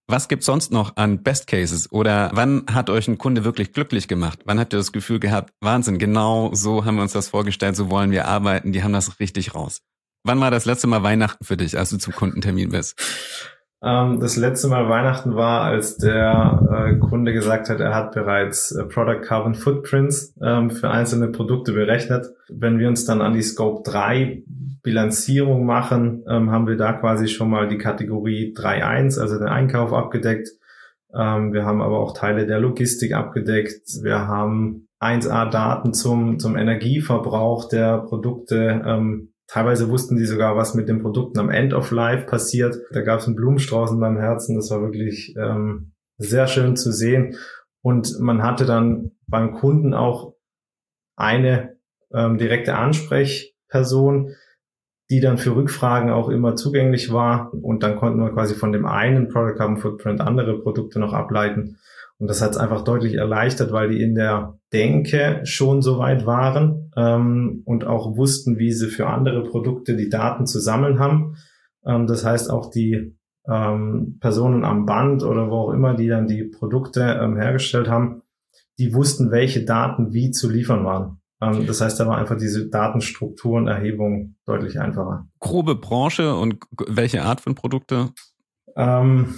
Was 0.08 0.28
gibt's 0.28 0.46
sonst 0.46 0.74
noch 0.74 0.98
an 0.98 1.24
Best 1.24 1.48
Cases? 1.48 1.90
Oder 1.90 2.32
wann 2.34 2.66
hat 2.70 2.90
euch 2.90 3.08
ein 3.08 3.18
Kunde 3.18 3.46
wirklich 3.46 3.72
glücklich 3.72 4.10
gemacht? 4.10 4.40
Wann 4.44 4.60
habt 4.60 4.74
ihr 4.74 4.78
das 4.78 4.92
Gefühl 4.92 5.22
gehabt, 5.22 5.54
Wahnsinn, 5.62 6.00
genau 6.00 6.54
so 6.54 6.84
haben 6.84 6.96
wir 6.96 7.04
uns 7.04 7.14
das 7.14 7.30
vorgestellt, 7.30 7.78
so 7.78 7.90
wollen 7.90 8.12
wir 8.12 8.28
arbeiten, 8.28 8.74
die 8.74 8.84
haben 8.84 8.92
das 8.92 9.22
richtig 9.22 9.56
raus. 9.56 9.82
Wann 10.24 10.42
war 10.42 10.52
das 10.52 10.66
letzte 10.66 10.88
Mal 10.88 11.02
Weihnachten 11.02 11.46
für 11.46 11.56
dich, 11.56 11.78
als 11.78 11.92
du 11.92 11.98
zum 11.98 12.14
Kundentermin 12.14 12.72
bist? 12.72 13.02
Ähm, 13.84 14.20
das 14.20 14.38
letzte 14.38 14.68
Mal 14.68 14.90
Weihnachten 14.90 15.36
war, 15.36 15.62
als 15.62 15.98
der 15.98 16.92
äh, 16.94 16.98
Kunde 16.98 17.34
gesagt 17.34 17.70
hat, 17.70 17.80
er 17.80 17.96
hat 17.96 18.14
bereits 18.14 18.72
äh, 18.72 18.86
Product 18.86 19.22
Carbon 19.22 19.56
Footprints 19.56 20.36
ähm, 20.42 20.70
für 20.70 20.90
einzelne 20.90 21.30
Produkte 21.30 21.74
berechnet. 21.74 22.28
Wenn 22.50 22.78
wir 22.78 22.88
uns 22.88 23.06
dann 23.06 23.22
an 23.22 23.34
die 23.34 23.42
Scope 23.42 23.90
3 23.90 24.44
Bilanzierung 24.84 25.66
machen, 25.66 26.24
ähm, 26.28 26.52
haben 26.52 26.68
wir 26.68 26.78
da 26.78 26.94
quasi 26.94 27.28
schon 27.28 27.50
mal 27.50 27.68
die 27.68 27.78
Kategorie 27.78 28.54
3.1, 28.56 29.20
also 29.20 29.38
den 29.38 29.48
Einkauf 29.48 29.94
abgedeckt. 29.94 30.50
Ähm, 31.14 31.52
wir 31.52 31.66
haben 31.66 31.82
aber 31.82 32.00
auch 32.00 32.14
Teile 32.14 32.46
der 32.46 32.60
Logistik 32.60 33.14
abgedeckt. 33.14 33.82
Wir 34.04 34.28
haben 34.28 34.88
1A-Daten 35.00 35.94
zum, 35.94 36.38
zum 36.38 36.56
Energieverbrauch 36.56 37.68
der 37.68 37.98
Produkte 38.00 38.84
ähm, 38.86 39.31
Teilweise 39.52 39.90
wussten 39.90 40.16
die 40.16 40.24
sogar, 40.24 40.56
was 40.56 40.76
mit 40.76 40.88
den 40.88 41.02
Produkten 41.02 41.38
am 41.38 41.50
End 41.50 41.74
of 41.74 41.92
Life 41.92 42.26
passiert. 42.26 42.78
Da 42.94 43.02
gab 43.02 43.20
es 43.20 43.28
einen 43.28 43.36
Blumenstrauß 43.36 43.92
in 43.92 44.00
meinem 44.00 44.18
Herzen. 44.18 44.56
Das 44.56 44.72
war 44.72 44.82
wirklich 44.82 45.36
ähm, 45.38 45.92
sehr 46.18 46.48
schön 46.48 46.78
zu 46.78 46.94
sehen. 46.94 47.36
Und 47.82 48.18
man 48.22 48.44
hatte 48.44 48.66
dann 48.66 49.12
beim 49.28 49.52
Kunden 49.52 49.94
auch 49.94 50.36
eine 51.18 51.76
ähm, 52.14 52.38
direkte 52.38 52.78
Ansprechperson, 52.78 54.34
die 55.10 55.20
dann 55.20 55.38
für 55.38 55.54
Rückfragen 55.54 56.12
auch 56.12 56.30
immer 56.30 56.56
zugänglich 56.56 57.12
war. 57.12 57.54
Und 57.54 57.84
dann 57.84 57.98
konnten 57.98 58.22
wir 58.22 58.32
quasi 58.32 58.56
von 58.56 58.72
dem 58.72 58.86
einen 58.86 59.28
Product 59.28 59.58
Carbon 59.58 59.80
Footprint 59.80 60.22
andere 60.22 60.62
Produkte 60.62 60.98
noch 60.98 61.12
ableiten. 61.12 61.78
Und 62.22 62.28
das 62.28 62.40
hat 62.40 62.52
es 62.52 62.58
einfach 62.58 62.84
deutlich 62.84 63.16
erleichtert, 63.16 63.72
weil 63.72 63.90
die 63.90 64.04
in 64.04 64.14
der 64.14 64.60
Denke 64.72 65.42
schon 65.44 65.82
so 65.82 65.98
weit 65.98 66.28
waren 66.28 66.92
ähm, 66.96 67.64
und 67.66 67.84
auch 67.84 68.16
wussten, 68.16 68.60
wie 68.60 68.72
sie 68.74 68.90
für 68.90 69.08
andere 69.08 69.44
Produkte 69.44 69.98
die 69.98 70.08
Daten 70.08 70.46
zu 70.46 70.60
sammeln 70.60 71.00
haben. 71.00 71.36
Ähm, 71.84 72.06
das 72.06 72.24
heißt, 72.24 72.52
auch 72.52 72.70
die 72.70 73.18
ähm, 73.48 74.20
Personen 74.20 74.66
am 74.66 74.86
Band 74.86 75.24
oder 75.24 75.50
wo 75.50 75.56
auch 75.56 75.74
immer, 75.74 75.96
die 75.96 76.10
dann 76.10 76.28
die 76.28 76.44
Produkte 76.44 77.02
ähm, 77.02 77.38
hergestellt 77.38 77.90
haben, 77.90 78.22
die 78.78 78.94
wussten, 78.94 79.32
welche 79.32 79.66
Daten 79.66 80.14
wie 80.14 80.30
zu 80.30 80.48
liefern 80.48 80.86
waren. 80.86 81.22
Ähm, 81.42 81.66
das 81.66 81.82
heißt, 81.82 82.00
da 82.00 82.06
war 82.06 82.20
einfach 82.20 82.38
diese 82.38 82.70
Datenstrukturenerhebung 82.70 84.36
deutlich 84.46 84.80
einfacher. 84.80 85.28
Grobe 85.40 85.74
Branche 85.74 86.36
und 86.36 86.60
welche 86.88 87.24
Art 87.24 87.42
von 87.42 87.56
Produkte? 87.56 88.10
Ähm, 88.76 89.34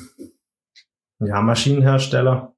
ja, 1.19 1.41
Maschinenhersteller, 1.41 2.52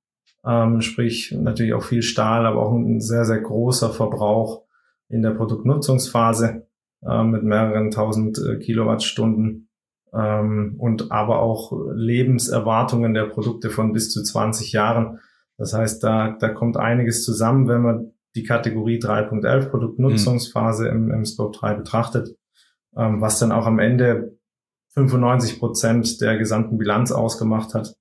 ähm, 0.45 0.81
sprich 0.81 1.36
natürlich 1.38 1.73
auch 1.73 1.84
viel 1.84 2.01
Stahl, 2.01 2.45
aber 2.45 2.62
auch 2.62 2.73
ein 2.73 3.01
sehr, 3.01 3.25
sehr 3.25 3.39
großer 3.39 3.91
Verbrauch 3.91 4.63
in 5.10 5.21
der 5.21 5.31
Produktnutzungsphase 5.31 6.67
äh, 7.05 7.23
mit 7.23 7.43
mehreren 7.43 7.91
tausend 7.91 8.38
äh, 8.39 8.58
Kilowattstunden 8.58 9.69
ähm, 10.13 10.75
und 10.77 11.12
aber 11.12 11.39
auch 11.39 11.71
Lebenserwartungen 11.93 13.13
der 13.13 13.25
Produkte 13.25 13.69
von 13.69 13.93
bis 13.93 14.12
zu 14.12 14.23
20 14.23 14.71
Jahren. 14.71 15.19
Das 15.58 15.73
heißt, 15.73 16.03
da, 16.03 16.36
da 16.39 16.49
kommt 16.49 16.77
einiges 16.77 17.23
zusammen, 17.23 17.67
wenn 17.67 17.81
man 17.81 18.12
die 18.36 18.43
Kategorie 18.43 18.99
3.11 18.99 19.69
Produktnutzungsphase 19.69 20.91
mhm. 20.91 21.10
im, 21.10 21.12
im 21.12 21.25
Scope 21.25 21.58
3 21.58 21.75
betrachtet, 21.75 22.36
ähm, 22.95 23.21
was 23.21 23.39
dann 23.39 23.51
auch 23.51 23.65
am 23.65 23.79
Ende 23.79 24.38
95 24.93 25.60
Prozent 25.60 26.21
der 26.21 26.38
gesamten 26.38 26.77
Bilanz 26.77 27.12
ausgemacht 27.12 27.73
hat. 27.73 27.95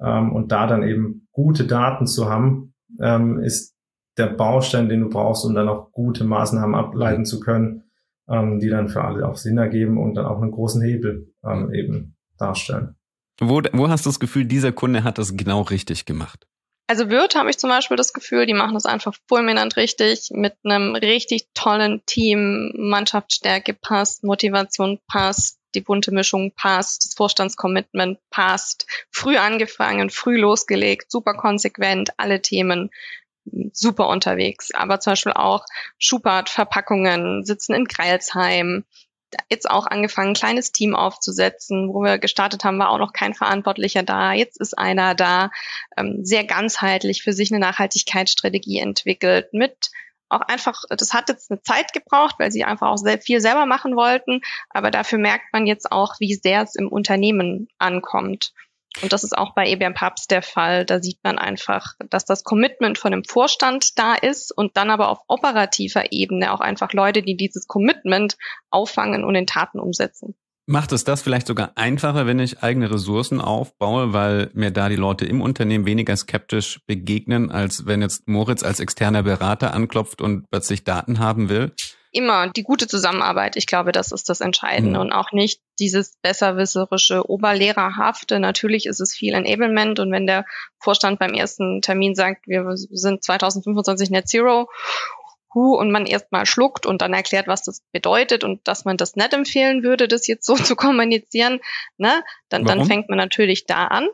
Ähm, 0.00 0.32
und 0.32 0.52
da 0.52 0.66
dann 0.66 0.82
eben 0.82 1.28
gute 1.32 1.66
Daten 1.66 2.06
zu 2.06 2.28
haben, 2.28 2.74
ähm, 3.00 3.38
ist 3.38 3.74
der 4.16 4.26
Baustein, 4.26 4.88
den 4.88 5.00
du 5.00 5.08
brauchst, 5.08 5.44
um 5.44 5.54
dann 5.54 5.68
auch 5.68 5.90
gute 5.92 6.24
Maßnahmen 6.24 6.74
ableiten 6.74 7.24
zu 7.24 7.40
können, 7.40 7.84
ähm, 8.28 8.60
die 8.60 8.68
dann 8.68 8.88
für 8.88 9.02
alle 9.02 9.28
auch 9.28 9.36
Sinn 9.36 9.58
ergeben 9.58 9.98
und 9.98 10.14
dann 10.14 10.26
auch 10.26 10.40
einen 10.40 10.52
großen 10.52 10.82
Hebel 10.82 11.32
ähm, 11.44 11.72
eben 11.72 12.16
darstellen. 12.38 12.96
Wo, 13.40 13.60
wo 13.72 13.88
hast 13.88 14.06
du 14.06 14.10
das 14.10 14.20
Gefühl, 14.20 14.44
dieser 14.44 14.72
Kunde 14.72 15.02
hat 15.02 15.18
das 15.18 15.36
genau 15.36 15.62
richtig 15.62 16.04
gemacht? 16.04 16.46
Also 16.86 17.08
Wirt 17.08 17.34
habe 17.34 17.48
ich 17.48 17.58
zum 17.58 17.70
Beispiel 17.70 17.96
das 17.96 18.12
Gefühl, 18.12 18.46
die 18.46 18.54
machen 18.54 18.74
das 18.74 18.84
einfach 18.84 19.14
fulminant 19.26 19.76
richtig, 19.76 20.28
mit 20.32 20.54
einem 20.64 20.94
richtig 20.94 21.48
tollen 21.54 22.02
Team, 22.04 22.72
Mannschaftsstärke 22.76 23.72
passt, 23.72 24.22
Motivation 24.22 25.00
passt, 25.08 25.58
die 25.74 25.80
bunte 25.80 26.12
Mischung 26.12 26.52
passt, 26.52 27.04
das 27.04 27.14
Vorstandscommitment 27.14 28.18
passt, 28.30 28.86
früh 29.10 29.36
angefangen, 29.36 30.10
früh 30.10 30.38
losgelegt, 30.38 31.10
super 31.10 31.34
konsequent, 31.34 32.10
alle 32.18 32.42
Themen 32.42 32.90
super 33.72 34.08
unterwegs. 34.08 34.70
Aber 34.72 35.00
zum 35.00 35.12
Beispiel 35.12 35.32
auch 35.32 35.64
Schubert 35.98 36.48
Verpackungen 36.48 37.44
sitzen 37.44 37.74
in 37.74 37.84
Greilsheim, 37.84 38.84
jetzt 39.50 39.68
auch 39.68 39.86
angefangen, 39.86 40.30
ein 40.30 40.34
kleines 40.34 40.72
Team 40.72 40.94
aufzusetzen. 40.94 41.92
Wo 41.92 42.02
wir 42.02 42.18
gestartet 42.18 42.64
haben, 42.64 42.78
war 42.78 42.90
auch 42.90 42.98
noch 42.98 43.12
kein 43.12 43.34
Verantwortlicher 43.34 44.02
da. 44.02 44.32
Jetzt 44.32 44.60
ist 44.60 44.78
einer 44.78 45.14
da, 45.14 45.50
ähm, 45.96 46.24
sehr 46.24 46.44
ganzheitlich 46.44 47.22
für 47.22 47.32
sich 47.32 47.50
eine 47.50 47.60
Nachhaltigkeitsstrategie 47.60 48.78
entwickelt 48.78 49.52
mit 49.52 49.90
auch 50.28 50.40
einfach, 50.40 50.82
das 50.88 51.12
hat 51.12 51.28
jetzt 51.28 51.50
eine 51.50 51.62
Zeit 51.62 51.92
gebraucht, 51.92 52.36
weil 52.38 52.50
sie 52.50 52.64
einfach 52.64 52.88
auch 52.88 52.96
sehr 52.96 53.18
viel 53.18 53.40
selber 53.40 53.66
machen 53.66 53.96
wollten. 53.96 54.40
Aber 54.70 54.90
dafür 54.90 55.18
merkt 55.18 55.52
man 55.52 55.66
jetzt 55.66 55.92
auch, 55.92 56.14
wie 56.18 56.34
sehr 56.34 56.62
es 56.62 56.74
im 56.74 56.88
Unternehmen 56.88 57.68
ankommt. 57.78 58.52
Und 59.02 59.12
das 59.12 59.24
ist 59.24 59.36
auch 59.36 59.54
bei 59.54 59.68
EBM 59.68 59.94
Pubs 59.94 60.28
der 60.28 60.42
Fall. 60.42 60.84
Da 60.84 61.02
sieht 61.02 61.18
man 61.24 61.38
einfach, 61.38 61.94
dass 62.10 62.24
das 62.24 62.44
Commitment 62.44 62.96
von 62.96 63.10
dem 63.10 63.24
Vorstand 63.24 63.98
da 63.98 64.14
ist 64.14 64.56
und 64.56 64.76
dann 64.76 64.90
aber 64.90 65.08
auf 65.08 65.18
operativer 65.26 66.12
Ebene 66.12 66.52
auch 66.52 66.60
einfach 66.60 66.92
Leute, 66.92 67.22
die 67.22 67.36
dieses 67.36 67.66
Commitment 67.66 68.36
auffangen 68.70 69.24
und 69.24 69.34
in 69.34 69.46
Taten 69.46 69.80
umsetzen. 69.80 70.36
Macht 70.66 70.92
es 70.92 71.04
das 71.04 71.20
vielleicht 71.20 71.46
sogar 71.46 71.72
einfacher, 71.74 72.26
wenn 72.26 72.38
ich 72.38 72.62
eigene 72.62 72.90
Ressourcen 72.90 73.40
aufbaue, 73.40 74.14
weil 74.14 74.50
mir 74.54 74.70
da 74.70 74.88
die 74.88 74.96
Leute 74.96 75.26
im 75.26 75.42
Unternehmen 75.42 75.84
weniger 75.84 76.16
skeptisch 76.16 76.80
begegnen, 76.86 77.50
als 77.50 77.84
wenn 77.86 78.00
jetzt 78.00 78.26
Moritz 78.28 78.62
als 78.62 78.80
externer 78.80 79.22
Berater 79.22 79.74
anklopft 79.74 80.22
und 80.22 80.48
plötzlich 80.50 80.84
Daten 80.84 81.18
haben 81.18 81.48
will? 81.50 81.72
immer 82.14 82.48
die 82.48 82.62
gute 82.62 82.86
Zusammenarbeit. 82.86 83.56
Ich 83.56 83.66
glaube, 83.66 83.90
das 83.90 84.12
ist 84.12 84.28
das 84.28 84.40
Entscheidende 84.40 85.00
mhm. 85.00 85.06
und 85.06 85.12
auch 85.12 85.32
nicht 85.32 85.60
dieses 85.80 86.16
besserwisserische, 86.22 87.28
oberlehrerhafte. 87.28 88.38
Natürlich 88.38 88.86
ist 88.86 89.00
es 89.00 89.14
viel 89.14 89.34
Enablement 89.34 89.98
und 89.98 90.12
wenn 90.12 90.26
der 90.26 90.44
Vorstand 90.78 91.18
beim 91.18 91.34
ersten 91.34 91.82
Termin 91.82 92.14
sagt, 92.14 92.46
wir 92.46 92.64
sind 92.74 93.24
2025 93.24 94.10
Net 94.10 94.28
Zero, 94.28 94.68
hu, 95.54 95.76
und 95.76 95.90
man 95.90 96.06
erstmal 96.06 96.46
schluckt 96.46 96.86
und 96.86 97.02
dann 97.02 97.14
erklärt, 97.14 97.46
was 97.46 97.62
das 97.62 97.82
bedeutet 97.92 98.44
und 98.44 98.66
dass 98.66 98.84
man 98.84 98.96
das 98.96 99.16
nicht 99.16 99.32
empfehlen 99.32 99.82
würde, 99.82 100.08
das 100.08 100.26
jetzt 100.26 100.46
so 100.46 100.54
zu 100.56 100.76
kommunizieren, 100.76 101.60
ne, 101.96 102.22
dann, 102.48 102.64
dann 102.64 102.84
fängt 102.84 103.08
man 103.08 103.18
natürlich 103.18 103.66
da 103.66 103.86
an. 103.86 104.08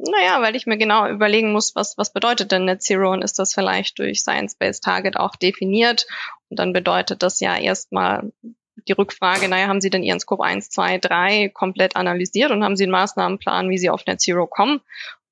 Naja, 0.00 0.40
weil 0.40 0.56
ich 0.56 0.66
mir 0.66 0.78
genau 0.78 1.08
überlegen 1.08 1.52
muss, 1.52 1.74
was, 1.74 1.98
was 1.98 2.12
bedeutet 2.12 2.52
denn 2.52 2.64
Net 2.64 2.82
Zero 2.82 3.12
und 3.12 3.22
ist 3.22 3.38
das 3.38 3.52
vielleicht 3.52 3.98
durch 3.98 4.20
Science-Based 4.20 4.82
Target 4.82 5.16
auch 5.16 5.34
definiert? 5.36 6.06
Und 6.48 6.58
dann 6.58 6.72
bedeutet 6.72 7.22
das 7.22 7.40
ja 7.40 7.56
erstmal 7.56 8.32
die 8.86 8.92
Rückfrage, 8.92 9.48
naja, 9.48 9.66
haben 9.66 9.80
Sie 9.80 9.90
denn 9.90 10.02
Ihren 10.02 10.20
Scope 10.20 10.44
1, 10.44 10.70
2, 10.70 10.98
3 10.98 11.48
komplett 11.50 11.96
analysiert 11.96 12.52
und 12.52 12.64
haben 12.64 12.76
Sie 12.76 12.84
einen 12.84 12.92
Maßnahmenplan, 12.92 13.68
wie 13.68 13.78
Sie 13.78 13.90
auf 13.90 14.06
Net 14.06 14.20
Zero 14.20 14.46
kommen? 14.46 14.80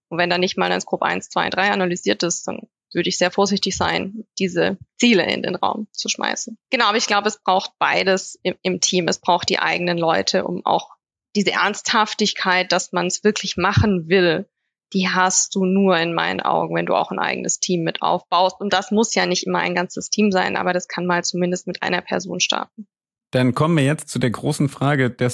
Und 0.08 0.18
wenn 0.18 0.30
da 0.30 0.38
nicht 0.38 0.58
mal 0.58 0.70
ein 0.70 0.80
Scope 0.80 1.04
1, 1.04 1.30
2, 1.30 1.50
3 1.50 1.70
analysiert 1.70 2.22
ist, 2.22 2.46
dann 2.46 2.68
würde 2.96 3.08
ich 3.08 3.18
sehr 3.18 3.30
vorsichtig 3.30 3.76
sein, 3.76 4.24
diese 4.40 4.78
Ziele 4.98 5.24
in 5.30 5.42
den 5.42 5.54
Raum 5.54 5.86
zu 5.92 6.08
schmeißen. 6.08 6.58
Genau, 6.70 6.86
aber 6.86 6.96
ich 6.96 7.06
glaube, 7.06 7.28
es 7.28 7.40
braucht 7.40 7.72
beides 7.78 8.40
im, 8.42 8.56
im 8.62 8.80
Team. 8.80 9.06
Es 9.06 9.20
braucht 9.20 9.48
die 9.48 9.60
eigenen 9.60 9.98
Leute, 9.98 10.44
um 10.44 10.66
auch 10.66 10.96
diese 11.36 11.52
Ernsthaftigkeit, 11.52 12.72
dass 12.72 12.92
man 12.92 13.06
es 13.06 13.22
wirklich 13.22 13.56
machen 13.56 14.08
will, 14.08 14.48
die 14.92 15.08
hast 15.08 15.54
du 15.54 15.64
nur 15.64 15.98
in 15.98 16.14
meinen 16.14 16.40
Augen, 16.40 16.74
wenn 16.74 16.86
du 16.86 16.94
auch 16.94 17.10
ein 17.10 17.18
eigenes 17.18 17.60
Team 17.60 17.82
mit 17.82 18.02
aufbaust. 18.02 18.60
Und 18.60 18.72
das 18.72 18.90
muss 18.90 19.14
ja 19.14 19.26
nicht 19.26 19.46
immer 19.46 19.58
ein 19.58 19.74
ganzes 19.74 20.10
Team 20.10 20.32
sein, 20.32 20.56
aber 20.56 20.72
das 20.72 20.88
kann 20.88 21.06
mal 21.06 21.22
zumindest 21.24 21.66
mit 21.66 21.82
einer 21.82 22.00
Person 22.00 22.40
starten. 22.40 22.86
Dann 23.32 23.54
kommen 23.54 23.76
wir 23.76 23.84
jetzt 23.84 24.08
zu 24.08 24.18
der 24.18 24.30
großen 24.30 24.68
Frage 24.68 25.10
der 25.10 25.30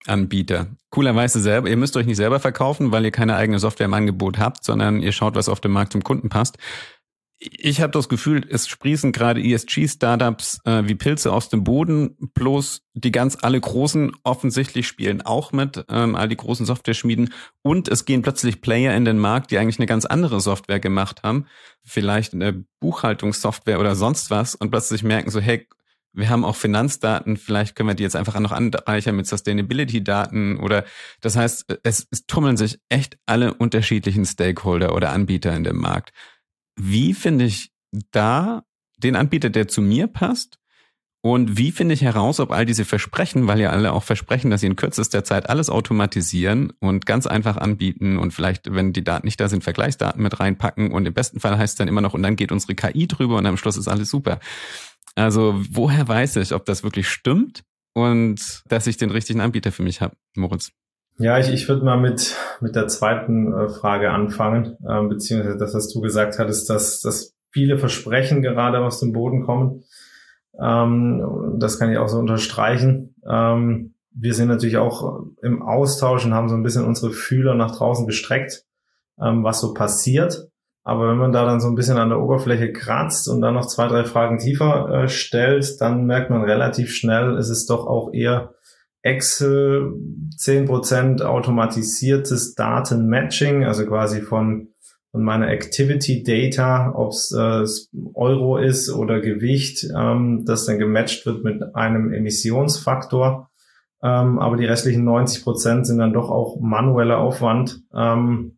Softwareanbieter. 0.00 0.66
Coolerweise 0.90 1.40
selber, 1.40 1.68
ihr 1.68 1.76
müsst 1.76 1.96
euch 1.96 2.06
nicht 2.06 2.16
selber 2.16 2.40
verkaufen, 2.40 2.92
weil 2.92 3.04
ihr 3.04 3.10
keine 3.10 3.36
eigene 3.36 3.58
Software 3.58 3.86
im 3.86 3.94
Angebot 3.94 4.38
habt, 4.38 4.64
sondern 4.64 5.02
ihr 5.02 5.12
schaut, 5.12 5.34
was 5.34 5.48
auf 5.48 5.60
dem 5.60 5.72
Markt 5.72 5.92
zum 5.92 6.02
Kunden 6.02 6.28
passt 6.28 6.58
ich 7.40 7.80
habe 7.80 7.90
das 7.90 8.10
Gefühl, 8.10 8.46
es 8.50 8.68
sprießen 8.68 9.12
gerade 9.12 9.42
ESG-Startups 9.42 10.60
äh, 10.66 10.82
wie 10.86 10.94
Pilze 10.94 11.32
aus 11.32 11.48
dem 11.48 11.64
Boden, 11.64 12.16
bloß 12.34 12.82
die 12.92 13.12
ganz 13.12 13.38
alle 13.40 13.58
großen 13.58 14.12
offensichtlich 14.24 14.86
spielen 14.86 15.22
auch 15.22 15.50
mit, 15.52 15.82
ähm, 15.88 16.16
all 16.16 16.28
die 16.28 16.36
großen 16.36 16.66
Software-Schmieden. 16.66 17.32
Und 17.62 17.88
es 17.88 18.04
gehen 18.04 18.20
plötzlich 18.20 18.60
Player 18.60 18.94
in 18.94 19.06
den 19.06 19.18
Markt, 19.18 19.50
die 19.50 19.58
eigentlich 19.58 19.78
eine 19.78 19.86
ganz 19.86 20.04
andere 20.04 20.40
Software 20.40 20.80
gemacht 20.80 21.22
haben, 21.22 21.46
vielleicht 21.82 22.34
eine 22.34 22.62
Buchhaltungssoftware 22.78 23.80
oder 23.80 23.96
sonst 23.96 24.30
was, 24.30 24.54
und 24.54 24.70
plötzlich 24.70 25.02
merken 25.02 25.30
so, 25.30 25.40
hey, 25.40 25.66
wir 26.12 26.28
haben 26.28 26.44
auch 26.44 26.56
Finanzdaten, 26.56 27.36
vielleicht 27.36 27.76
können 27.76 27.88
wir 27.88 27.94
die 27.94 28.02
jetzt 28.02 28.16
einfach 28.16 28.38
noch 28.40 28.52
anreichern 28.52 29.16
mit 29.16 29.26
Sustainability-Daten 29.26 30.58
oder 30.58 30.84
das 31.20 31.36
heißt, 31.36 31.78
es, 31.82 32.06
es 32.10 32.26
tummeln 32.26 32.56
sich 32.56 32.78
echt 32.88 33.18
alle 33.26 33.54
unterschiedlichen 33.54 34.24
Stakeholder 34.24 34.94
oder 34.94 35.10
Anbieter 35.12 35.54
in 35.54 35.64
dem 35.64 35.78
Markt. 35.78 36.12
Wie 36.76 37.14
finde 37.14 37.44
ich 37.44 37.72
da 38.10 38.64
den 38.98 39.16
Anbieter, 39.16 39.50
der 39.50 39.68
zu 39.68 39.82
mir 39.82 40.06
passt? 40.06 40.60
Und 41.22 41.58
wie 41.58 41.70
finde 41.70 41.92
ich 41.92 42.00
heraus, 42.00 42.40
ob 42.40 42.50
all 42.50 42.64
diese 42.64 42.86
Versprechen, 42.86 43.46
weil 43.46 43.60
ja 43.60 43.68
alle 43.68 43.92
auch 43.92 44.04
versprechen, 44.04 44.50
dass 44.50 44.62
sie 44.62 44.68
in 44.68 44.76
kürzester 44.76 45.22
Zeit 45.22 45.50
alles 45.50 45.68
automatisieren 45.68 46.72
und 46.80 47.04
ganz 47.04 47.26
einfach 47.26 47.58
anbieten 47.58 48.16
und 48.16 48.32
vielleicht, 48.32 48.72
wenn 48.74 48.94
die 48.94 49.04
Daten 49.04 49.26
nicht 49.26 49.38
da 49.38 49.50
sind, 49.50 49.62
Vergleichsdaten 49.62 50.22
mit 50.22 50.40
reinpacken 50.40 50.90
und 50.92 51.04
im 51.04 51.12
besten 51.12 51.38
Fall 51.38 51.58
heißt 51.58 51.74
es 51.74 51.76
dann 51.76 51.88
immer 51.88 52.00
noch, 52.00 52.14
und 52.14 52.22
dann 52.22 52.36
geht 52.36 52.52
unsere 52.52 52.74
KI 52.74 53.06
drüber 53.06 53.36
und 53.36 53.44
am 53.44 53.58
Schluss 53.58 53.76
ist 53.76 53.88
alles 53.88 54.08
super. 54.08 54.40
Also 55.20 55.60
woher 55.70 56.08
weiß 56.08 56.36
ich, 56.36 56.54
ob 56.54 56.64
das 56.64 56.82
wirklich 56.82 57.08
stimmt 57.08 57.62
und 57.94 58.62
dass 58.68 58.86
ich 58.86 58.96
den 58.96 59.10
richtigen 59.10 59.40
Anbieter 59.40 59.72
für 59.72 59.82
mich 59.82 60.00
habe, 60.00 60.16
Moritz? 60.34 60.70
Ja, 61.18 61.38
ich, 61.38 61.50
ich 61.50 61.68
würde 61.68 61.84
mal 61.84 62.00
mit, 62.00 62.34
mit 62.60 62.74
der 62.74 62.88
zweiten 62.88 63.52
äh, 63.52 63.68
Frage 63.68 64.10
anfangen, 64.10 64.78
ähm, 64.88 65.10
beziehungsweise 65.10 65.58
das, 65.58 65.74
was 65.74 65.92
du 65.92 66.00
gesagt 66.00 66.38
hattest, 66.38 66.70
dass, 66.70 67.00
dass 67.02 67.34
viele 67.50 67.78
Versprechen 67.78 68.40
gerade 68.40 68.78
aus 68.78 69.00
dem 69.00 69.12
Boden 69.12 69.44
kommen. 69.44 69.84
Ähm, 70.58 71.56
das 71.58 71.78
kann 71.78 71.90
ich 71.92 71.98
auch 71.98 72.08
so 72.08 72.18
unterstreichen. 72.18 73.14
Ähm, 73.28 73.94
wir 74.12 74.32
sind 74.34 74.48
natürlich 74.48 74.78
auch 74.78 75.24
im 75.42 75.62
Austausch 75.62 76.24
und 76.24 76.32
haben 76.32 76.48
so 76.48 76.54
ein 76.54 76.62
bisschen 76.62 76.86
unsere 76.86 77.12
Fühler 77.12 77.54
nach 77.54 77.76
draußen 77.76 78.06
gestreckt, 78.06 78.64
ähm, 79.20 79.44
was 79.44 79.60
so 79.60 79.74
passiert. 79.74 80.49
Aber 80.90 81.08
wenn 81.08 81.18
man 81.18 81.30
da 81.30 81.44
dann 81.44 81.60
so 81.60 81.68
ein 81.68 81.76
bisschen 81.76 81.98
an 81.98 82.08
der 82.08 82.20
Oberfläche 82.20 82.72
kratzt 82.72 83.28
und 83.28 83.40
dann 83.40 83.54
noch 83.54 83.68
zwei, 83.68 83.86
drei 83.86 84.02
Fragen 84.02 84.38
tiefer 84.38 85.04
äh, 85.04 85.08
stellt, 85.08 85.80
dann 85.80 86.04
merkt 86.04 86.30
man 86.30 86.42
relativ 86.42 86.92
schnell, 86.92 87.36
es 87.36 87.48
ist 87.48 87.70
doch 87.70 87.86
auch 87.86 88.12
eher 88.12 88.54
Excel, 89.02 89.92
10% 90.36 91.22
automatisiertes 91.22 92.56
Datenmatching, 92.56 93.64
also 93.64 93.86
quasi 93.86 94.20
von, 94.20 94.70
von 95.12 95.22
meiner 95.22 95.50
Activity 95.50 96.24
Data, 96.24 96.92
ob 96.92 97.12
es 97.12 97.30
äh, 97.38 97.64
Euro 98.14 98.58
ist 98.58 98.90
oder 98.90 99.20
Gewicht, 99.20 99.86
ähm, 99.96 100.42
das 100.44 100.66
dann 100.66 100.80
gematcht 100.80 101.24
wird 101.24 101.44
mit 101.44 101.76
einem 101.76 102.12
Emissionsfaktor. 102.12 103.48
Ähm, 104.02 104.40
aber 104.40 104.56
die 104.56 104.66
restlichen 104.66 105.08
90% 105.08 105.84
sind 105.84 105.98
dann 105.98 106.12
doch 106.12 106.30
auch 106.30 106.58
manueller 106.60 107.18
Aufwand. 107.18 107.84
Ähm, 107.94 108.56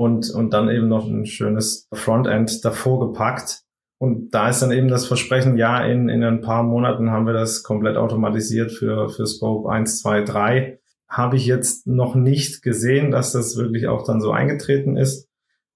und, 0.00 0.30
und 0.30 0.54
dann 0.54 0.70
eben 0.70 0.88
noch 0.88 1.06
ein 1.06 1.26
schönes 1.26 1.86
Frontend 1.92 2.64
davor 2.64 3.06
gepackt. 3.06 3.64
Und 3.98 4.30
da 4.30 4.48
ist 4.48 4.62
dann 4.62 4.72
eben 4.72 4.88
das 4.88 5.06
Versprechen, 5.06 5.58
ja, 5.58 5.84
in, 5.84 6.08
in 6.08 6.24
ein 6.24 6.40
paar 6.40 6.62
Monaten 6.62 7.10
haben 7.10 7.26
wir 7.26 7.34
das 7.34 7.62
komplett 7.62 7.98
automatisiert 7.98 8.72
für, 8.72 9.10
für 9.10 9.26
Scope 9.26 9.70
1, 9.70 10.00
2, 10.00 10.22
3. 10.22 10.78
Habe 11.06 11.36
ich 11.36 11.44
jetzt 11.44 11.86
noch 11.86 12.14
nicht 12.14 12.62
gesehen, 12.62 13.10
dass 13.10 13.32
das 13.32 13.58
wirklich 13.58 13.88
auch 13.88 14.06
dann 14.06 14.22
so 14.22 14.30
eingetreten 14.30 14.96
ist. 14.96 15.28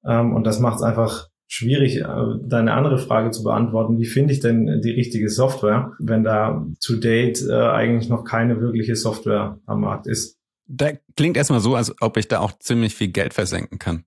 Ähm, 0.06 0.34
und 0.34 0.46
das 0.46 0.58
macht 0.58 0.76
es 0.76 0.82
einfach 0.82 1.28
schwierig, 1.46 1.98
äh, 1.98 2.06
deine 2.44 2.72
andere 2.72 2.96
Frage 2.96 3.30
zu 3.30 3.42
beantworten. 3.42 3.98
Wie 3.98 4.06
finde 4.06 4.32
ich 4.32 4.40
denn 4.40 4.80
die 4.82 4.92
richtige 4.92 5.28
Software, 5.28 5.92
wenn 5.98 6.24
da 6.24 6.66
to 6.82 6.96
date 6.96 7.42
äh, 7.46 7.52
eigentlich 7.52 8.08
noch 8.08 8.24
keine 8.24 8.58
wirkliche 8.62 8.96
Software 8.96 9.58
am 9.66 9.82
Markt 9.82 10.06
ist? 10.06 10.38
Da 10.66 10.92
klingt 11.14 11.36
erstmal 11.36 11.60
so, 11.60 11.74
als 11.74 11.94
ob 12.00 12.16
ich 12.16 12.26
da 12.26 12.40
auch 12.40 12.58
ziemlich 12.58 12.94
viel 12.94 13.08
Geld 13.08 13.34
versenken 13.34 13.78
kann. 13.78 14.04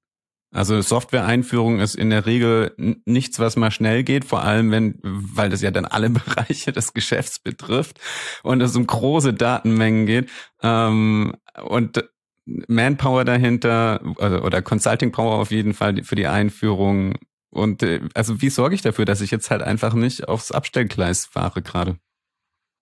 Also 0.51 0.81
Software-Einführung 0.81 1.79
ist 1.79 1.95
in 1.95 2.09
der 2.09 2.25
Regel 2.25 2.73
nichts, 3.05 3.39
was 3.39 3.57
mal 3.57 3.71
schnell 3.71 4.03
geht, 4.03 4.23
vor 4.23 4.43
allem 4.43 4.71
wenn, 4.71 4.99
weil 5.03 5.49
das 5.49 5.61
ja 5.61 5.71
dann 5.71 5.85
alle 5.85 6.09
Bereiche 6.09 6.71
des 6.71 6.93
Geschäfts 6.93 7.39
betrifft 7.39 7.99
und 8.43 8.61
es 8.61 8.75
um 8.75 8.87
große 8.87 9.33
Datenmengen 9.33 10.05
geht. 10.05 10.29
Ähm, 10.61 11.33
und 11.63 12.03
Manpower 12.45 13.25
dahinter 13.25 13.99
also, 14.19 14.41
oder 14.41 14.61
Consulting 14.61 15.11
Power 15.11 15.35
auf 15.35 15.51
jeden 15.51 15.73
Fall 15.73 16.03
für 16.03 16.15
die 16.15 16.27
Einführung. 16.27 17.15
Und 17.49 17.83
äh, 17.83 17.99
also 18.13 18.41
wie 18.41 18.49
sorge 18.49 18.75
ich 18.75 18.81
dafür, 18.81 19.03
dass 19.03 19.21
ich 19.21 19.31
jetzt 19.31 19.51
halt 19.51 19.61
einfach 19.61 19.93
nicht 19.93 20.29
aufs 20.29 20.51
Abstellgleis 20.51 21.25
fahre 21.25 21.61
gerade? 21.61 21.97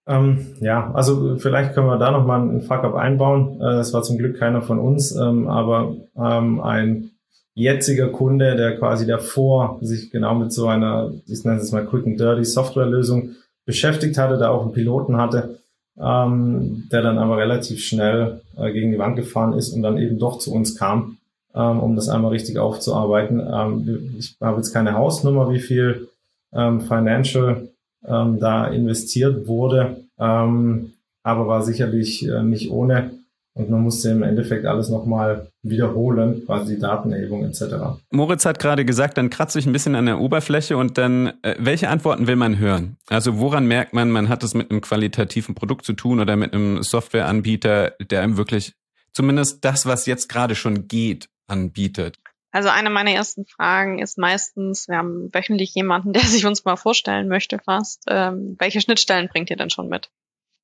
Ähm, 0.07 0.55
ja, 0.61 0.91
also 0.93 1.35
vielleicht 1.37 1.73
können 1.73 1.87
wir 1.87 1.97
da 1.97 2.11
nochmal 2.11 2.41
einen 2.41 2.61
Fuck-up 2.61 2.93
einbauen. 2.93 3.59
Äh, 3.59 3.77
das 3.77 3.91
war 3.91 4.03
zum 4.03 4.19
Glück 4.19 4.37
keiner 4.37 4.61
von 4.61 4.77
uns, 4.77 5.15
ähm, 5.15 5.47
aber 5.47 5.95
ähm, 6.15 6.61
ein 6.61 7.14
jetziger 7.55 8.09
Kunde, 8.09 8.55
der 8.55 8.77
quasi 8.77 9.07
davor 9.07 9.79
sich 9.81 10.11
genau 10.11 10.35
mit 10.35 10.51
so 10.51 10.67
einer, 10.67 11.11
ich 11.25 11.43
nenne 11.43 11.59
es 11.59 11.71
mal 11.71 11.85
Quick 11.85 12.05
and 12.05 12.19
Dirty 12.19 12.43
Softwarelösung 12.43 13.31
beschäftigt 13.65 14.17
hatte, 14.17 14.37
da 14.37 14.49
auch 14.49 14.61
einen 14.61 14.73
Piloten 14.73 15.17
hatte, 15.17 15.59
ähm, 15.97 16.87
der 16.91 17.01
dann 17.01 17.17
aber 17.17 17.37
relativ 17.37 17.83
schnell 17.83 18.41
äh, 18.57 18.71
gegen 18.73 18.91
die 18.91 18.99
Wand 18.99 19.15
gefahren 19.15 19.53
ist 19.53 19.69
und 19.69 19.81
dann 19.81 19.97
eben 19.97 20.19
doch 20.19 20.37
zu 20.39 20.53
uns 20.53 20.75
kam, 20.77 21.17
ähm, 21.55 21.79
um 21.79 21.95
das 21.95 22.09
einmal 22.09 22.31
richtig 22.31 22.59
aufzuarbeiten. 22.59 23.39
Ähm, 23.39 24.15
ich 24.19 24.35
habe 24.41 24.57
jetzt 24.57 24.73
keine 24.73 24.93
Hausnummer, 24.93 25.49
wie 25.49 25.59
viel 25.59 26.09
ähm, 26.53 26.81
Financial 26.81 27.69
ähm, 28.05 28.39
da 28.39 28.67
investiert 28.67 29.47
wurde, 29.47 30.03
ähm, 30.19 30.91
aber 31.23 31.47
war 31.47 31.63
sicherlich 31.63 32.27
äh, 32.27 32.43
nicht 32.43 32.69
ohne. 32.69 33.11
Und 33.55 33.69
man 33.69 33.81
musste 33.81 34.09
im 34.09 34.21
Endeffekt 34.21 34.65
alles 34.65 34.89
nochmal 34.89 35.49
wiederholen, 35.63 36.45
quasi 36.45 36.75
die 36.75 36.81
Datenerhebung 36.81 37.45
etc. 37.45 38.01
Moritz 38.11 38.45
hat 38.45 38.59
gerade 38.59 38.83
gesagt, 38.83 39.17
dann 39.17 39.29
kratze 39.29 39.59
ich 39.59 39.65
ein 39.65 39.71
bisschen 39.71 39.95
an 39.95 40.07
der 40.07 40.19
Oberfläche 40.19 40.75
und 40.75 40.97
dann, 40.97 41.27
äh, 41.41 41.55
welche 41.57 41.87
Antworten 41.87 42.27
will 42.27 42.35
man 42.35 42.59
hören? 42.59 42.97
Also 43.07 43.39
woran 43.39 43.65
merkt 43.65 43.93
man, 43.93 44.11
man 44.11 44.27
hat 44.27 44.43
es 44.43 44.55
mit 44.55 44.71
einem 44.71 44.81
qualitativen 44.81 45.55
Produkt 45.55 45.85
zu 45.85 45.93
tun 45.93 46.19
oder 46.19 46.35
mit 46.35 46.53
einem 46.53 46.83
Softwareanbieter, 46.83 47.91
der 48.11 48.21
einem 48.23 48.35
wirklich 48.35 48.73
zumindest 49.13 49.63
das, 49.63 49.85
was 49.85 50.05
jetzt 50.05 50.27
gerade 50.27 50.55
schon 50.55 50.89
geht, 50.89 51.29
anbietet? 51.47 52.19
Also 52.51 52.67
eine 52.67 52.89
meiner 52.89 53.11
ersten 53.11 53.45
Fragen 53.45 53.99
ist 53.99 54.17
meistens, 54.17 54.89
wir 54.89 54.97
haben 54.97 55.29
wöchentlich 55.33 55.73
jemanden, 55.75 56.11
der 56.13 56.23
sich 56.23 56.45
uns 56.45 56.65
mal 56.65 56.75
vorstellen 56.75 57.29
möchte 57.29 57.59
fast, 57.59 58.03
ähm, 58.07 58.57
welche 58.59 58.81
Schnittstellen 58.81 59.29
bringt 59.29 59.49
ihr 59.49 59.57
denn 59.57 59.69
schon 59.69 59.87
mit? 59.87 60.09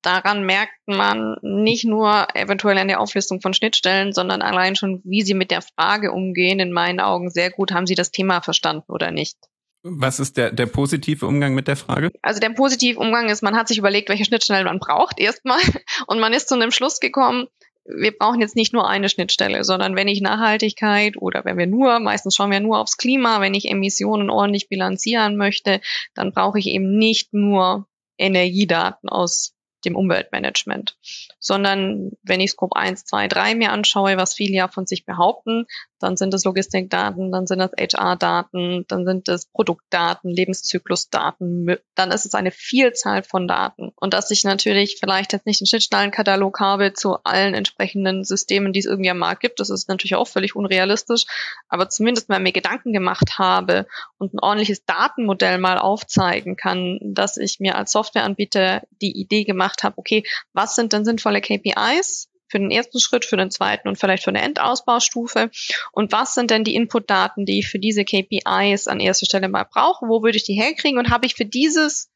Daran 0.02 0.46
merkt 0.46 0.74
man 0.86 1.38
nicht 1.42 1.86
nur 1.86 2.28
eventuell 2.36 2.78
an 2.78 2.88
der 2.88 3.00
Auflistung 3.00 3.42
von 3.42 3.54
Schnittstellen, 3.54 4.14
sondern 4.14 4.42
allein 4.42 4.76
schon, 4.76 5.02
wie 5.04 5.22
sie 5.22 5.34
mit 5.34 5.52
der 5.52 5.62
Frage 5.62 6.12
umgehen, 6.12 6.60
in 6.60 6.72
meinen 6.72 7.00
Augen 7.00 7.30
sehr 7.30 7.52
gut, 7.52 7.72
haben 7.72 7.88
sie 7.88 7.96
das 7.96 8.12
Thema 8.12 8.42
verstanden 8.42 8.92
oder 8.92 9.12
nicht. 9.12 9.38
Was 9.84 10.20
ist 10.20 10.38
der, 10.38 10.52
der 10.52 10.68
positive 10.68 11.26
Umgang 11.26 11.56
mit 11.56 11.68
der 11.68 11.76
Frage? 11.76 12.12
Also 12.22 12.40
der 12.40 12.52
positive 12.52 13.00
Umgang 13.00 13.30
ist, 13.30 13.42
man 13.42 13.56
hat 13.56 13.68
sich 13.68 13.80
überlegt, 13.80 14.10
welche 14.10 14.26
Schnittstellen 14.26 14.66
man 14.66 14.80
braucht 14.80 15.20
erstmal 15.20 15.60
und 16.08 16.20
man 16.20 16.34
ist 16.34 16.50
zu 16.50 16.56
einem 16.56 16.72
Schluss 16.72 17.00
gekommen, 17.00 17.48
wir 17.84 18.16
brauchen 18.16 18.42
jetzt 18.42 18.56
nicht 18.56 18.74
nur 18.74 18.88
eine 18.88 19.10
Schnittstelle, 19.10 19.64
sondern 19.64 19.96
wenn 19.96 20.08
ich 20.08 20.22
Nachhaltigkeit 20.22 21.18
oder 21.18 21.46
wenn 21.46 21.58
wir 21.58 21.66
nur, 21.66 22.00
meistens 22.00 22.36
schauen 22.36 22.52
wir 22.52 22.60
nur 22.60 22.80
aufs 22.80 22.98
Klima, 22.98 23.42
wenn 23.42 23.56
ich 23.56 23.70
Emissionen 23.70 24.30
ordentlich 24.30 24.70
bilanzieren 24.70 25.36
möchte, 25.36 25.82
dann 26.14 26.32
brauche 26.32 26.60
ich 26.60 26.68
eben 26.68 26.98
nicht 26.98 27.34
nur 27.34 27.88
Energiedaten 28.20 29.10
aus 29.10 29.56
dem 29.86 29.96
Umweltmanagement, 29.96 30.98
sondern 31.40 32.12
wenn 32.24 32.40
ich 32.40 32.52
Scope 32.52 32.76
1, 32.76 33.06
2, 33.06 33.28
3 33.28 33.56
mir 33.56 33.72
anschaue, 33.72 34.18
was 34.18 34.34
viele 34.34 34.56
ja 34.56 34.68
von 34.68 34.86
sich 34.86 35.06
behaupten, 35.06 35.66
dann 36.02 36.18
sind 36.18 36.34
es 36.34 36.44
Logistikdaten, 36.46 37.32
dann 37.32 37.48
sind 37.48 37.62
es 37.62 37.72
HR-Daten, 37.78 38.86
dann 38.88 39.06
sind 39.06 39.30
es 39.30 39.46
Produktdaten, 39.46 40.32
Lebenszyklusdaten, 40.32 41.78
dann 41.96 42.12
ist 42.12 42.26
es 42.26 42.34
eine 42.34 42.52
Vielzahl 42.52 43.24
von 43.24 43.48
Daten. 43.48 43.92
Und 43.96 44.14
dass 44.14 44.32
ich 44.32 44.44
natürlich 44.44 44.98
vielleicht 45.00 45.34
jetzt 45.34 45.46
nicht 45.46 45.62
einen 45.62 45.68
Schnittstellenkatalog 45.68 46.60
habe 46.60 46.94
zu 46.94 47.18
allen 47.24 47.54
entsprechenden 47.54 48.24
Systemen, 48.24 48.74
die 48.74 48.80
es 48.80 48.86
irgendwie 48.86 49.12
am 49.12 49.20
Markt 49.20 49.42
gibt, 49.42 49.60
das 49.60 49.70
ist 49.70 49.90
natürlich 49.90 50.16
auch 50.16 50.28
völlig 50.28 50.56
unrealistisch, 50.56 51.26
aber 51.70 51.90
zumindest 51.90 52.30
mal 52.30 52.40
mir 52.40 52.52
Gedanken 52.52 52.94
gemacht 52.94 53.38
habe 53.38 53.86
und 54.18 54.34
ein 54.34 54.40
ordentliches 54.40 54.86
Datenmodell 54.86 55.58
mal 55.58 55.78
aufzeigen 55.78 56.56
kann, 56.56 57.00
dass 57.02 57.38
ich 57.38 57.60
mir 57.60 57.76
als 57.76 57.92
Softwareanbieter 57.92 58.82
die 59.02 59.20
Idee 59.20 59.44
gemacht 59.44 59.71
habe, 59.84 59.98
okay, 59.98 60.24
was 60.54 60.76
sind 60.76 60.94
denn 60.94 61.06
sinnvolle 61.06 61.42
KPIs? 61.42 62.28
für 62.52 62.60
den 62.60 62.70
ersten 62.70 63.00
Schritt, 63.00 63.24
für 63.24 63.38
den 63.38 63.50
zweiten 63.50 63.88
und 63.88 63.98
vielleicht 63.98 64.24
für 64.24 64.30
eine 64.30 64.42
Endausbaustufe? 64.42 65.50
Und 65.94 66.12
was 66.12 66.34
sind 66.34 66.52
denn 66.52 66.66
die 66.66 66.76
Inputdaten, 66.76 67.46
die 67.46 67.60
ich 67.60 67.70
für 67.70 67.80
diese 67.80 68.04
KPIs 68.04 68.88
an 68.88 69.00
erster 69.00 69.26
Stelle 69.26 69.48
mal 69.48 69.64
brauche? 69.64 70.08
Wo 70.08 70.22
würde 70.22 70.36
ich 70.36 70.44
die 70.44 70.54
herkriegen? 70.54 71.00
Und 71.00 71.10
habe 71.10 71.26
ich 71.26 71.36
für 71.36 71.46
dieses 71.46 72.12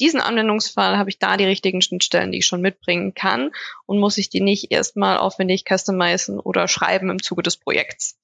diesen 0.00 0.20
Anwendungsfall 0.20 0.98
habe 0.98 1.10
ich 1.10 1.20
da 1.20 1.36
die 1.36 1.44
richtigen 1.44 1.80
Schnittstellen, 1.80 2.32
die 2.32 2.38
ich 2.38 2.46
schon 2.46 2.60
mitbringen 2.60 3.14
kann 3.14 3.52
und 3.86 4.00
muss 4.00 4.18
ich 4.18 4.28
die 4.28 4.40
nicht 4.40 4.72
erstmal 4.72 5.18
aufwendig 5.18 5.64
customizen 5.68 6.40
oder 6.40 6.66
schreiben 6.66 7.10
im 7.10 7.22
Zuge 7.22 7.42
des 7.42 7.56
Projekts. 7.56 8.18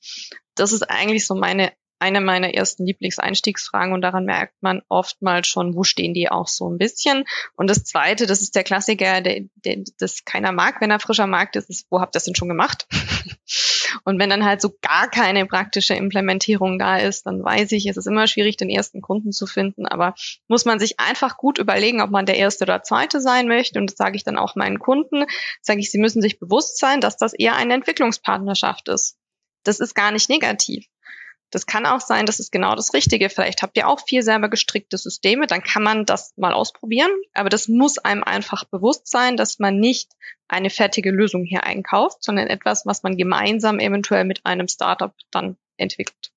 Das 0.57 0.73
ist 0.73 0.83
eigentlich 0.83 1.27
so 1.27 1.37
meine 1.37 1.73
eine 2.01 2.21
meiner 2.21 2.55
ersten 2.55 2.87
Lieblingseinstiegsfragen 2.87 3.93
und 3.93 4.01
daran 4.01 4.25
merkt 4.25 4.63
man 4.63 4.83
oftmals 4.89 5.47
schon, 5.47 5.75
wo 5.75 5.85
stehen 5.85 6.15
die 6.15 6.31
auch 6.31 6.49
so 6.49 6.69
ein 6.69 6.79
bisschen. 6.79 7.25
Und 7.57 7.69
das 7.69 7.85
Zweite, 7.85 8.27
das 8.27 8.41
ist 8.41 8.55
der 8.55 8.65
Klassiker, 8.65 9.21
der, 9.21 9.43
der, 9.65 9.85
das 9.99 10.25
keiner 10.25 10.53
mag, 10.53 10.81
wenn 10.81 10.91
er 10.91 11.01
frischer 11.01 11.27
Markt 11.27 11.57
ist, 11.57 11.69
ist, 11.69 11.87
wo 11.91 12.01
habt 12.01 12.15
ihr 12.15 12.19
das 12.19 12.25
denn 12.25 12.35
schon 12.35 12.49
gemacht? 12.49 12.87
und 14.05 14.19
wenn 14.19 14.31
dann 14.31 14.45
halt 14.45 14.61
so 14.61 14.73
gar 14.81 15.11
keine 15.11 15.47
praktische 15.47 15.95
Implementierung 15.95 16.79
da 16.79 16.97
ist, 16.97 17.27
dann 17.27 17.45
weiß 17.45 17.73
ich, 17.73 17.87
es 17.87 17.97
ist 17.97 18.07
immer 18.07 18.27
schwierig, 18.27 18.57
den 18.57 18.71
ersten 18.71 19.03
Kunden 19.03 19.33
zu 19.33 19.47
finden, 19.47 19.87
aber 19.87 20.15
muss 20.49 20.65
man 20.65 20.79
sich 20.79 20.99
einfach 20.99 21.37
gut 21.37 21.59
überlegen, 21.59 22.01
ob 22.01 22.11
man 22.11 22.27
der 22.27 22.37
Erste 22.37 22.65
oder 22.65 22.83
Zweite 22.83 23.21
sein 23.21 23.47
möchte. 23.47 23.79
Und 23.79 23.91
das 23.91 23.97
sage 23.97 24.17
ich 24.17 24.25
dann 24.25 24.39
auch 24.39 24.57
meinen 24.57 24.79
Kunden, 24.79 25.25
sage 25.61 25.81
ich, 25.81 25.91
sie 25.91 25.99
müssen 25.99 26.23
sich 26.23 26.39
bewusst 26.39 26.79
sein, 26.79 27.01
dass 27.01 27.17
das 27.17 27.35
eher 27.35 27.57
eine 27.57 27.75
Entwicklungspartnerschaft 27.75 28.89
ist. 28.89 29.19
Das 29.65 29.81
ist 29.81 29.95
gar 29.95 30.11
nicht 30.11 30.31
negativ. 30.31 30.87
Das 31.51 31.67
kann 31.67 31.87
auch 31.87 32.01
sein, 32.01 32.27
das 32.27 32.41
ist 32.41 32.53
genau 32.53 32.75
das 32.75 32.95
Richtige. 32.95 33.29
Vielleicht 33.29 33.63
habt 33.63 33.77
ihr 33.77 33.89
auch 33.89 34.01
vier 34.07 34.23
selber 34.23 34.49
gestrickte 34.49 34.97
Systeme, 34.99 35.47
dann 35.47 35.63
kann 35.63 35.83
man 35.83 36.07
das 36.07 36.33
mal 36.37 36.53
ausprobieren. 36.53 37.11
Aber 37.35 37.49
das 37.49 37.69
muss 37.69 37.99
einem 37.99 38.23
einfach 38.23 38.65
bewusst 38.65 39.09
sein, 39.09 39.37
dass 39.37 39.59
man 39.59 39.79
nicht 39.79 40.11
eine 40.49 40.71
fertige 40.71 41.11
Lösung 41.11 41.45
hier 41.45 41.65
einkauft, 41.65 42.23
sondern 42.23 42.49
etwas, 42.49 42.87
was 42.87 43.03
man 43.03 43.17
gemeinsam 43.17 43.79
eventuell 43.79 44.25
mit 44.25 44.45
einem 44.45 44.69
Startup 44.69 45.15
dann 45.31 45.57
entwickelt. 45.77 46.31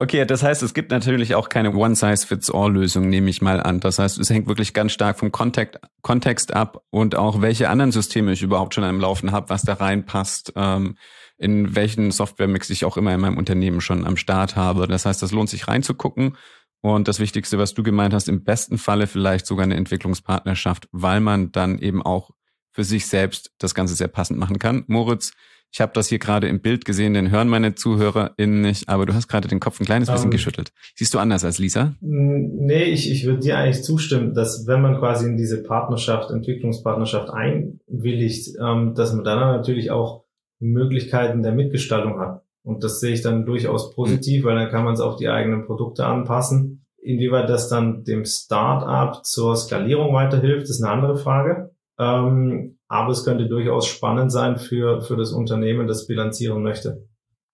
Okay, 0.00 0.26
das 0.26 0.42
heißt, 0.42 0.62
es 0.64 0.74
gibt 0.74 0.90
natürlich 0.90 1.36
auch 1.36 1.48
keine 1.48 1.72
One-Size-Fits-All-Lösung, 1.72 3.08
nehme 3.08 3.30
ich 3.30 3.40
mal 3.40 3.62
an. 3.62 3.78
Das 3.78 4.00
heißt, 4.00 4.18
es 4.18 4.28
hängt 4.28 4.48
wirklich 4.48 4.74
ganz 4.74 4.92
stark 4.92 5.18
vom 5.18 5.30
Kontext, 5.30 5.78
Kontext 6.02 6.52
ab 6.52 6.82
und 6.90 7.14
auch 7.14 7.40
welche 7.40 7.68
anderen 7.68 7.92
Systeme 7.92 8.32
ich 8.32 8.42
überhaupt 8.42 8.74
schon 8.74 8.82
am 8.82 9.00
Laufen 9.00 9.30
habe, 9.30 9.50
was 9.50 9.62
da 9.62 9.74
reinpasst. 9.74 10.52
Ähm, 10.56 10.98
in 11.38 11.74
welchen 11.74 12.10
Software-Mix 12.10 12.70
ich 12.70 12.84
auch 12.84 12.96
immer 12.96 13.12
in 13.14 13.20
meinem 13.20 13.38
Unternehmen 13.38 13.80
schon 13.80 14.06
am 14.06 14.16
Start 14.16 14.56
habe. 14.56 14.86
Das 14.86 15.04
heißt, 15.06 15.22
das 15.22 15.32
lohnt 15.32 15.50
sich 15.50 15.68
reinzugucken. 15.68 16.36
Und 16.80 17.08
das 17.08 17.18
Wichtigste, 17.18 17.58
was 17.58 17.72
du 17.74 17.82
gemeint 17.82 18.12
hast, 18.12 18.28
im 18.28 18.44
besten 18.44 18.76
Falle 18.76 19.06
vielleicht 19.06 19.46
sogar 19.46 19.64
eine 19.64 19.76
Entwicklungspartnerschaft, 19.76 20.88
weil 20.92 21.20
man 21.20 21.50
dann 21.50 21.78
eben 21.78 22.02
auch 22.02 22.30
für 22.72 22.84
sich 22.84 23.06
selbst 23.06 23.52
das 23.58 23.74
Ganze 23.74 23.94
sehr 23.94 24.08
passend 24.08 24.38
machen 24.38 24.58
kann. 24.58 24.84
Moritz, 24.86 25.32
Ich 25.74 25.80
habe 25.80 25.90
das 25.92 26.08
hier 26.08 26.20
gerade 26.20 26.46
im 26.46 26.60
Bild 26.60 26.84
gesehen, 26.84 27.14
den 27.14 27.32
hören 27.32 27.48
meine 27.48 27.74
ZuhörerInnen 27.74 28.60
nicht, 28.60 28.88
aber 28.88 29.06
du 29.06 29.14
hast 29.14 29.26
gerade 29.26 29.48
den 29.48 29.58
Kopf 29.58 29.80
ein 29.80 29.86
kleines 29.86 30.08
bisschen 30.08 30.26
um, 30.26 30.30
ähm, 30.30 30.32
geschüttelt. 30.32 30.72
Siehst 30.94 31.12
du 31.14 31.18
anders 31.18 31.44
als 31.44 31.58
Lisa? 31.58 31.94
Nee, 32.00 32.84
ich, 32.84 33.10
ich 33.10 33.24
würde 33.24 33.40
dir 33.40 33.58
eigentlich 33.58 33.82
zustimmen, 33.82 34.34
dass 34.34 34.68
wenn 34.68 34.82
man 34.82 34.98
quasi 34.98 35.26
in 35.26 35.36
diese 35.36 35.64
Partnerschaft, 35.64 36.30
Entwicklungspartnerschaft 36.30 37.30
einwilligt, 37.30 38.56
ähm, 38.60 38.94
dass 38.94 39.14
man 39.14 39.24
dann 39.24 39.40
natürlich 39.40 39.90
auch 39.90 40.23
Möglichkeiten 40.64 41.42
der 41.42 41.52
Mitgestaltung 41.52 42.18
hat. 42.18 42.42
Und 42.62 42.82
das 42.82 43.00
sehe 43.00 43.12
ich 43.12 43.22
dann 43.22 43.44
durchaus 43.44 43.94
positiv, 43.94 44.44
weil 44.44 44.56
dann 44.56 44.70
kann 44.70 44.84
man 44.84 44.94
es 44.94 45.00
auf 45.00 45.16
die 45.16 45.28
eigenen 45.28 45.66
Produkte 45.66 46.06
anpassen. 46.06 46.86
Inwieweit 47.02 47.50
das 47.50 47.68
dann 47.68 48.04
dem 48.04 48.24
Start-up 48.24 49.24
zur 49.24 49.54
Skalierung 49.56 50.14
weiterhilft, 50.14 50.70
ist 50.70 50.82
eine 50.82 50.92
andere 50.92 51.16
Frage. 51.16 51.74
Ähm, 51.98 52.78
aber 52.88 53.10
es 53.10 53.24
könnte 53.24 53.46
durchaus 53.46 53.86
spannend 53.86 54.32
sein 54.32 54.56
für, 54.56 55.02
für 55.02 55.16
das 55.16 55.32
Unternehmen, 55.32 55.86
das 55.86 56.06
bilanzieren 56.06 56.62
möchte. 56.62 57.06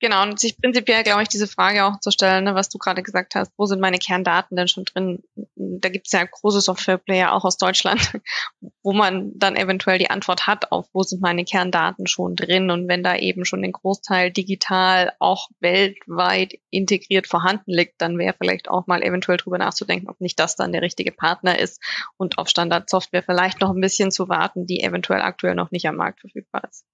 Genau, 0.02 0.22
und 0.22 0.40
sich 0.40 0.56
prinzipiell, 0.56 1.02
glaube 1.02 1.22
ich, 1.22 1.28
diese 1.28 1.46
Frage 1.46 1.84
auch 1.84 2.00
zu 2.00 2.10
stellen, 2.10 2.44
ne, 2.44 2.54
was 2.54 2.70
du 2.70 2.78
gerade 2.78 3.02
gesagt 3.02 3.34
hast, 3.34 3.52
wo 3.58 3.66
sind 3.66 3.82
meine 3.82 3.98
Kerndaten 3.98 4.56
denn 4.56 4.66
schon 4.66 4.86
drin? 4.86 5.22
Da 5.56 5.90
gibt 5.90 6.06
es 6.06 6.12
ja 6.12 6.24
große 6.24 6.62
Softwareplayer 6.62 7.34
auch 7.34 7.44
aus 7.44 7.58
Deutschland, 7.58 8.00
wo 8.82 8.94
man 8.94 9.32
dann 9.34 9.56
eventuell 9.56 9.98
die 9.98 10.08
Antwort 10.08 10.46
hat 10.46 10.72
auf, 10.72 10.86
wo 10.94 11.02
sind 11.02 11.20
meine 11.20 11.44
Kerndaten 11.44 12.06
schon 12.06 12.34
drin? 12.34 12.70
Und 12.70 12.88
wenn 12.88 13.02
da 13.02 13.14
eben 13.14 13.44
schon 13.44 13.60
den 13.60 13.72
Großteil 13.72 14.30
digital 14.30 15.12
auch 15.18 15.50
weltweit 15.60 16.54
integriert 16.70 17.26
vorhanden 17.26 17.70
liegt, 17.70 18.00
dann 18.00 18.16
wäre 18.16 18.34
vielleicht 18.38 18.70
auch 18.70 18.86
mal 18.86 19.02
eventuell 19.02 19.36
drüber 19.36 19.58
nachzudenken, 19.58 20.08
ob 20.08 20.18
nicht 20.22 20.40
das 20.40 20.56
dann 20.56 20.72
der 20.72 20.80
richtige 20.80 21.12
Partner 21.12 21.58
ist 21.58 21.78
und 22.16 22.38
auf 22.38 22.48
Standardsoftware 22.48 23.22
vielleicht 23.22 23.60
noch 23.60 23.74
ein 23.74 23.80
bisschen 23.82 24.10
zu 24.10 24.30
warten, 24.30 24.64
die 24.64 24.82
eventuell 24.82 25.20
aktuell 25.20 25.54
noch 25.54 25.72
nicht 25.72 25.86
am 25.86 25.96
Markt 25.96 26.20
verfügbar 26.20 26.62
ist. 26.70 26.86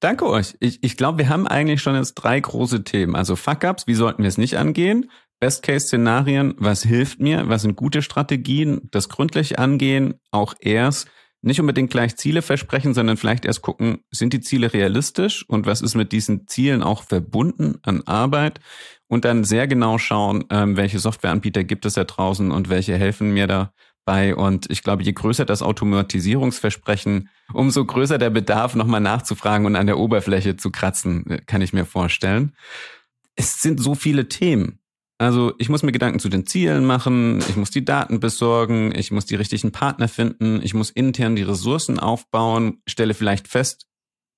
Danke 0.00 0.26
euch. 0.26 0.56
Ich, 0.60 0.82
ich 0.82 0.96
glaube, 0.96 1.18
wir 1.18 1.28
haben 1.28 1.46
eigentlich 1.46 1.80
schon 1.80 1.94
jetzt 1.94 2.14
drei 2.14 2.38
große 2.38 2.84
Themen. 2.84 3.16
Also 3.16 3.34
Fuck-ups, 3.34 3.86
wie 3.86 3.94
sollten 3.94 4.22
wir 4.22 4.28
es 4.28 4.38
nicht 4.38 4.58
angehen? 4.58 5.10
Best-Case-Szenarien, 5.40 6.54
was 6.58 6.82
hilft 6.82 7.20
mir? 7.20 7.48
Was 7.48 7.62
sind 7.62 7.76
gute 7.76 8.02
Strategien? 8.02 8.88
Das 8.90 9.08
gründlich 9.08 9.58
angehen, 9.58 10.14
auch 10.30 10.54
erst 10.60 11.08
nicht 11.42 11.60
unbedingt 11.60 11.90
gleich 11.90 12.16
Ziele 12.16 12.42
versprechen, 12.42 12.92
sondern 12.92 13.16
vielleicht 13.16 13.44
erst 13.44 13.62
gucken, 13.62 14.00
sind 14.10 14.32
die 14.32 14.40
Ziele 14.40 14.72
realistisch 14.72 15.48
und 15.48 15.66
was 15.66 15.80
ist 15.80 15.94
mit 15.94 16.10
diesen 16.12 16.48
Zielen 16.48 16.82
auch 16.82 17.02
verbunden 17.02 17.78
an 17.82 18.02
Arbeit? 18.02 18.60
Und 19.06 19.24
dann 19.24 19.44
sehr 19.44 19.68
genau 19.68 19.98
schauen, 19.98 20.44
ähm, 20.50 20.76
welche 20.76 20.98
Softwareanbieter 20.98 21.62
gibt 21.62 21.86
es 21.86 21.94
da 21.94 22.02
draußen 22.02 22.50
und 22.50 22.68
welche 22.68 22.96
helfen 22.96 23.32
mir 23.32 23.46
da 23.46 23.72
bei. 24.06 24.34
Und 24.34 24.70
ich 24.70 24.82
glaube, 24.82 25.02
je 25.02 25.12
größer 25.12 25.44
das 25.44 25.60
Automatisierungsversprechen, 25.60 27.28
umso 27.52 27.84
größer 27.84 28.16
der 28.16 28.30
Bedarf, 28.30 28.74
nochmal 28.74 29.02
nachzufragen 29.02 29.66
und 29.66 29.76
an 29.76 29.86
der 29.86 29.98
Oberfläche 29.98 30.56
zu 30.56 30.70
kratzen, 30.70 31.42
kann 31.44 31.60
ich 31.60 31.74
mir 31.74 31.84
vorstellen. 31.84 32.52
Es 33.34 33.60
sind 33.60 33.78
so 33.78 33.94
viele 33.94 34.28
Themen. 34.28 34.78
Also 35.18 35.54
ich 35.58 35.68
muss 35.68 35.82
mir 35.82 35.92
Gedanken 35.92 36.18
zu 36.18 36.28
den 36.28 36.46
Zielen 36.46 36.84
machen, 36.84 37.38
ich 37.48 37.56
muss 37.56 37.70
die 37.70 37.84
Daten 37.84 38.20
besorgen, 38.20 38.92
ich 38.94 39.10
muss 39.10 39.24
die 39.24 39.34
richtigen 39.34 39.72
Partner 39.72 40.08
finden, 40.08 40.60
ich 40.62 40.74
muss 40.74 40.90
intern 40.90 41.36
die 41.36 41.42
Ressourcen 41.42 41.98
aufbauen, 41.98 42.82
stelle 42.86 43.14
vielleicht 43.14 43.48
fest, 43.48 43.86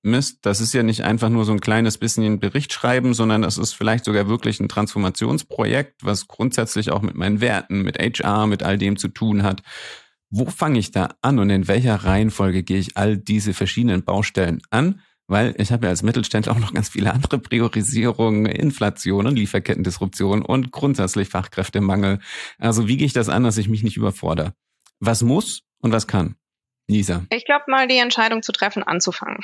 Mist, 0.08 0.38
das 0.42 0.60
ist 0.60 0.74
ja 0.74 0.82
nicht 0.82 1.04
einfach 1.04 1.28
nur 1.28 1.44
so 1.44 1.52
ein 1.52 1.60
kleines 1.60 1.98
bisschen 1.98 2.40
Bericht 2.40 2.72
schreiben, 2.72 3.14
sondern 3.14 3.42
das 3.42 3.58
ist 3.58 3.74
vielleicht 3.74 4.04
sogar 4.04 4.28
wirklich 4.28 4.60
ein 4.60 4.68
Transformationsprojekt, 4.68 6.02
was 6.02 6.26
grundsätzlich 6.26 6.90
auch 6.90 7.02
mit 7.02 7.14
meinen 7.14 7.40
Werten, 7.40 7.82
mit 7.82 7.98
HR, 7.98 8.46
mit 8.46 8.62
all 8.62 8.78
dem 8.78 8.96
zu 8.96 9.08
tun 9.08 9.42
hat. 9.42 9.62
Wo 10.30 10.46
fange 10.46 10.78
ich 10.78 10.90
da 10.90 11.10
an 11.22 11.38
und 11.38 11.50
in 11.50 11.68
welcher 11.68 11.94
Reihenfolge 11.94 12.62
gehe 12.62 12.78
ich 12.78 12.96
all 12.96 13.16
diese 13.16 13.54
verschiedenen 13.54 14.04
Baustellen 14.04 14.60
an? 14.70 15.00
Weil 15.26 15.54
ich 15.58 15.72
habe 15.72 15.86
ja 15.86 15.90
als 15.90 16.02
Mittelständler 16.02 16.52
auch 16.52 16.58
noch 16.58 16.72
ganz 16.72 16.88
viele 16.88 17.12
andere 17.12 17.38
Priorisierungen, 17.38 18.46
Inflation 18.46 19.26
und 19.26 19.36
Lieferkettendisruption 19.36 20.42
und 20.42 20.70
grundsätzlich 20.70 21.28
Fachkräftemangel. 21.28 22.18
Also 22.58 22.88
wie 22.88 22.96
gehe 22.96 23.06
ich 23.06 23.12
das 23.12 23.28
an, 23.28 23.44
dass 23.44 23.58
ich 23.58 23.68
mich 23.68 23.82
nicht 23.82 23.96
überfordere? 23.96 24.54
Was 25.00 25.22
muss 25.22 25.62
und 25.80 25.92
was 25.92 26.06
kann? 26.06 26.36
Lisa. 26.88 27.26
Ich 27.30 27.44
glaube 27.44 27.64
mal, 27.68 27.86
die 27.86 27.98
Entscheidung 27.98 28.42
zu 28.42 28.50
treffen, 28.50 28.82
anzufangen. 28.82 29.38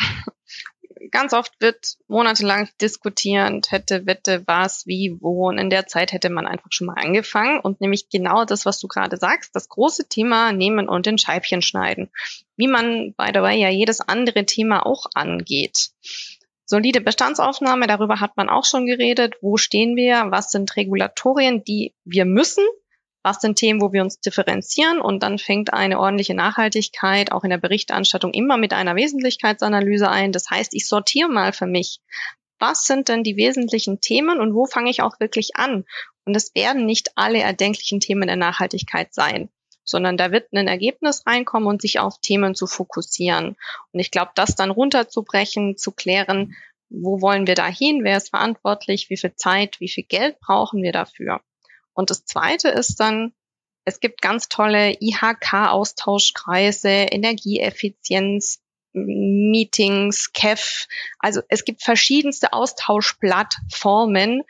Ganz 1.11 1.34
oft 1.34 1.53
wird 1.61 1.97
monatelang 2.09 2.70
diskutiert, 2.80 3.70
hätte, 3.70 4.07
wette, 4.07 4.42
was, 4.47 4.86
wie, 4.86 5.18
wo. 5.20 5.49
Und 5.49 5.59
in 5.59 5.68
der 5.68 5.86
Zeit 5.86 6.12
hätte 6.12 6.30
man 6.30 6.47
einfach 6.47 6.68
schon 6.70 6.86
mal 6.86 6.97
angefangen 6.97 7.61
und 7.61 7.80
nämlich 7.80 8.09
genau 8.09 8.45
das, 8.47 8.64
was 8.64 8.80
du 8.80 8.88
gerade 8.88 9.18
sagst, 9.18 9.55
das 9.55 9.68
große 9.68 10.09
Thema 10.09 10.53
nehmen 10.53 10.88
und 10.88 11.07
in 11.07 11.18
Scheibchen 11.18 11.61
schneiden. 11.61 12.11
Wie 12.57 12.68
man, 12.68 13.14
by 13.16 13.30
the 13.34 13.42
way, 13.42 13.61
ja 13.61 13.68
jedes 13.68 14.01
andere 14.01 14.47
Thema 14.47 14.86
auch 14.86 15.05
angeht. 15.14 15.90
Solide 16.64 17.03
Bestandsaufnahme, 17.03 17.86
darüber 17.86 18.20
hat 18.20 18.38
man 18.38 18.49
auch 18.49 18.64
schon 18.64 18.86
geredet. 18.86 19.34
Wo 19.42 19.59
stehen 19.59 19.97
wir? 19.97 20.30
Was 20.30 20.51
sind 20.51 20.74
Regulatorien, 20.76 21.62
die 21.62 21.95
wir 22.05 22.24
müssen, 22.24 22.64
was 23.25 23.41
sind 23.41 23.57
Themen, 23.57 23.81
wo 23.81 23.93
wir 23.93 24.03
uns 24.03 24.20
differenzieren 24.20 25.01
und 25.01 25.22
dann 25.22 25.39
fängt 25.39 25.72
eine 25.72 25.99
ordentliche 25.99 26.35
Nachhaltigkeit 26.35 27.33
auch 27.33 27.43
in 27.43 27.51
der 27.51 27.59
Berichterstattung 27.59 28.33
immer 28.33 28.59
mit 28.59 28.75
einer 28.75 28.95
Wesentlichkeitsanalyse 28.95 30.09
ein. 30.09 30.31
Das 30.31 30.51
heißt, 30.51 30.75
ich 30.75 30.87
sortiere 30.87 31.31
mal 31.31 31.53
für 31.53 31.66
mich, 31.66 32.01
was 32.59 32.85
sind 32.85 33.09
denn 33.09 33.25
die 33.25 33.37
wesentlichen 33.37 34.01
Themen 34.01 34.41
und 34.41 34.55
wo 34.55 34.66
fange 34.66 34.91
ich 34.91 35.03
auch 35.03 35.18
wirklich 35.20 35.57
an? 35.57 35.85
Und 36.25 36.37
es 36.37 36.55
werden 36.55 36.87
nicht 36.87 37.12
alle 37.16 37.41
erdenklichen 37.41 37.99
Themen 37.99 38.29
der 38.29 38.37
Nachhaltigkeit 38.37 39.12
sein 39.12 39.49
sondern 39.85 40.16
da 40.16 40.33
wird 40.33 40.53
ein 40.53 40.66
Ergebnis 40.66 41.27
reinkommen 41.27 41.68
und 41.68 41.83
sich 41.83 41.99
auf 41.99 42.18
Themen 42.18 42.55
zu 42.55 42.66
fokussieren. 42.66 43.57
Und 43.93 44.01
ich 44.01 44.11
glaube, 44.11 44.33
das 44.35 44.57
dann 44.57 44.70
runterzubrechen, 44.70 45.77
zu 45.77 45.93
klären, 45.93 46.57
wo 46.89 47.20
wollen 47.20 47.47
wir 47.47 47.55
da 47.55 47.66
hin, 47.66 48.01
wer 48.03 48.16
ist 48.16 48.31
verantwortlich, 48.31 49.11
wie 49.11 49.16
viel 49.16 49.35
Zeit, 49.37 49.81
wie 49.81 49.89
viel 49.89 50.05
Geld 50.05 50.41
brauchen 50.41 50.83
wir 50.83 50.93
dafür. 50.93 51.43
Und 51.95 52.11
das 52.11 52.24
Zweite 52.24 52.68
ist 52.68 53.01
dann, 53.01 53.32
es 53.84 54.01
gibt 54.01 54.20
ganz 54.22 54.49
tolle 54.49 54.97
IHK-Austauschkreise, 55.01 56.88
Energieeffizienz, 56.88 58.61
Meetings, 58.92 60.32
KEF. 60.32 60.86
Also 61.18 61.42
es 61.49 61.64
gibt 61.64 61.82
verschiedenste 61.82 62.53
Austauschplattformen, 62.53 64.42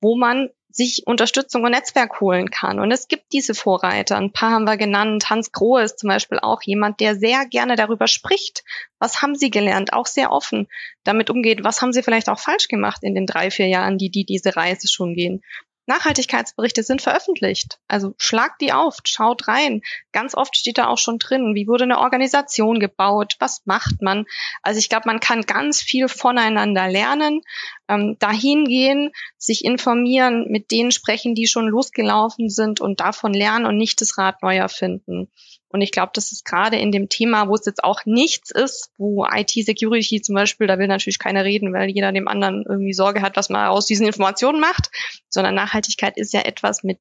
wo 0.00 0.16
man 0.16 0.50
sich 0.70 1.06
Unterstützung 1.06 1.64
und 1.64 1.72
Netzwerk 1.72 2.20
holen 2.20 2.50
kann. 2.50 2.78
Und 2.78 2.92
es 2.92 3.08
gibt 3.08 3.32
diese 3.32 3.54
Vorreiter. 3.54 4.16
Ein 4.16 4.32
paar 4.32 4.52
haben 4.52 4.64
wir 4.64 4.76
genannt. 4.76 5.28
Hans 5.28 5.50
Grohe 5.50 5.82
ist 5.82 5.98
zum 5.98 6.08
Beispiel 6.08 6.38
auch 6.38 6.62
jemand, 6.62 7.00
der 7.00 7.16
sehr 7.16 7.46
gerne 7.46 7.74
darüber 7.74 8.06
spricht. 8.06 8.62
Was 9.00 9.20
haben 9.20 9.34
Sie 9.34 9.50
gelernt? 9.50 9.92
Auch 9.92 10.06
sehr 10.06 10.30
offen 10.30 10.68
damit 11.02 11.30
umgeht. 11.30 11.64
Was 11.64 11.82
haben 11.82 11.92
Sie 11.92 12.02
vielleicht 12.02 12.28
auch 12.28 12.38
falsch 12.38 12.68
gemacht 12.68 13.02
in 13.02 13.16
den 13.16 13.26
drei, 13.26 13.50
vier 13.50 13.66
Jahren, 13.66 13.98
die, 13.98 14.10
die 14.10 14.24
diese 14.24 14.54
Reise 14.54 14.86
schon 14.88 15.14
gehen? 15.14 15.42
Nachhaltigkeitsberichte 15.88 16.82
sind 16.82 17.00
veröffentlicht. 17.00 17.78
Also 17.88 18.14
schlagt 18.18 18.60
die 18.60 18.74
auf, 18.74 18.98
schaut 19.04 19.48
rein. 19.48 19.80
Ganz 20.12 20.34
oft 20.34 20.54
steht 20.54 20.76
da 20.76 20.86
auch 20.86 20.98
schon 20.98 21.18
drin, 21.18 21.54
wie 21.54 21.66
wurde 21.66 21.84
eine 21.84 21.98
Organisation 21.98 22.78
gebaut, 22.78 23.36
was 23.38 23.62
macht 23.64 24.02
man. 24.02 24.26
Also 24.62 24.78
ich 24.78 24.90
glaube, 24.90 25.08
man 25.08 25.18
kann 25.18 25.42
ganz 25.42 25.80
viel 25.80 26.08
voneinander 26.08 26.88
lernen, 26.88 27.40
ähm, 27.88 28.16
dahin 28.18 28.66
gehen, 28.66 29.12
sich 29.38 29.64
informieren, 29.64 30.46
mit 30.50 30.70
denen 30.70 30.92
sprechen, 30.92 31.34
die 31.34 31.46
schon 31.46 31.66
losgelaufen 31.66 32.50
sind 32.50 32.82
und 32.82 33.00
davon 33.00 33.32
lernen 33.32 33.64
und 33.64 33.78
nicht 33.78 34.02
das 34.02 34.18
Rad 34.18 34.42
neu 34.42 34.56
erfinden. 34.56 35.30
Und 35.70 35.82
ich 35.82 35.92
glaube, 35.92 36.12
das 36.14 36.32
ist 36.32 36.44
gerade 36.44 36.78
in 36.78 36.92
dem 36.92 37.08
Thema, 37.08 37.48
wo 37.48 37.54
es 37.54 37.66
jetzt 37.66 37.84
auch 37.84 38.04
nichts 38.06 38.50
ist, 38.50 38.90
wo 38.96 39.26
IT-Security 39.26 40.22
zum 40.22 40.34
Beispiel, 40.34 40.66
da 40.66 40.78
will 40.78 40.86
natürlich 40.86 41.18
keiner 41.18 41.44
reden, 41.44 41.72
weil 41.74 41.90
jeder 41.90 42.12
dem 42.12 42.28
anderen 42.28 42.64
irgendwie 42.66 42.94
Sorge 42.94 43.20
hat, 43.20 43.36
was 43.36 43.50
man 43.50 43.68
aus 43.68 43.86
diesen 43.86 44.06
Informationen 44.06 44.60
macht, 44.60 44.90
sondern 45.28 45.54
Nachhaltigkeit 45.54 46.16
ist 46.16 46.32
ja 46.32 46.40
etwas 46.40 46.82
mit 46.84 46.98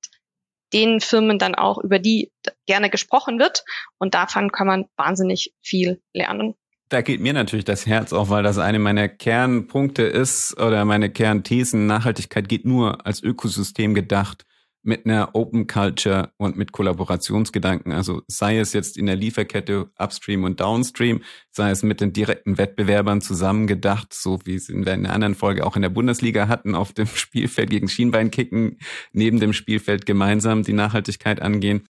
den 0.73 0.99
Firmen 0.99 1.39
dann 1.39 1.55
auch, 1.55 1.77
über 1.77 1.97
die 1.97 2.31
gerne 2.65 2.89
gesprochen 2.89 3.39
wird. 3.39 3.63
Und 3.99 4.13
davon 4.15 4.51
kann 4.51 4.67
man 4.67 4.85
wahnsinnig 4.97 5.53
viel 5.61 6.01
lernen. 6.13 6.55
Da 6.89 7.01
geht 7.01 7.21
mir 7.21 7.33
natürlich 7.33 7.65
das 7.65 7.85
Herz 7.85 8.11
auf, 8.11 8.29
weil 8.29 8.43
das 8.43 8.57
eine 8.57 8.79
meiner 8.79 9.09
Kernpunkte 9.09 10.03
ist 10.03 10.57
oder 10.57 10.83
meine 10.83 11.09
Kernthesen. 11.09 11.85
Nachhaltigkeit 11.85 12.47
geht 12.47 12.65
nur 12.65 13.05
als 13.05 13.21
Ökosystem 13.21 13.93
gedacht 13.93 14.45
mit 14.83 15.05
einer 15.05 15.35
Open 15.35 15.67
Culture 15.67 16.31
und 16.37 16.57
mit 16.57 16.71
Kollaborationsgedanken. 16.71 17.91
Also 17.91 18.21
sei 18.27 18.57
es 18.57 18.73
jetzt 18.73 18.97
in 18.97 19.05
der 19.05 19.15
Lieferkette 19.15 19.89
Upstream 19.97 20.43
und 20.43 20.59
Downstream, 20.59 21.21
sei 21.51 21.71
es 21.71 21.83
mit 21.83 22.01
den 22.01 22.13
direkten 22.13 22.57
Wettbewerbern 22.57 23.21
zusammengedacht, 23.21 24.13
so 24.13 24.39
wie 24.45 24.55
es 24.55 24.69
in 24.69 24.87
einer 24.87 25.13
anderen 25.13 25.35
Folge 25.35 25.65
auch 25.65 25.75
in 25.75 25.81
der 25.81 25.89
Bundesliga 25.89 26.47
hatten, 26.47 26.75
auf 26.75 26.93
dem 26.93 27.07
Spielfeld 27.13 27.69
gegen 27.69 27.89
Schienbein 27.89 28.31
kicken, 28.31 28.79
neben 29.11 29.39
dem 29.39 29.53
Spielfeld 29.53 30.05
gemeinsam 30.05 30.63
die 30.63 30.73
Nachhaltigkeit 30.73 31.41
angehen. 31.41 31.87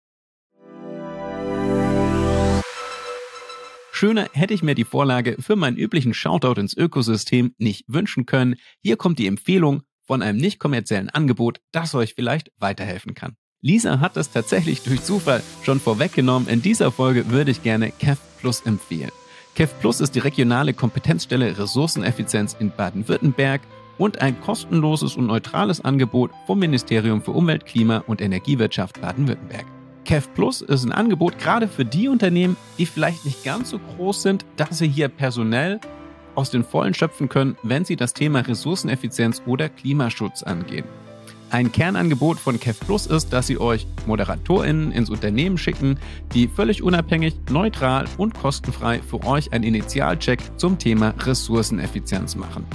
Schöner 4.01 4.29
hätte 4.33 4.55
ich 4.55 4.63
mir 4.63 4.73
die 4.73 4.83
Vorlage 4.83 5.35
für 5.39 5.55
meinen 5.55 5.77
üblichen 5.77 6.15
Shoutout 6.15 6.59
ins 6.59 6.75
Ökosystem 6.75 7.53
nicht 7.59 7.85
wünschen 7.87 8.25
können. 8.25 8.55
Hier 8.81 8.97
kommt 8.97 9.19
die 9.19 9.27
Empfehlung 9.27 9.83
von 10.05 10.21
einem 10.21 10.37
nicht 10.37 10.59
kommerziellen 10.59 11.09
Angebot, 11.09 11.59
das 11.71 11.95
euch 11.95 12.13
vielleicht 12.13 12.51
weiterhelfen 12.57 13.13
kann. 13.13 13.35
Lisa 13.61 13.99
hat 13.99 14.17
es 14.17 14.31
tatsächlich 14.31 14.81
durch 14.81 15.03
Zufall 15.03 15.43
schon 15.63 15.79
vorweggenommen. 15.79 16.49
In 16.49 16.61
dieser 16.61 16.91
Folge 16.91 17.29
würde 17.29 17.51
ich 17.51 17.61
gerne 17.61 17.91
Kev 17.91 18.19
Plus 18.39 18.61
empfehlen. 18.61 19.11
KEF 19.53 19.79
Plus 19.79 19.99
ist 19.99 20.15
die 20.15 20.19
regionale 20.19 20.73
Kompetenzstelle 20.73 21.57
Ressourceneffizienz 21.57 22.55
in 22.59 22.71
Baden-Württemberg 22.71 23.61
und 23.97 24.21
ein 24.21 24.39
kostenloses 24.41 25.15
und 25.15 25.27
neutrales 25.27 25.81
Angebot 25.81 26.31
vom 26.47 26.57
Ministerium 26.57 27.21
für 27.21 27.31
Umwelt, 27.31 27.65
Klima 27.65 27.97
und 28.07 28.21
Energiewirtschaft 28.21 29.01
Baden-Württemberg. 29.01 29.65
KEF 30.05 30.33
Plus 30.33 30.61
ist 30.61 30.83
ein 30.83 30.91
Angebot 30.91 31.37
gerade 31.37 31.67
für 31.67 31.85
die 31.85 32.07
Unternehmen, 32.07 32.57
die 32.79 32.87
vielleicht 32.87 33.25
nicht 33.25 33.43
ganz 33.43 33.69
so 33.69 33.79
groß 33.79 34.23
sind, 34.23 34.45
dass 34.55 34.79
sie 34.79 34.87
hier 34.87 35.09
personell 35.09 35.79
aus 36.35 36.51
den 36.51 36.63
Vollen 36.63 36.93
schöpfen 36.93 37.29
können, 37.29 37.57
wenn 37.63 37.85
sie 37.85 37.95
das 37.95 38.13
Thema 38.13 38.39
Ressourceneffizienz 38.41 39.41
oder 39.45 39.69
Klimaschutz 39.69 40.43
angehen. 40.43 40.85
Ein 41.51 41.71
Kernangebot 41.73 42.39
von 42.39 42.59
KEF 42.61 42.79
Plus 42.79 43.07
ist, 43.07 43.33
dass 43.33 43.47
sie 43.47 43.59
euch 43.59 43.85
ModeratorInnen 44.05 44.93
ins 44.93 45.09
Unternehmen 45.09 45.57
schicken, 45.57 45.99
die 46.33 46.47
völlig 46.47 46.81
unabhängig, 46.81 47.35
neutral 47.49 48.05
und 48.17 48.33
kostenfrei 48.33 49.01
für 49.01 49.25
euch 49.25 49.51
einen 49.51 49.65
Initialcheck 49.65 50.39
zum 50.55 50.77
Thema 50.77 51.13
Ressourceneffizienz 51.19 52.37
machen. 52.37 52.65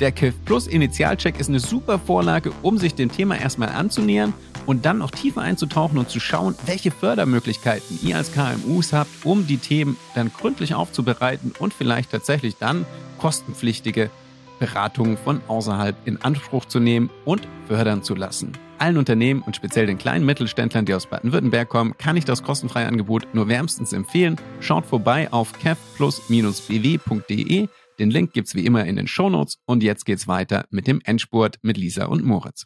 Der 0.00 0.10
KIF 0.10 0.34
Plus 0.44 0.66
Initialcheck 0.66 1.38
ist 1.38 1.50
eine 1.50 1.60
super 1.60 2.00
Vorlage, 2.00 2.52
um 2.62 2.78
sich 2.78 2.94
dem 2.94 3.12
Thema 3.12 3.38
erstmal 3.38 3.68
anzunähern 3.68 4.34
und 4.66 4.86
dann 4.86 4.98
noch 4.98 5.10
tiefer 5.10 5.40
einzutauchen 5.40 5.98
und 5.98 6.10
zu 6.10 6.20
schauen, 6.20 6.54
welche 6.66 6.90
Fördermöglichkeiten 6.90 7.98
ihr 8.02 8.16
als 8.16 8.32
KMUs 8.32 8.92
habt, 8.92 9.10
um 9.24 9.46
die 9.46 9.58
Themen 9.58 9.96
dann 10.14 10.32
gründlich 10.32 10.74
aufzubereiten 10.74 11.52
und 11.58 11.74
vielleicht 11.74 12.10
tatsächlich 12.10 12.56
dann 12.56 12.86
kostenpflichtige 13.18 14.10
Beratungen 14.58 15.16
von 15.16 15.40
außerhalb 15.48 15.96
in 16.04 16.20
Anspruch 16.22 16.66
zu 16.66 16.80
nehmen 16.80 17.10
und 17.24 17.48
fördern 17.66 18.02
zu 18.02 18.14
lassen. 18.14 18.52
Allen 18.78 18.96
Unternehmen 18.96 19.42
und 19.42 19.56
speziell 19.56 19.86
den 19.86 19.98
kleinen 19.98 20.24
Mittelständlern, 20.24 20.86
die 20.86 20.94
aus 20.94 21.06
Baden-Württemberg 21.06 21.68
kommen, 21.68 21.96
kann 21.98 22.16
ich 22.16 22.24
das 22.24 22.42
kostenfreie 22.42 22.86
Angebot 22.86 23.26
nur 23.34 23.48
wärmstens 23.48 23.92
empfehlen. 23.92 24.36
Schaut 24.60 24.86
vorbei 24.86 25.30
auf 25.32 25.52
kefplus-bw.de 25.52 27.68
den 28.00 28.10
Link 28.10 28.32
gibt's 28.32 28.54
wie 28.54 28.64
immer 28.64 28.86
in 28.86 28.96
den 28.96 29.06
Shownotes 29.06 29.58
und 29.66 29.82
jetzt 29.82 30.06
geht's 30.06 30.26
weiter 30.26 30.64
mit 30.70 30.86
dem 30.86 31.02
Endspurt 31.04 31.58
mit 31.60 31.76
Lisa 31.76 32.06
und 32.06 32.24
Moritz. 32.24 32.64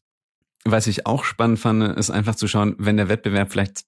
Was 0.67 0.87
ich 0.87 1.07
auch 1.07 1.25
spannend 1.25 1.59
fand, 1.59 1.97
ist 1.99 2.11
einfach 2.11 2.35
zu 2.35 2.47
schauen, 2.47 2.75
wenn 2.79 2.97
der 2.97 3.09
Wettbewerb 3.09 3.53
vielleicht 3.53 3.85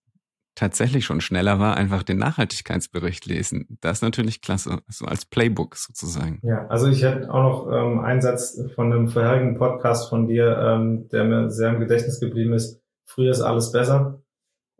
tatsächlich 0.54 1.04
schon 1.04 1.20
schneller 1.20 1.60
war, 1.60 1.76
einfach 1.76 2.02
den 2.02 2.18
Nachhaltigkeitsbericht 2.18 3.26
lesen. 3.26 3.78
Das 3.80 3.98
ist 3.98 4.02
natürlich 4.02 4.40
klasse, 4.40 4.78
so 4.88 5.04
als 5.04 5.26
Playbook 5.26 5.76
sozusagen. 5.76 6.40
Ja, 6.42 6.66
also 6.68 6.88
ich 6.88 7.02
hätte 7.02 7.32
auch 7.32 7.42
noch 7.42 7.72
ähm, 7.72 8.00
einen 8.00 8.22
Satz 8.22 8.60
von 8.74 8.92
einem 8.92 9.08
vorherigen 9.08 9.56
Podcast 9.56 10.08
von 10.08 10.26
dir, 10.26 10.56
ähm, 10.58 11.08
der 11.10 11.24
mir 11.24 11.50
sehr 11.50 11.70
im 11.70 11.80
Gedächtnis 11.80 12.20
geblieben 12.20 12.54
ist. 12.54 12.80
Früher 13.04 13.30
ist 13.30 13.42
alles 13.42 13.70
besser. 13.70 14.22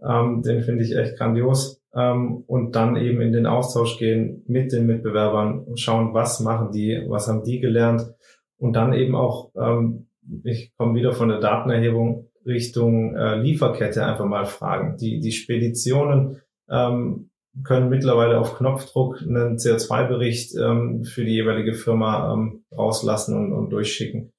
Ähm, 0.03 0.43
den 0.43 0.63
finde 0.63 0.85
ich 0.85 0.97
echt 0.97 1.17
grandios 1.17 1.83
ähm, 1.95 2.45
und 2.47 2.77
dann 2.77 2.97
eben 2.97 3.21
in 3.21 3.33
den 3.33 3.47
Austausch 3.47 3.99
gehen 3.99 4.45
mit 4.47 4.73
den 4.73 4.87
Mitbewerbern 4.87 5.61
und 5.61 5.81
schauen, 5.81 6.13
was 6.13 6.41
machen 6.41 6.71
die, 6.73 7.05
was 7.09 7.29
haben 7.29 7.45
die 7.45 7.61
gelernt 7.61 8.15
und 8.59 8.75
dann 8.75 8.93
eben 8.93 9.15
auch, 9.15 9.51
ähm, 9.57 10.06
ich 10.45 10.73
komme 10.77 10.95
wieder 10.95 11.13
von 11.13 11.29
der 11.29 11.41
Datenerhebung 11.41 12.29
Richtung 12.45 13.15
äh, 13.17 13.37
Lieferkette 13.37 14.07
einfach 14.07 14.25
mal 14.25 14.47
fragen. 14.47 14.97
Die, 14.99 15.21
die 15.21 15.33
Speditionen 15.33 16.41
ähm, 16.71 17.31
können 17.65 17.89
mittlerweile 17.89 18.39
auf 18.39 18.57
Knopfdruck 18.57 19.23
einen 19.23 19.57
CO2-Bericht 19.57 20.55
ähm, 20.57 21.05
für 21.05 21.25
die 21.25 21.35
jeweilige 21.35 21.75
Firma 21.75 22.33
ähm, 22.33 22.65
rauslassen 22.77 23.37
und, 23.37 23.53
und 23.53 23.71
durchschicken. 23.71 24.33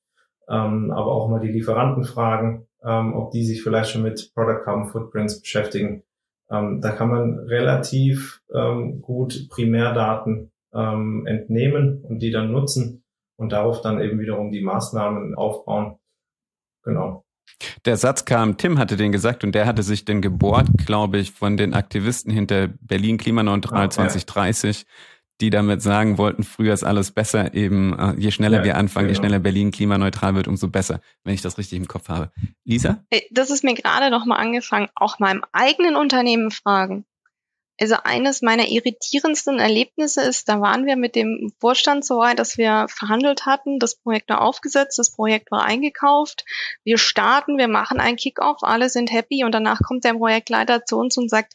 Ähm, 0.49 0.91
aber 0.91 1.11
auch 1.11 1.27
mal 1.27 1.41
die 1.41 1.51
Lieferanten 1.51 2.05
fragen, 2.05 2.67
ähm, 2.83 3.13
ob 3.13 3.31
die 3.31 3.43
sich 3.43 3.61
vielleicht 3.61 3.89
schon 3.89 4.03
mit 4.03 4.31
Product 4.33 4.63
Carbon 4.63 4.85
Footprints 4.85 5.41
beschäftigen 5.41 6.03
ähm, 6.49 6.81
da 6.81 6.91
kann 6.91 7.09
man 7.09 7.39
relativ 7.39 8.41
ähm, 8.53 9.01
gut 9.01 9.49
Primärdaten 9.49 10.51
ähm, 10.73 11.25
entnehmen 11.25 12.03
und 12.03 12.19
die 12.19 12.31
dann 12.31 12.51
nutzen 12.51 13.03
und 13.37 13.51
darauf 13.51 13.81
dann 13.81 14.01
eben 14.01 14.19
wiederum 14.19 14.51
die 14.51 14.61
Maßnahmen 14.61 15.35
aufbauen. 15.35 15.97
Genau. 16.83 17.23
Der 17.85 17.97
Satz 17.97 18.25
kam, 18.25 18.57
Tim 18.57 18.77
hatte 18.77 18.97
den 18.97 19.11
gesagt 19.11 19.43
und 19.43 19.53
der 19.53 19.65
hatte 19.65 19.83
sich 19.83 20.05
den 20.05 20.21
gebohrt, 20.21 20.67
glaube 20.85 21.17
ich, 21.17 21.31
von 21.31 21.57
den 21.57 21.73
Aktivisten 21.73 22.31
hinter 22.31 22.67
Berlin 22.81 23.17
Klimaneutral 23.17 23.85
ah, 23.85 23.89
2030, 23.89 24.85
die 25.39 25.49
damit 25.49 25.81
sagen 25.81 26.17
wollten, 26.17 26.43
früher 26.43 26.73
ist 26.73 26.83
alles 26.83 27.11
besser, 27.11 27.53
eben 27.53 27.97
äh, 27.97 28.15
je 28.17 28.31
schneller 28.31 28.59
ja, 28.59 28.63
wir 28.63 28.77
anfangen, 28.77 29.07
genau. 29.07 29.17
je 29.17 29.21
schneller 29.21 29.39
Berlin 29.39 29.71
klimaneutral 29.71 30.35
wird, 30.35 30.47
umso 30.47 30.67
besser, 30.67 30.99
wenn 31.23 31.33
ich 31.33 31.41
das 31.41 31.57
richtig 31.57 31.77
im 31.77 31.87
Kopf 31.87 32.09
habe. 32.09 32.31
Lisa? 32.65 33.03
Das 33.31 33.49
ist 33.49 33.63
mir 33.63 33.75
gerade 33.75 34.09
noch 34.09 34.25
mal 34.25 34.37
angefangen, 34.37 34.89
auch 34.95 35.19
meinem 35.19 35.43
eigenen 35.51 35.95
Unternehmen 35.95 36.51
fragen. 36.51 37.05
Also 37.79 37.95
eines 38.03 38.41
meiner 38.41 38.67
irritierendsten 38.67 39.59
Erlebnisse 39.59 40.21
ist, 40.21 40.49
da 40.49 40.61
waren 40.61 40.85
wir 40.85 40.95
mit 40.95 41.15
dem 41.15 41.53
Vorstand 41.59 42.05
so 42.05 42.17
weit, 42.17 42.39
dass 42.39 42.57
wir 42.57 42.87
verhandelt 42.89 43.45
hatten, 43.45 43.77
das 43.77 43.95
Projekt 43.95 44.29
war 44.29 44.41
aufgesetzt, 44.41 44.97
das 44.97 45.11
Projekt 45.11 45.51
war 45.51 45.63
eingekauft, 45.63 46.43
wir 46.83 46.97
starten, 46.97 47.57
wir 47.57 47.67
machen 47.67 47.99
einen 47.99 48.17
Kickoff, 48.17 48.63
alle 48.63 48.89
sind 48.89 49.11
happy 49.11 49.43
und 49.43 49.51
danach 49.51 49.79
kommt 49.85 50.05
der 50.05 50.15
Projektleiter 50.15 50.85
zu 50.85 50.97
uns 50.97 51.17
und 51.17 51.29
sagt, 51.29 51.53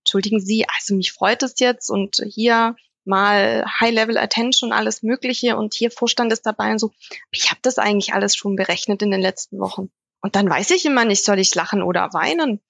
entschuldigen 0.00 0.38
Sie, 0.38 0.64
also 0.78 0.94
mich 0.94 1.12
freut 1.12 1.42
es 1.42 1.58
jetzt 1.58 1.90
und 1.90 2.22
hier 2.28 2.76
mal 3.04 3.64
High-Level-Attention, 3.80 4.72
alles 4.72 5.02
Mögliche 5.02 5.56
und 5.56 5.74
hier 5.74 5.90
Vorstand 5.90 6.32
ist 6.32 6.46
dabei 6.46 6.70
und 6.70 6.78
so. 6.78 6.92
Ich 7.32 7.50
habe 7.50 7.60
das 7.62 7.78
eigentlich 7.78 8.14
alles 8.14 8.36
schon 8.36 8.56
berechnet 8.56 9.02
in 9.02 9.10
den 9.10 9.20
letzten 9.20 9.58
Wochen. 9.58 9.90
Und 10.20 10.36
dann 10.36 10.48
weiß 10.48 10.70
ich 10.70 10.86
immer 10.86 11.04
nicht, 11.04 11.24
soll 11.24 11.38
ich 11.38 11.54
lachen 11.54 11.82
oder 11.82 12.14
weinen. 12.14 12.60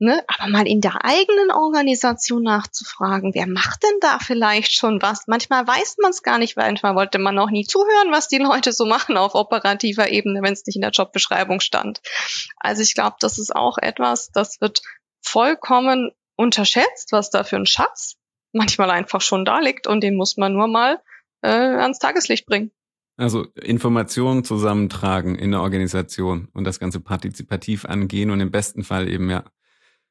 Ne? 0.00 0.22
Aber 0.28 0.48
mal 0.48 0.68
in 0.68 0.80
der 0.80 1.04
eigenen 1.04 1.50
Organisation 1.50 2.44
nachzufragen, 2.44 3.34
wer 3.34 3.48
macht 3.48 3.82
denn 3.82 3.98
da 4.00 4.18
vielleicht 4.20 4.72
schon 4.72 5.02
was? 5.02 5.26
Manchmal 5.26 5.66
weiß 5.66 5.96
man 6.00 6.12
es 6.12 6.22
gar 6.22 6.38
nicht, 6.38 6.56
weil 6.56 6.66
manchmal 6.66 6.94
wollte 6.94 7.18
man 7.18 7.36
auch 7.38 7.50
nie 7.50 7.66
zuhören, 7.66 8.12
was 8.12 8.28
die 8.28 8.38
Leute 8.38 8.72
so 8.72 8.86
machen 8.86 9.16
auf 9.16 9.34
operativer 9.34 10.08
Ebene, 10.10 10.40
wenn 10.42 10.52
es 10.52 10.64
nicht 10.66 10.76
in 10.76 10.82
der 10.82 10.92
Jobbeschreibung 10.92 11.58
stand. 11.58 12.00
Also 12.58 12.82
ich 12.82 12.94
glaube, 12.94 13.16
das 13.18 13.38
ist 13.38 13.54
auch 13.54 13.76
etwas, 13.78 14.30
das 14.30 14.60
wird 14.60 14.82
vollkommen 15.20 16.12
unterschätzt, 16.36 17.10
was 17.10 17.30
da 17.30 17.42
für 17.42 17.56
ein 17.56 17.66
Schatz 17.66 18.14
manchmal 18.52 18.90
einfach 18.90 19.20
schon 19.20 19.44
da 19.44 19.58
liegt 19.58 19.88
und 19.88 20.00
den 20.02 20.14
muss 20.14 20.36
man 20.36 20.52
nur 20.52 20.68
mal 20.68 21.00
äh, 21.42 21.48
ans 21.48 21.98
Tageslicht 21.98 22.46
bringen. 22.46 22.70
Also 23.16 23.46
Informationen 23.56 24.44
zusammentragen 24.44 25.34
in 25.34 25.50
der 25.50 25.60
Organisation 25.60 26.48
und 26.54 26.62
das 26.62 26.78
Ganze 26.78 27.00
partizipativ 27.00 27.84
angehen 27.84 28.30
und 28.30 28.38
im 28.38 28.52
besten 28.52 28.84
Fall 28.84 29.08
eben 29.08 29.28
ja 29.28 29.42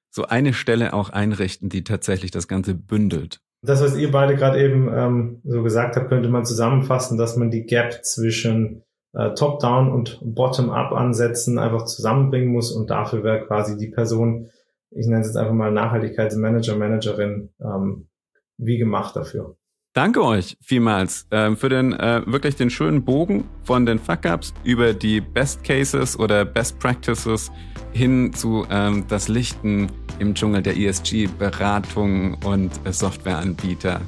so 0.10 0.26
eine 0.26 0.53
Stelle 0.53 0.93
auch 0.93 1.10
einrichten, 1.10 1.70
die 1.70 1.84
tatsächlich 1.84 2.32
das 2.32 2.47
Ganze 2.47 2.74
bündelt. 2.74 3.39
Das, 3.62 3.82
was 3.82 3.97
ihr 3.97 4.12
beide 4.12 4.36
gerade 4.36 4.64
eben 4.64 4.89
ähm, 4.93 5.41
so 5.43 5.64
gesagt 5.64 5.95
habt, 5.95 6.10
könnte 6.10 6.30
man 6.30 6.45
zusammenfassen, 6.45 7.18
dass 7.18 7.38
man 7.38 7.49
die 7.49 7.66
Gap 7.66 8.05
zwischen 8.05 8.84
äh, 9.14 9.34
Top-Down 9.34 9.91
und 9.91 10.20
Bottom-Up-Ansätzen 10.24 11.58
einfach 11.58 11.86
zusammenbringen 11.86 12.49
muss 12.49 12.72
und 12.72 12.89
dafür 12.89 13.24
wäre 13.24 13.45
quasi 13.45 13.78
die 13.78 13.89
Person, 13.89 14.49
ich 14.91 15.08
nenne 15.08 15.22
es 15.22 15.28
jetzt 15.28 15.38
einfach 15.38 15.53
mal 15.53 15.72
Nachhaltigkeitsmanager, 15.72 16.76
Managerin, 16.76 17.49
ähm, 17.60 18.08
wie 18.58 18.78
gemacht 18.78 19.16
dafür. 19.16 19.58
Danke 19.94 20.24
euch 20.24 20.58
vielmals 20.62 21.26
äh, 21.32 21.56
für 21.56 21.70
den 21.70 21.94
äh, 21.94 22.22
wirklich 22.26 22.56
den 22.56 22.70
schönen 22.70 23.04
Bogen 23.04 23.46
von 23.64 23.86
den 23.86 23.98
Fuck-Ups 23.98 24.54
über 24.64 24.94
die 24.94 25.22
Best 25.22 25.64
Cases 25.64 26.18
oder 26.20 26.46
Best 26.46 26.78
Practices 26.80 27.52
hin 27.94 28.32
zu 28.34 28.66
ähm, 28.70 29.06
das 29.08 29.28
Lichten 29.28 29.88
im 30.20 30.36
Dschungel 30.36 30.62
der 30.62 30.78
ESG-Beratung 30.78 32.36
und 32.44 32.72
äh, 32.86 32.94
Softwareanbieter. 32.94 34.02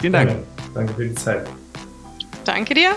Vielen 0.00 0.12
Dank. 0.12 0.28
Danke. 0.30 0.46
Danke 0.74 0.94
für 0.94 1.08
die 1.08 1.14
Zeit. 1.14 1.46
Danke 2.44 2.74
dir. 2.74 2.90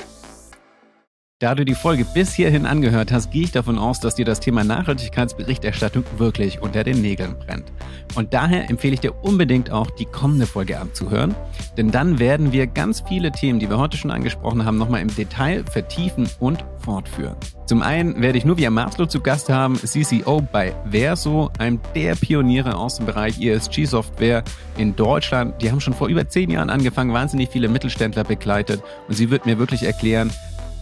Da 1.46 1.54
du 1.54 1.64
die 1.64 1.76
Folge 1.76 2.06
bis 2.06 2.34
hierhin 2.34 2.66
angehört 2.66 3.12
hast, 3.12 3.30
gehe 3.30 3.44
ich 3.44 3.52
davon 3.52 3.78
aus, 3.78 4.00
dass 4.00 4.16
dir 4.16 4.26
das 4.26 4.40
Thema 4.40 4.64
Nachhaltigkeitsberichterstattung 4.64 6.04
wirklich 6.18 6.60
unter 6.64 6.84
den 6.84 7.04
Nägeln 7.04 7.38
brennt. 7.38 7.72
Und 8.16 8.34
daher 8.34 8.68
empfehle 8.68 8.96
ich 8.96 9.02
dir 9.02 9.14
unbedingt 9.24 9.70
auch 9.70 9.92
die 9.92 10.06
kommende 10.06 10.48
Folge 10.48 10.80
abzuhören, 10.80 11.36
denn 11.78 11.92
dann 11.92 12.18
werden 12.18 12.52
wir 12.52 12.66
ganz 12.66 13.04
viele 13.08 13.32
Themen, 13.32 13.60
die 13.60 13.70
wir 13.70 13.78
heute 13.78 13.96
schon 13.96 14.10
angesprochen 14.10 14.66
haben, 14.66 14.80
nochmal 14.80 15.04
im 15.04 15.16
Detail 15.16 15.64
vertiefen 15.72 16.28
und 16.40 16.66
fortführen. 16.80 17.36
Zum 17.68 17.84
einen 17.84 18.24
werde 18.24 18.40
ich 18.40 18.46
Nubia 18.46 18.72
Maslow 18.72 19.06
zu 19.06 19.20
Gast 19.20 19.48
haben, 19.48 19.76
CCO 19.76 20.42
bei 20.52 20.74
Verso, 20.90 21.52
einem 21.60 21.80
der 21.94 22.16
Pioniere 22.16 22.76
aus 22.76 22.96
dem 22.96 23.06
Bereich 23.06 23.40
ESG-Software 23.40 24.44
in 24.78 24.96
Deutschland. 24.96 25.62
Die 25.62 25.70
haben 25.70 25.80
schon 25.80 25.94
vor 25.94 26.08
über 26.08 26.28
zehn 26.28 26.50
Jahren 26.50 26.72
angefangen, 26.72 27.14
wahnsinnig 27.14 27.50
viele 27.50 27.68
Mittelständler 27.68 28.24
begleitet 28.24 28.82
und 29.08 29.14
sie 29.14 29.30
wird 29.30 29.46
mir 29.46 29.60
wirklich 29.60 29.84
erklären, 29.84 30.32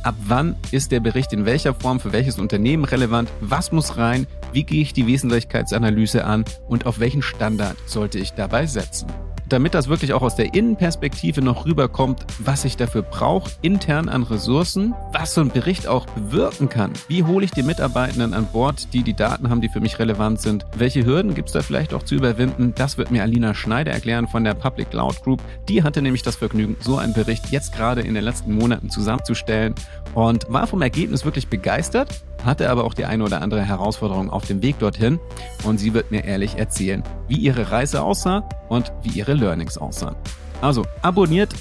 Ab 0.04 0.16
wann 0.28 0.58
ist 0.72 0.91
der 0.91 0.99
Bericht 0.99 1.32
in 1.32 1.45
welcher 1.45 1.74
Form 1.74 2.01
für 2.01 2.12
welches 2.12 2.38
Unternehmen 2.38 2.84
relevant? 2.84 3.30
Was 3.39 3.72
muss 3.72 3.95
rein? 3.95 4.28
Wie 4.51 4.66
gehe 4.66 4.82
ich 4.82 4.91
die 4.91 5.08
Wesentlichkeitsanalyse 5.08 6.26
an? 6.26 6.43
Und 6.68 6.86
auf 6.86 6.99
welchen 6.99 7.22
Standard 7.22 7.78
sollte 7.86 8.20
ich 8.20 8.32
dabei 8.32 8.66
setzen? 8.66 9.08
Damit 9.54 9.76
das 9.76 9.88
wirklich 9.88 10.14
auch 10.14 10.24
aus 10.24 10.36
der 10.36 10.56
Innenperspektive 10.56 11.43
noch 11.43 11.68
rüberkommt, 11.68 12.26
was 12.39 12.66
ich 12.66 12.76
dafür 12.76 13.04
brauche, 13.04 13.51
intern 13.62 14.10
an 14.10 14.24
Ressourcen, 14.24 14.95
was 15.12 15.36
so 15.36 15.41
ein 15.41 15.51
Bericht 15.51 15.86
auch 15.88 16.08
bewirken 16.08 16.70
kann. 16.70 16.91
Wie 17.08 17.24
hole 17.24 17.45
ich 17.45 17.51
die 17.51 17.62
Mitarbeitenden 17.62 18.34
an 18.34 18.47
Bord, 18.51 18.91
die 18.93 19.04
die 19.04 19.14
Daten 19.14 19.51
haben, 19.51 19.62
die 19.62 19.70
für 19.70 19.80
mich 19.80 19.99
relevant 19.99 20.41
sind? 20.41 20.66
Welche 20.76 21.06
Hürden 21.06 21.36
gibt 21.36 21.49
es 21.49 21.54
da 21.54 21.62
vielleicht 21.62 21.93
auch 21.93 22.01
zu 22.01 22.16
überwinden? 22.16 22.74
Das 22.76 22.97
wird 22.97 23.12
mir 23.12 23.22
Alina 23.22 23.54
Schneider 23.54 23.91
erklären 23.91 24.28
von 24.28 24.43
der 24.43 24.56
Public 24.56 24.89
Cloud 24.89 25.22
Group. 25.22 25.39
Die 25.70 25.84
hatte 25.84 26.01
nämlich 26.01 26.24
das 26.24 26.36
Vergnügen, 26.36 26.76
so 26.80 26.97
einen 26.97 27.14
Bericht 27.14 27.51
jetzt 27.51 27.76
gerade 27.76 28.01
in 28.01 28.16
den 28.16 28.24
letzten 28.24 28.56
Monaten 28.56 28.89
zusammenzustellen 28.89 29.76
und 30.16 30.51
war 30.51 30.66
vom 30.66 30.82
Ergebnis 30.82 31.26
wirklich 31.26 31.47
begeistert, 31.47 32.10
hatte 32.46 32.70
aber 32.70 32.84
auch 32.84 32.94
die 32.94 33.06
eine 33.06 33.24
oder 33.24 33.41
andere 33.41 33.62
Herausforderung 33.62 34.30
auf 34.30 34.46
dem 34.46 34.62
Weg 34.62 34.80
dorthin 34.80 35.20
und 35.64 35.78
sie 35.78 35.94
wird 35.94 36.12
mir 36.12 36.24
ehrlich 36.24 36.58
erzählen, 36.58 37.04
wie 37.28 37.38
ihre 37.38 37.72
Reise 37.72 38.02
aussah 38.04 38.48
und 38.70 38.91
wie 39.02 39.18
ihre 39.18 39.34
Learnings 39.34 39.78
aussahen. 39.78 40.16
Also 40.62 40.86
abonniert, 41.02 41.54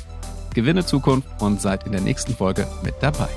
gewinne 0.55 0.85
Zukunft 0.85 1.28
und 1.41 1.61
seid 1.61 1.87
in 1.87 1.93
der 1.93 2.01
nächsten 2.01 2.35
Folge 2.35 2.66
mit 2.83 2.95
dabei. 3.01 3.28